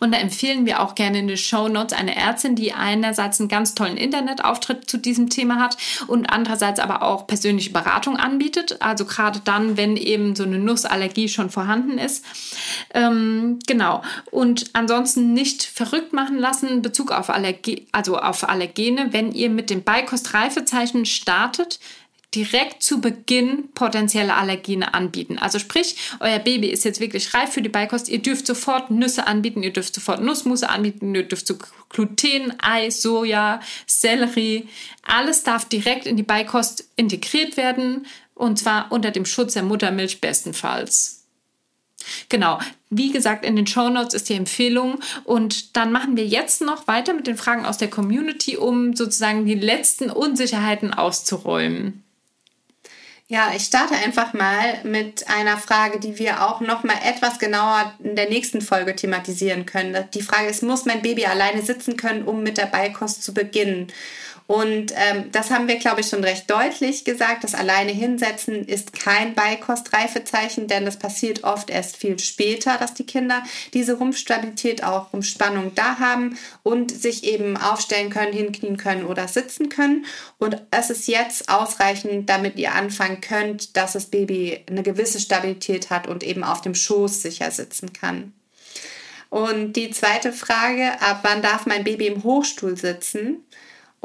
Und 0.00 0.12
da 0.12 0.18
empfehlen 0.18 0.66
wir 0.66 0.80
auch 0.80 0.94
gerne 0.94 1.18
in 1.18 1.28
den 1.28 1.36
Show 1.36 1.68
Notes 1.68 1.96
eine 1.96 2.16
Ärztin, 2.16 2.56
die 2.56 2.72
einerseits 2.72 3.40
einen 3.40 3.48
ganz 3.48 3.74
tollen 3.74 3.96
Internetauftritt 3.96 4.88
zu 4.88 4.98
diesem 4.98 5.30
Thema 5.30 5.56
hat 5.56 5.76
und 6.06 6.26
andererseits 6.26 6.80
aber 6.80 7.02
auch 7.02 7.26
persönliche 7.26 7.70
Beratung 7.70 8.16
anbietet. 8.16 8.80
Also 8.80 9.04
gerade 9.04 9.40
dann, 9.44 9.76
wenn 9.76 9.96
eben 9.96 10.36
so 10.36 10.44
eine 10.44 10.58
Nussallergie 10.58 11.28
schon 11.28 11.50
vorhanden 11.50 11.98
ist. 11.98 12.24
Ähm, 12.94 13.58
genau. 13.66 14.02
Und 14.30 14.70
ansonsten 14.72 15.32
nicht 15.32 15.62
verrückt 15.62 16.12
machen 16.12 16.38
lassen 16.38 16.68
in 16.68 16.82
Bezug 16.82 17.10
auf 17.10 17.30
Allergie, 17.30 17.86
also 17.92 18.18
auf 18.18 18.48
Allergene, 18.48 19.12
wenn 19.12 19.32
ihr 19.32 19.50
mit 19.50 19.70
dem 19.70 19.82
Beikost-Reifezeichen 19.82 21.06
startet 21.06 21.78
direkt 22.36 22.82
zu 22.82 23.00
Beginn 23.00 23.70
potenzielle 23.74 24.34
Allergene 24.34 24.94
anbieten. 24.94 25.38
Also 25.38 25.58
sprich, 25.58 25.96
euer 26.20 26.38
Baby 26.38 26.68
ist 26.68 26.84
jetzt 26.84 27.00
wirklich 27.00 27.32
reif 27.34 27.50
für 27.50 27.62
die 27.62 27.70
Beikost. 27.70 28.08
Ihr 28.08 28.20
dürft 28.20 28.46
sofort 28.46 28.90
Nüsse 28.90 29.26
anbieten, 29.26 29.62
ihr 29.62 29.72
dürft 29.72 29.94
sofort 29.94 30.22
Nussmusse 30.22 30.68
anbieten, 30.68 31.14
ihr 31.14 31.22
dürft 31.22 31.46
so 31.46 31.56
Gluten, 31.88 32.52
Ei, 32.58 32.90
Soja, 32.90 33.60
Sellerie, 33.86 34.68
alles 35.02 35.42
darf 35.42 35.64
direkt 35.64 36.06
in 36.06 36.16
die 36.16 36.22
Beikost 36.22 36.88
integriert 36.96 37.56
werden 37.56 38.06
und 38.34 38.58
zwar 38.58 38.92
unter 38.92 39.10
dem 39.10 39.24
Schutz 39.24 39.54
der 39.54 39.62
Muttermilch 39.62 40.20
bestenfalls. 40.20 41.24
Genau, 42.28 42.58
wie 42.90 43.10
gesagt, 43.10 43.44
in 43.44 43.56
den 43.56 43.66
Show 43.66 43.88
Notes 43.88 44.14
ist 44.14 44.28
die 44.28 44.34
Empfehlung. 44.34 45.00
Und 45.24 45.76
dann 45.76 45.90
machen 45.90 46.16
wir 46.16 46.26
jetzt 46.26 46.60
noch 46.60 46.86
weiter 46.86 47.14
mit 47.14 47.26
den 47.26 47.36
Fragen 47.36 47.66
aus 47.66 47.78
der 47.78 47.90
Community, 47.90 48.56
um 48.56 48.94
sozusagen 48.94 49.46
die 49.46 49.54
letzten 49.54 50.10
Unsicherheiten 50.10 50.94
auszuräumen. 50.94 52.04
Ja, 53.28 53.52
ich 53.56 53.64
starte 53.64 53.94
einfach 53.96 54.34
mal 54.34 54.78
mit 54.84 55.28
einer 55.28 55.58
Frage, 55.58 55.98
die 55.98 56.16
wir 56.16 56.46
auch 56.46 56.60
noch 56.60 56.84
mal 56.84 56.96
etwas 57.04 57.40
genauer 57.40 57.92
in 57.98 58.14
der 58.14 58.28
nächsten 58.28 58.60
Folge 58.60 58.94
thematisieren 58.94 59.66
können. 59.66 60.08
Die 60.14 60.22
Frage 60.22 60.46
ist, 60.46 60.62
muss 60.62 60.84
mein 60.84 61.02
Baby 61.02 61.26
alleine 61.26 61.62
sitzen 61.62 61.96
können, 61.96 62.22
um 62.22 62.44
mit 62.44 62.56
der 62.56 62.66
Beikost 62.66 63.24
zu 63.24 63.34
beginnen? 63.34 63.88
Und 64.46 64.92
ähm, 64.94 65.32
das 65.32 65.50
haben 65.50 65.66
wir, 65.66 65.76
glaube 65.76 66.02
ich, 66.02 66.08
schon 66.08 66.22
recht 66.22 66.48
deutlich 66.48 67.04
gesagt. 67.04 67.42
Das 67.42 67.54
alleine 67.54 67.90
hinsetzen 67.90 68.64
ist 68.64 68.92
kein 68.92 69.34
Beikostreifezeichen, 69.34 70.68
denn 70.68 70.84
das 70.84 70.98
passiert 70.98 71.42
oft 71.42 71.68
erst 71.68 71.96
viel 71.96 72.18
später, 72.20 72.76
dass 72.78 72.94
die 72.94 73.06
Kinder 73.06 73.42
diese 73.74 73.94
Rumpfstabilität, 73.94 74.84
auch 74.84 75.12
Rumpfspannung 75.12 75.74
da 75.74 75.98
haben 75.98 76.38
und 76.62 76.92
sich 76.92 77.24
eben 77.24 77.56
aufstellen 77.56 78.10
können, 78.10 78.32
hinknien 78.32 78.76
können 78.76 79.04
oder 79.04 79.26
sitzen 79.26 79.68
können. 79.68 80.06
Und 80.38 80.62
es 80.70 80.90
ist 80.90 81.08
jetzt 81.08 81.48
ausreichend, 81.48 82.30
damit 82.30 82.56
ihr 82.56 82.72
anfangen 82.72 83.20
könnt, 83.20 83.76
dass 83.76 83.94
das 83.94 84.06
Baby 84.06 84.64
eine 84.68 84.84
gewisse 84.84 85.18
Stabilität 85.18 85.90
hat 85.90 86.06
und 86.06 86.22
eben 86.22 86.44
auf 86.44 86.60
dem 86.60 86.76
Schoß 86.76 87.20
sicher 87.22 87.50
sitzen 87.50 87.92
kann. 87.92 88.32
Und 89.28 89.72
die 89.72 89.90
zweite 89.90 90.32
Frage, 90.32 91.00
ab 91.00 91.20
wann 91.22 91.42
darf 91.42 91.66
mein 91.66 91.82
Baby 91.82 92.06
im 92.06 92.22
Hochstuhl 92.22 92.76
sitzen? 92.76 93.44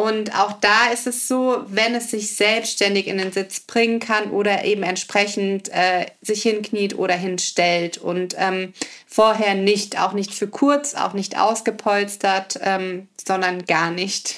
Und 0.02 0.36
auch 0.36 0.54
da 0.54 0.88
ist 0.92 1.06
es 1.06 1.28
so, 1.28 1.64
wenn 1.68 1.94
es 1.94 2.10
sich 2.10 2.36
selbstständig 2.36 3.06
in 3.06 3.20
den 3.20 3.32
Sitz 3.32 3.60
bringen 3.60 4.00
kann 4.00 4.32
oder 4.32 4.66
eben 4.66 4.82
entsprechend 4.82 5.70
äh, 5.70 6.08
sich 6.24 6.42
hinkniet 6.42 6.98
oder 6.98 7.14
hinstellt 7.14 8.00
und 8.00 8.34
ähm, 8.40 8.74
vorher 9.06 9.54
nicht, 9.54 10.02
auch 10.02 10.14
nicht 10.14 10.34
für 10.34 10.48
kurz, 10.48 10.96
auch 10.96 11.14
nicht 11.14 11.38
ausgepolstert, 11.38 12.60
ähm, 12.64 13.10
sondern 13.24 13.68
gar 13.68 13.92
nicht. 13.92 14.38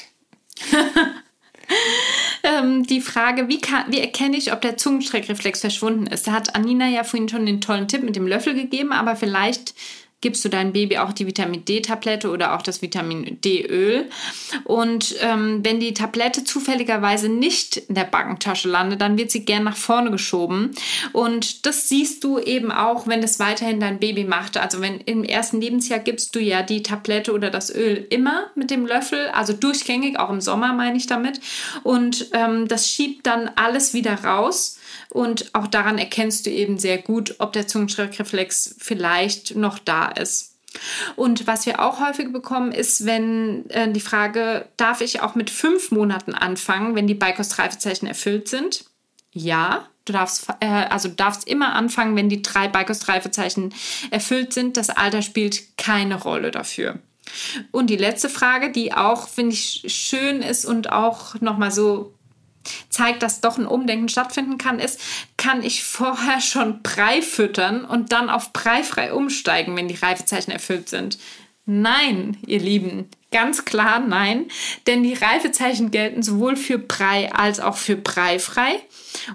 ähm, 2.43 2.83
die 2.83 2.99
Frage, 2.99 3.47
wie, 3.47 3.61
kann, 3.61 3.85
wie 3.89 4.01
erkenne 4.01 4.35
ich, 4.35 4.51
ob 4.51 4.59
der 4.59 4.75
Zungenstreckreflex 4.75 5.61
verschwunden 5.61 6.07
ist? 6.07 6.27
Da 6.27 6.33
hat 6.33 6.55
Anina 6.55 6.89
ja 6.89 7.05
vorhin 7.05 7.29
schon 7.29 7.45
den 7.45 7.61
tollen 7.61 7.87
Tipp 7.87 8.03
mit 8.03 8.17
dem 8.17 8.27
Löffel 8.27 8.53
gegeben, 8.53 8.91
aber 8.91 9.15
vielleicht 9.15 9.75
gibst 10.23 10.43
du 10.45 10.49
deinem 10.49 10.71
Baby 10.71 10.97
auch 10.99 11.11
die 11.11 11.27
Vitamin 11.27 11.65
D-Tablette 11.65 12.31
oder 12.31 12.55
auch 12.55 12.61
das 12.61 12.81
Vitamin 12.81 13.41
D-Öl. 13.41 14.09
Und 14.63 15.15
ähm, 15.19 15.59
wenn 15.63 15.81
die 15.81 15.93
Tablette 15.93 16.45
zufälligerweise 16.45 17.27
nicht 17.27 17.75
in 17.75 17.95
der 17.95 18.05
Backentasche 18.05 18.69
landet, 18.69 19.01
dann 19.01 19.17
wird 19.17 19.31
sie 19.31 19.43
gern 19.43 19.65
nach 19.65 19.75
vorne 19.75 20.11
geschoben. 20.11 20.71
Und 21.11 21.65
das 21.65 21.89
siehst 21.89 22.23
du 22.23 22.39
eben 22.39 22.71
auch, 22.71 23.05
wenn 23.05 23.21
es 23.21 23.37
weiterhin 23.39 23.81
dein 23.81 23.99
Baby 23.99 24.23
macht. 24.23 24.55
Also 24.55 24.79
wenn 24.79 25.01
im 25.01 25.25
ersten 25.25 25.59
Lebensjahr 25.59 25.99
gibst 25.99 26.33
du 26.35 26.39
ja 26.39 26.63
die 26.63 26.83
Tablette 26.83 27.33
oder 27.33 27.49
das 27.49 27.69
Öl 27.69 28.07
immer 28.09 28.45
mit 28.55 28.71
dem 28.71 28.85
Löffel, 28.85 29.27
also 29.33 29.51
durchgängig, 29.51 30.17
auch 30.17 30.29
im 30.29 30.39
Sommer 30.39 30.71
meine 30.71 30.95
ich 30.95 31.05
damit. 31.05 31.41
Und 31.83 32.29
ähm, 32.31 32.69
das 32.69 32.89
schiebt 32.89 33.27
dann 33.27 33.51
alles 33.57 33.93
wieder 33.93 34.23
raus. 34.23 34.79
Und 35.13 35.53
auch 35.53 35.67
daran 35.67 35.97
erkennst 35.97 36.45
du 36.45 36.49
eben 36.49 36.77
sehr 36.77 36.97
gut, 36.97 37.35
ob 37.37 37.53
der 37.53 37.67
Zungenschreckreflex 37.67 38.75
vielleicht 38.79 39.55
noch 39.55 39.79
da 39.79 40.07
ist. 40.07 40.55
Und 41.15 41.45
was 41.45 41.67
wir 41.67 41.79
auch 41.79 41.99
häufig 41.99 42.33
bekommen, 42.33 42.71
ist, 42.71 43.05
wenn 43.05 43.69
äh, 43.69 43.91
die 43.91 43.99
Frage, 43.99 44.65
darf 44.75 45.01
ich 45.01 45.21
auch 45.21 45.35
mit 45.35 45.51
fünf 45.51 45.91
Monaten 45.91 46.33
anfangen, 46.33 46.95
wenn 46.95 47.05
die 47.05 47.13
Beikost-Reifezeichen 47.13 48.07
erfüllt 48.07 48.47
sind? 48.47 48.85
Ja, 49.31 49.87
Du 50.05 50.11
darfst, 50.11 50.47
äh, 50.59 50.65
also 50.65 51.07
darfst 51.07 51.47
immer 51.47 51.73
anfangen, 51.75 52.15
wenn 52.15 52.27
die 52.27 52.41
drei 52.41 52.67
Beikost-Reifezeichen 52.67 53.73
erfüllt 54.11 54.51
sind. 54.51 54.75
Das 54.75 54.89
Alter 54.89 55.21
spielt 55.21 55.77
keine 55.77 56.21
Rolle 56.21 56.51
dafür. 56.51 56.99
Und 57.71 57.89
die 57.89 57.95
letzte 57.95 58.27
Frage, 58.27 58.71
die 58.71 58.93
auch, 58.93 59.29
finde 59.29 59.53
ich, 59.53 59.85
schön 59.87 60.41
ist 60.41 60.65
und 60.65 60.91
auch 60.91 61.39
nochmal 61.39 61.71
so 61.71 62.13
zeigt, 62.89 63.23
dass 63.23 63.41
doch 63.41 63.57
ein 63.57 63.65
Umdenken 63.65 64.09
stattfinden 64.09 64.57
kann, 64.57 64.79
ist, 64.79 64.99
kann 65.37 65.63
ich 65.63 65.83
vorher 65.83 66.41
schon 66.41 66.81
Brei 66.81 67.21
füttern 67.21 67.85
und 67.85 68.11
dann 68.11 68.29
auf 68.29 68.53
breifrei 68.53 69.13
umsteigen, 69.13 69.75
wenn 69.75 69.87
die 69.87 69.95
Reifezeichen 69.95 70.51
erfüllt 70.51 70.89
sind? 70.89 71.17
Nein, 71.65 72.37
ihr 72.45 72.59
Lieben, 72.59 73.09
ganz 73.31 73.63
klar 73.63 73.99
nein, 73.99 74.47
denn 74.85 75.01
die 75.01 75.13
Reifezeichen 75.13 75.91
gelten 75.91 76.21
sowohl 76.21 76.57
für 76.57 76.77
Brei 76.77 77.31
als 77.33 77.61
auch 77.61 77.77
für 77.77 77.95
breifrei 77.95 78.81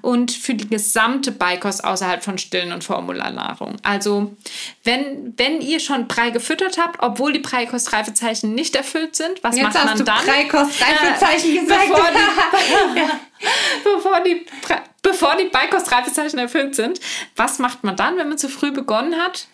und 0.03 0.31
für 0.31 0.55
die 0.55 0.69
gesamte 0.69 1.33
Beikost 1.33 1.85
außerhalb 1.85 2.23
von 2.23 2.37
Stillen 2.37 2.73
und 2.73 2.85
Formularnahrung. 2.85 3.77
Also, 3.83 4.37
wenn, 4.85 5.35
wenn 5.39 5.63
ihr 5.63 5.81
schon 5.81 6.07
Brei 6.07 6.29
gefüttert 6.29 6.79
habt, 6.79 7.03
obwohl 7.03 7.33
die 7.33 7.39
Breikost-Reifezeichen 7.39 8.55
nicht 8.55 8.77
erfüllt 8.77 9.17
sind, 9.17 9.43
was 9.43 9.57
Jetzt 9.57 9.75
macht 9.75 9.85
man 9.85 10.05
dann? 10.05 10.25
Breikost-Reifezeichen 10.25 11.57
äh, 11.57 11.61
gesagt. 11.61 11.89
Bevor 11.89 12.11
die, 12.13 13.07
bevor 13.85 14.21
die, 14.21 14.47
bevor 15.03 15.37
die 15.37 15.49
Beikost-Reifezeichen 15.49 16.39
erfüllt 16.39 16.75
sind, 16.75 17.01
was 17.37 17.59
macht 17.59 17.85
man 17.85 17.97
dann, 17.97 18.19
wenn 18.19 18.29
man 18.29 18.39
zu 18.39 18.51
früh 18.51 18.71
begonnen 18.71 19.17
hat? 19.17 19.49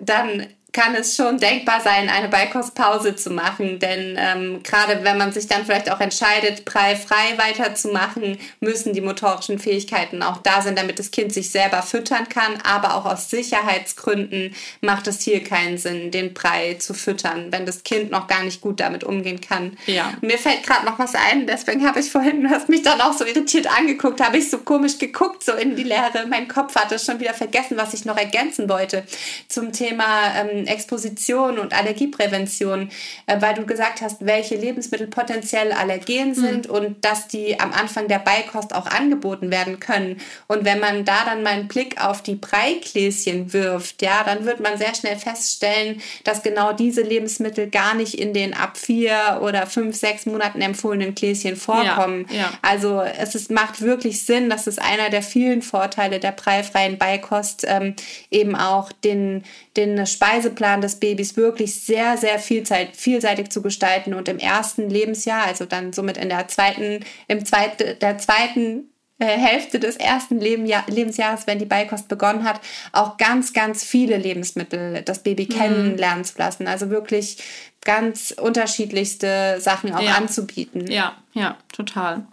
Dann 0.00 0.46
kann 0.72 0.94
es 0.94 1.16
schon 1.16 1.38
denkbar 1.38 1.80
sein, 1.80 2.08
eine 2.08 2.28
Beikostpause 2.28 3.16
zu 3.16 3.30
machen. 3.30 3.78
Denn 3.78 4.16
ähm, 4.18 4.62
gerade 4.62 5.02
wenn 5.02 5.18
man 5.18 5.32
sich 5.32 5.46
dann 5.46 5.64
vielleicht 5.64 5.90
auch 5.90 6.00
entscheidet, 6.00 6.68
frei 6.68 7.34
weiterzumachen, 7.36 8.38
müssen 8.60 8.92
die 8.92 9.00
motorischen 9.00 9.58
Fähigkeiten 9.58 10.22
auch 10.22 10.38
da 10.38 10.62
sein, 10.62 10.76
damit 10.76 10.98
das 10.98 11.10
Kind 11.10 11.32
sich 11.32 11.50
selber 11.50 11.82
füttern 11.82 12.28
kann. 12.28 12.58
Aber 12.62 12.94
auch 12.94 13.06
aus 13.06 13.30
Sicherheitsgründen 13.30 14.54
macht 14.80 15.06
es 15.06 15.22
hier 15.22 15.42
keinen 15.42 15.78
Sinn, 15.78 16.10
den 16.10 16.34
Brei 16.34 16.74
zu 16.74 16.94
füttern, 16.94 17.50
wenn 17.50 17.66
das 17.66 17.82
Kind 17.82 18.10
noch 18.10 18.26
gar 18.26 18.42
nicht 18.44 18.60
gut 18.60 18.80
damit 18.80 19.04
umgehen 19.04 19.40
kann. 19.40 19.76
Ja. 19.86 20.12
Mir 20.20 20.38
fällt 20.38 20.62
gerade 20.64 20.86
noch 20.86 20.98
was 20.98 21.14
ein, 21.14 21.46
deswegen 21.46 21.86
habe 21.86 22.00
ich 22.00 22.10
vorhin, 22.10 22.42
du 22.42 22.50
hast 22.50 22.68
mich 22.68 22.82
dann 22.82 23.00
auch 23.00 23.12
so 23.12 23.24
irritiert 23.24 23.66
angeguckt, 23.66 24.20
habe 24.20 24.38
ich 24.38 24.50
so 24.50 24.58
komisch 24.58 24.98
geguckt, 24.98 25.44
so 25.44 25.52
in 25.52 25.76
die 25.76 25.82
Leere. 25.82 26.26
Mein 26.28 26.48
Kopf 26.48 26.76
hatte 26.76 26.98
schon 26.98 27.20
wieder 27.20 27.34
vergessen, 27.34 27.76
was 27.76 27.94
ich 27.94 28.04
noch 28.04 28.16
ergänzen 28.16 28.68
wollte 28.68 29.04
zum 29.48 29.72
Thema 29.72 30.34
ähm, 30.36 30.59
Exposition 30.66 31.58
und 31.58 31.72
Allergieprävention, 31.72 32.90
äh, 33.26 33.40
weil 33.40 33.54
du 33.54 33.66
gesagt 33.66 34.00
hast, 34.00 34.24
welche 34.26 34.56
Lebensmittel 34.56 35.06
potenziell 35.06 35.72
allergen 35.72 36.34
sind 36.34 36.68
mhm. 36.68 36.74
und 36.74 37.04
dass 37.04 37.28
die 37.28 37.58
am 37.58 37.72
Anfang 37.72 38.08
der 38.08 38.18
Beikost 38.18 38.74
auch 38.74 38.86
angeboten 38.86 39.50
werden 39.50 39.80
können. 39.80 40.20
Und 40.46 40.64
wenn 40.64 40.80
man 40.80 41.04
da 41.04 41.24
dann 41.24 41.42
mal 41.42 41.50
einen 41.50 41.68
Blick 41.68 42.02
auf 42.04 42.22
die 42.22 42.34
Breigläschen 42.34 43.52
wirft, 43.52 44.02
ja, 44.02 44.22
dann 44.24 44.44
wird 44.44 44.60
man 44.60 44.78
sehr 44.78 44.94
schnell 44.94 45.16
feststellen, 45.16 46.00
dass 46.24 46.42
genau 46.42 46.72
diese 46.72 47.02
Lebensmittel 47.02 47.68
gar 47.68 47.94
nicht 47.94 48.14
in 48.14 48.34
den 48.34 48.54
ab 48.54 48.76
vier 48.76 49.40
oder 49.42 49.66
fünf, 49.66 49.96
sechs 49.96 50.26
Monaten 50.26 50.60
empfohlenen 50.60 51.14
Gläschen 51.14 51.56
vorkommen. 51.56 52.26
Ja, 52.30 52.36
ja. 52.36 52.52
Also 52.62 53.00
es 53.00 53.34
ist, 53.34 53.50
macht 53.50 53.80
wirklich 53.80 54.24
Sinn, 54.24 54.50
das 54.50 54.66
ist 54.66 54.80
einer 54.80 55.10
der 55.10 55.22
vielen 55.22 55.62
Vorteile 55.62 56.20
der 56.20 56.32
breifreien 56.32 56.98
Beikost, 56.98 57.64
ähm, 57.66 57.94
eben 58.30 58.56
auch 58.56 58.92
den, 58.92 59.44
den 59.80 60.06
Speiseplan 60.06 60.80
des 60.80 60.96
Babys 60.96 61.36
wirklich 61.36 61.80
sehr, 61.80 62.16
sehr 62.16 62.38
vielseitig, 62.38 62.96
vielseitig 62.96 63.50
zu 63.50 63.62
gestalten 63.62 64.14
und 64.14 64.28
im 64.28 64.38
ersten 64.38 64.88
Lebensjahr, 64.90 65.44
also 65.46 65.64
dann 65.64 65.92
somit 65.92 66.16
in 66.16 66.28
der 66.28 66.48
zweiten, 66.48 67.04
im 67.28 67.44
zweiten, 67.44 67.98
der 67.98 68.18
zweiten 68.18 68.90
äh, 69.18 69.26
Hälfte 69.26 69.80
des 69.80 69.96
ersten 69.96 70.38
Lebensjahr, 70.40 70.84
Lebensjahres, 70.86 71.46
wenn 71.46 71.58
die 71.58 71.64
Beikost 71.64 72.08
begonnen 72.08 72.44
hat, 72.44 72.60
auch 72.92 73.16
ganz, 73.16 73.52
ganz 73.52 73.84
viele 73.84 74.16
Lebensmittel 74.16 75.02
das 75.02 75.22
Baby 75.22 75.48
mhm. 75.50 75.54
kennenlernen 75.54 76.24
zu 76.24 76.38
lassen. 76.38 76.66
Also 76.66 76.90
wirklich 76.90 77.38
ganz 77.84 78.34
unterschiedlichste 78.38 79.56
Sachen 79.60 79.94
auch 79.94 80.02
ja. 80.02 80.12
anzubieten. 80.12 80.90
Ja, 80.90 81.16
ja, 81.32 81.56
total. 81.72 82.26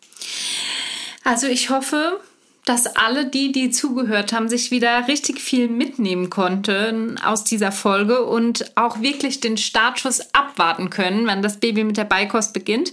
Also 1.23 1.47
ich 1.47 1.69
hoffe, 1.69 2.19
dass 2.67 2.85
alle 2.97 3.25
die, 3.25 3.53
die 3.53 3.69
zugehört 3.69 4.33
haben, 4.33 4.49
sich 4.49 4.71
wieder 4.71 5.07
richtig 5.07 5.39
viel 5.39 5.69
mitnehmen 5.69 6.29
konnten 6.29 7.17
aus 7.19 7.45
dieser 7.45 7.71
Folge 7.71 8.23
und 8.25 8.71
auch 8.75 9.01
wirklich 9.01 9.39
den 9.39 9.55
Startschuss 9.55 10.33
abwarten 10.33 10.89
können, 10.89 11.27
wenn 11.27 11.41
das 11.41 11.57
Baby 11.57 11.85
mit 11.85 11.95
der 11.95 12.03
Beikost 12.03 12.53
beginnt. 12.53 12.91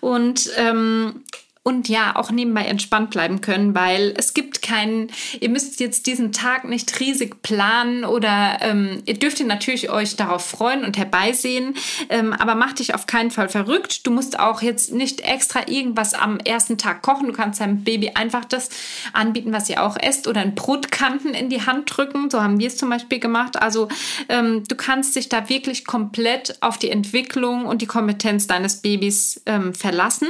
Und 0.00 0.48
ähm, 0.56 1.22
und 1.66 1.88
ja, 1.88 2.14
auch 2.14 2.30
nebenbei 2.30 2.62
entspannt 2.62 3.10
bleiben 3.10 3.40
können, 3.40 3.74
weil 3.74 4.14
es 4.16 4.34
gibt 4.34 4.62
keinen, 4.62 5.10
ihr 5.40 5.48
müsst 5.48 5.80
jetzt 5.80 6.06
diesen 6.06 6.30
Tag 6.30 6.62
nicht 6.62 7.00
riesig 7.00 7.42
planen 7.42 8.04
oder 8.04 8.58
ähm, 8.60 9.02
ihr 9.04 9.14
dürft 9.14 9.40
ihr 9.40 9.46
natürlich 9.46 9.90
euch 9.90 10.14
darauf 10.14 10.46
freuen 10.46 10.84
und 10.84 10.96
herbeisehen, 10.96 11.74
ähm, 12.08 12.32
aber 12.32 12.54
mach 12.54 12.74
dich 12.74 12.94
auf 12.94 13.08
keinen 13.08 13.32
Fall 13.32 13.48
verrückt. 13.48 14.06
Du 14.06 14.12
musst 14.12 14.38
auch 14.38 14.62
jetzt 14.62 14.92
nicht 14.92 15.22
extra 15.22 15.66
irgendwas 15.66 16.14
am 16.14 16.38
ersten 16.38 16.78
Tag 16.78 17.02
kochen. 17.02 17.26
Du 17.26 17.32
kannst 17.32 17.60
deinem 17.60 17.82
Baby 17.82 18.12
einfach 18.14 18.44
das 18.44 18.68
anbieten, 19.12 19.52
was 19.52 19.68
ihr 19.68 19.82
auch 19.82 19.96
esst 19.96 20.28
oder 20.28 20.42
ein 20.42 20.54
Brotkanten 20.54 21.34
in 21.34 21.48
die 21.48 21.66
Hand 21.66 21.96
drücken. 21.96 22.30
So 22.30 22.40
haben 22.44 22.60
wir 22.60 22.68
es 22.68 22.76
zum 22.76 22.90
Beispiel 22.90 23.18
gemacht. 23.18 23.60
Also 23.60 23.88
ähm, 24.28 24.62
du 24.68 24.76
kannst 24.76 25.16
dich 25.16 25.28
da 25.28 25.48
wirklich 25.48 25.84
komplett 25.84 26.58
auf 26.60 26.78
die 26.78 26.90
Entwicklung 26.90 27.66
und 27.66 27.82
die 27.82 27.86
Kompetenz 27.86 28.46
deines 28.46 28.82
Babys 28.82 29.42
ähm, 29.46 29.74
verlassen. 29.74 30.28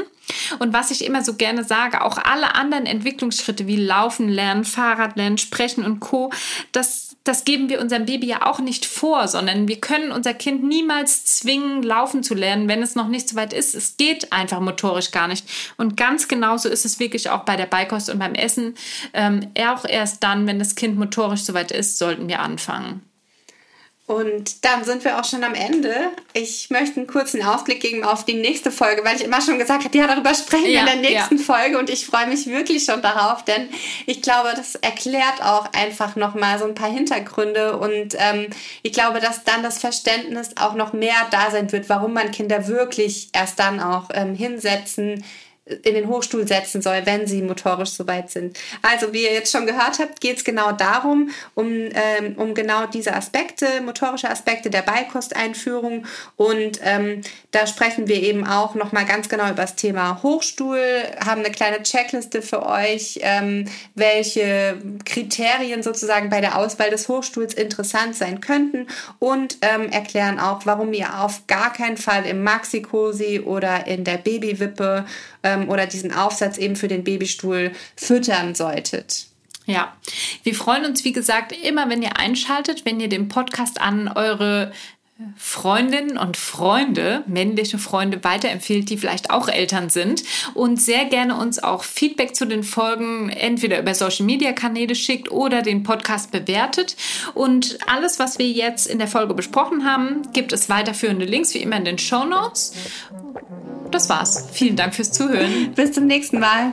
Und 0.59 0.73
was 0.73 0.91
ich 0.91 1.05
immer 1.05 1.23
so 1.23 1.35
gerne 1.35 1.65
sage, 1.65 2.03
auch 2.03 2.19
alle 2.19 2.55
anderen 2.55 2.87
Entwicklungsschritte 2.87 3.67
wie 3.67 3.77
Laufen 3.77 4.29
lernen, 4.29 4.65
Fahrrad 4.65 5.17
lernen, 5.17 5.39
Sprechen 5.39 5.85
und 5.85 6.01
Co., 6.01 6.33
das, 6.73 7.17
das 7.25 7.45
geben 7.45 7.69
wir 7.69 7.81
unserem 7.81 8.07
Baby 8.07 8.27
ja 8.29 8.47
auch 8.47 8.61
nicht 8.61 8.87
vor, 8.87 9.29
sondern 9.29 9.69
wir 9.69 9.81
können 9.81 10.13
unser 10.13 10.35
Kind 10.35 10.65
niemals 10.65 11.25
zwingen, 11.25 11.83
laufen 11.83 12.23
zu 12.23 12.35
lernen, 12.35 12.69
wenn 12.69 12.83
es 12.83 12.95
noch 12.95 13.09
nicht 13.09 13.29
so 13.29 13.37
weit 13.37 13.53
ist. 13.53 13.75
Es 13.75 13.97
geht 13.97 14.33
einfach 14.33 14.61
motorisch 14.61 15.11
gar 15.11 15.29
nicht. 15.29 15.47
Und 15.77 15.97
ganz 15.97 16.29
genauso 16.29 16.69
ist 16.69 16.85
es 16.85 16.99
wirklich 16.99 17.31
auch 17.31 17.45
bei 17.45 17.57
der 17.57 17.67
Beikost 17.67 18.11
und 18.11 18.19
beim 18.19 18.35
Essen. 18.35 18.75
Ähm, 19.13 19.51
auch 19.61 19.85
erst 19.85 20.23
dann, 20.23 20.47
wenn 20.47 20.59
das 20.59 20.75
Kind 20.75 20.97
motorisch 20.99 21.43
so 21.43 21.55
weit 21.55 21.73
ist, 21.73 21.99
sollten 21.99 22.29
wir 22.29 22.41
anfangen. 22.41 23.03
Und 24.07 24.65
dann 24.65 24.85
sind 24.85 25.05
wir 25.05 25.19
auch 25.19 25.25
schon 25.25 25.43
am 25.43 25.55
Ende. 25.55 25.93
Ich 26.33 26.71
möchte 26.71 27.01
einen 27.01 27.09
kurzen 27.09 27.43
Ausblick 27.43 27.81
geben 27.81 28.05
auf 28.05 28.25
die 28.25 28.35
nächste 28.35 28.71
Folge, 28.71 29.05
weil 29.05 29.17
ich 29.17 29.25
immer 29.25 29.41
schon 29.41 29.59
gesagt 29.59 29.85
habe, 29.85 29.99
ja, 29.99 30.07
darüber 30.07 30.33
sprechen 30.33 30.67
wir 30.67 30.79
in 30.79 30.87
der 30.87 30.97
nächsten 30.97 31.39
ja. 31.39 31.43
Folge 31.43 31.77
und 31.77 31.91
ich 31.91 32.07
freue 32.07 32.29
mich 32.29 32.47
wirklich 32.47 32.85
schon 32.85 33.03
darauf, 33.03 33.45
denn 33.45 33.69
ich 34.07 34.23
glaube, 34.23 34.51
das 34.55 34.77
erklärt 34.77 35.43
auch 35.43 35.73
einfach 35.73 36.15
nochmal 36.15 36.61
so 36.61 36.67
ein 36.67 36.77
paar 36.77 36.91
Hintergründe 36.91 37.79
und 37.79 38.15
ähm, 38.19 38.47
ich 38.83 38.93
glaube, 38.93 39.19
dass 39.19 39.43
dann 39.43 39.65
das 39.65 39.79
Verständnis 39.79 40.51
auch 40.55 40.75
noch 40.75 40.93
mehr 40.93 41.27
da 41.33 41.51
sein 41.51 41.73
wird, 41.73 41.89
warum 41.89 42.13
man 42.13 42.31
Kinder 42.31 42.69
wirklich 42.69 43.31
erst 43.33 43.59
dann 43.59 43.81
auch 43.81 44.11
ähm, 44.15 44.37
hinsetzen, 44.37 45.25
in 45.67 45.95
den 45.95 46.09
Hochstuhl 46.09 46.47
setzen 46.47 46.81
soll, 46.81 47.03
wenn 47.07 47.27
sie 47.27 47.43
motorisch 47.43 47.91
so 47.91 48.07
weit 48.07 48.31
sind. 48.31 48.57
Also 48.83 49.13
wie 49.13 49.25
ihr 49.25 49.33
jetzt 49.33 49.51
schon 49.51 49.67
gehört 49.67 49.99
habt, 49.99 50.21
geht 50.21 50.37
es 50.37 50.45
genau 50.45 50.71
darum, 50.71 51.31
um, 51.55 51.67
ähm, 51.69 52.35
um 52.37 52.55
genau 52.55 52.87
diese 52.87 53.15
Aspekte, 53.15 53.81
motorische 53.85 54.31
Aspekte 54.31 54.71
der 54.71 54.83
Beikosteinführung. 54.83 56.07
Und 56.37 56.79
ähm, 56.85 57.23
da 57.51 57.67
sprechen 57.67 58.07
wir 58.07 58.23
eben 58.23 58.47
auch 58.47 58.77
nochmal 58.77 59.07
ganz 59.07 59.29
genau 59.29 59.47
über 59.47 59.63
das 59.63 59.75
Thema 59.75 60.23
Hochstuhl, 60.23 60.81
haben 61.25 61.41
eine 61.41 61.51
kleine 61.51 61.83
Checkliste 61.83 62.43
für 62.43 62.65
euch, 62.65 63.19
ähm, 63.23 63.67
welche 63.97 64.79
Kriterien 65.05 65.83
sozusagen 65.83 66.31
bei 66.31 66.41
der 66.41 66.59
Auswahl 66.59 66.91
des 66.91 67.09
Hochstuhls 67.09 67.55
interessant 67.55 68.15
sein 68.15 68.41
könnten 68.41 68.87
und 69.19 69.59
ähm, 69.63 69.91
erklären 69.91 70.39
auch, 70.39 70.65
warum 70.65 70.93
ihr 70.93 71.21
auf 71.21 71.49
gar 71.49 71.73
keinen 71.73 71.97
Fall 71.97 72.25
im 72.25 72.45
Maxi-Cosi 72.45 73.41
oder 73.41 73.89
in 73.89 74.05
der 74.05 74.19
Babywippe 74.19 75.05
ähm, 75.57 75.69
oder 75.69 75.87
diesen 75.87 76.13
Aufsatz 76.13 76.59
eben 76.59 76.77
für 76.77 76.89
den 76.89 77.05
Babystuhl 77.05 77.73
füttern 77.97 78.55
solltet. 78.55 79.27
Ja, 79.67 79.97
wir 80.45 80.55
freuen 80.55 80.85
uns, 80.85 81.05
wie 81.05 81.13
gesagt, 81.13 81.51
immer, 81.51 81.91
wenn 81.91 82.01
ihr 82.01 82.17
einschaltet, 82.17 82.85
wenn 82.85 83.01
ihr 83.01 83.09
den 83.09 83.27
Podcast 83.27 83.81
an 83.81 84.07
eure 84.07 84.73
Freundinnen 85.37 86.19
und 86.19 86.37
Freunde, 86.37 87.25
männliche 87.27 87.79
Freunde 87.79 88.23
weiterempfiehlt, 88.23 88.91
die 88.91 88.99
vielleicht 88.99 89.31
auch 89.31 89.49
Eltern 89.49 89.89
sind 89.89 90.23
und 90.53 90.81
sehr 90.81 91.07
gerne 91.07 91.37
uns 91.37 91.59
auch 91.59 91.85
Feedback 91.85 92.37
zu 92.37 92.45
den 92.45 92.63
Folgen 92.63 93.31
entweder 93.31 93.79
über 93.81 93.95
Social 93.95 94.27
Media 94.27 94.53
Kanäle 94.53 94.95
schickt 94.95 95.31
oder 95.31 95.63
den 95.63 95.85
Podcast 95.85 96.33
bewertet. 96.33 96.97
Und 97.33 97.79
alles, 97.87 98.19
was 98.19 98.39
wir 98.39 98.49
jetzt 98.49 98.87
in 98.87 98.99
der 98.99 99.09
Folge 99.09 99.33
besprochen 99.33 99.87
haben, 99.87 100.21
gibt 100.35 100.53
es 100.53 100.69
weiterführende 100.69 101.25
Links 101.25 101.55
wie 101.55 101.63
immer 101.63 101.77
in 101.77 101.87
den 101.87 101.99
Show 101.99 102.25
Notes. 102.25 102.75
Das 103.91 104.11
war's. 104.11 104.49
Vielen 104.53 104.77
Dank 104.77 104.95
fürs 104.95 105.13
Zuhören. 105.13 105.73
Bis 105.75 105.93
zum 105.93 106.07
nächsten 106.07 106.41
Mal. 106.41 106.73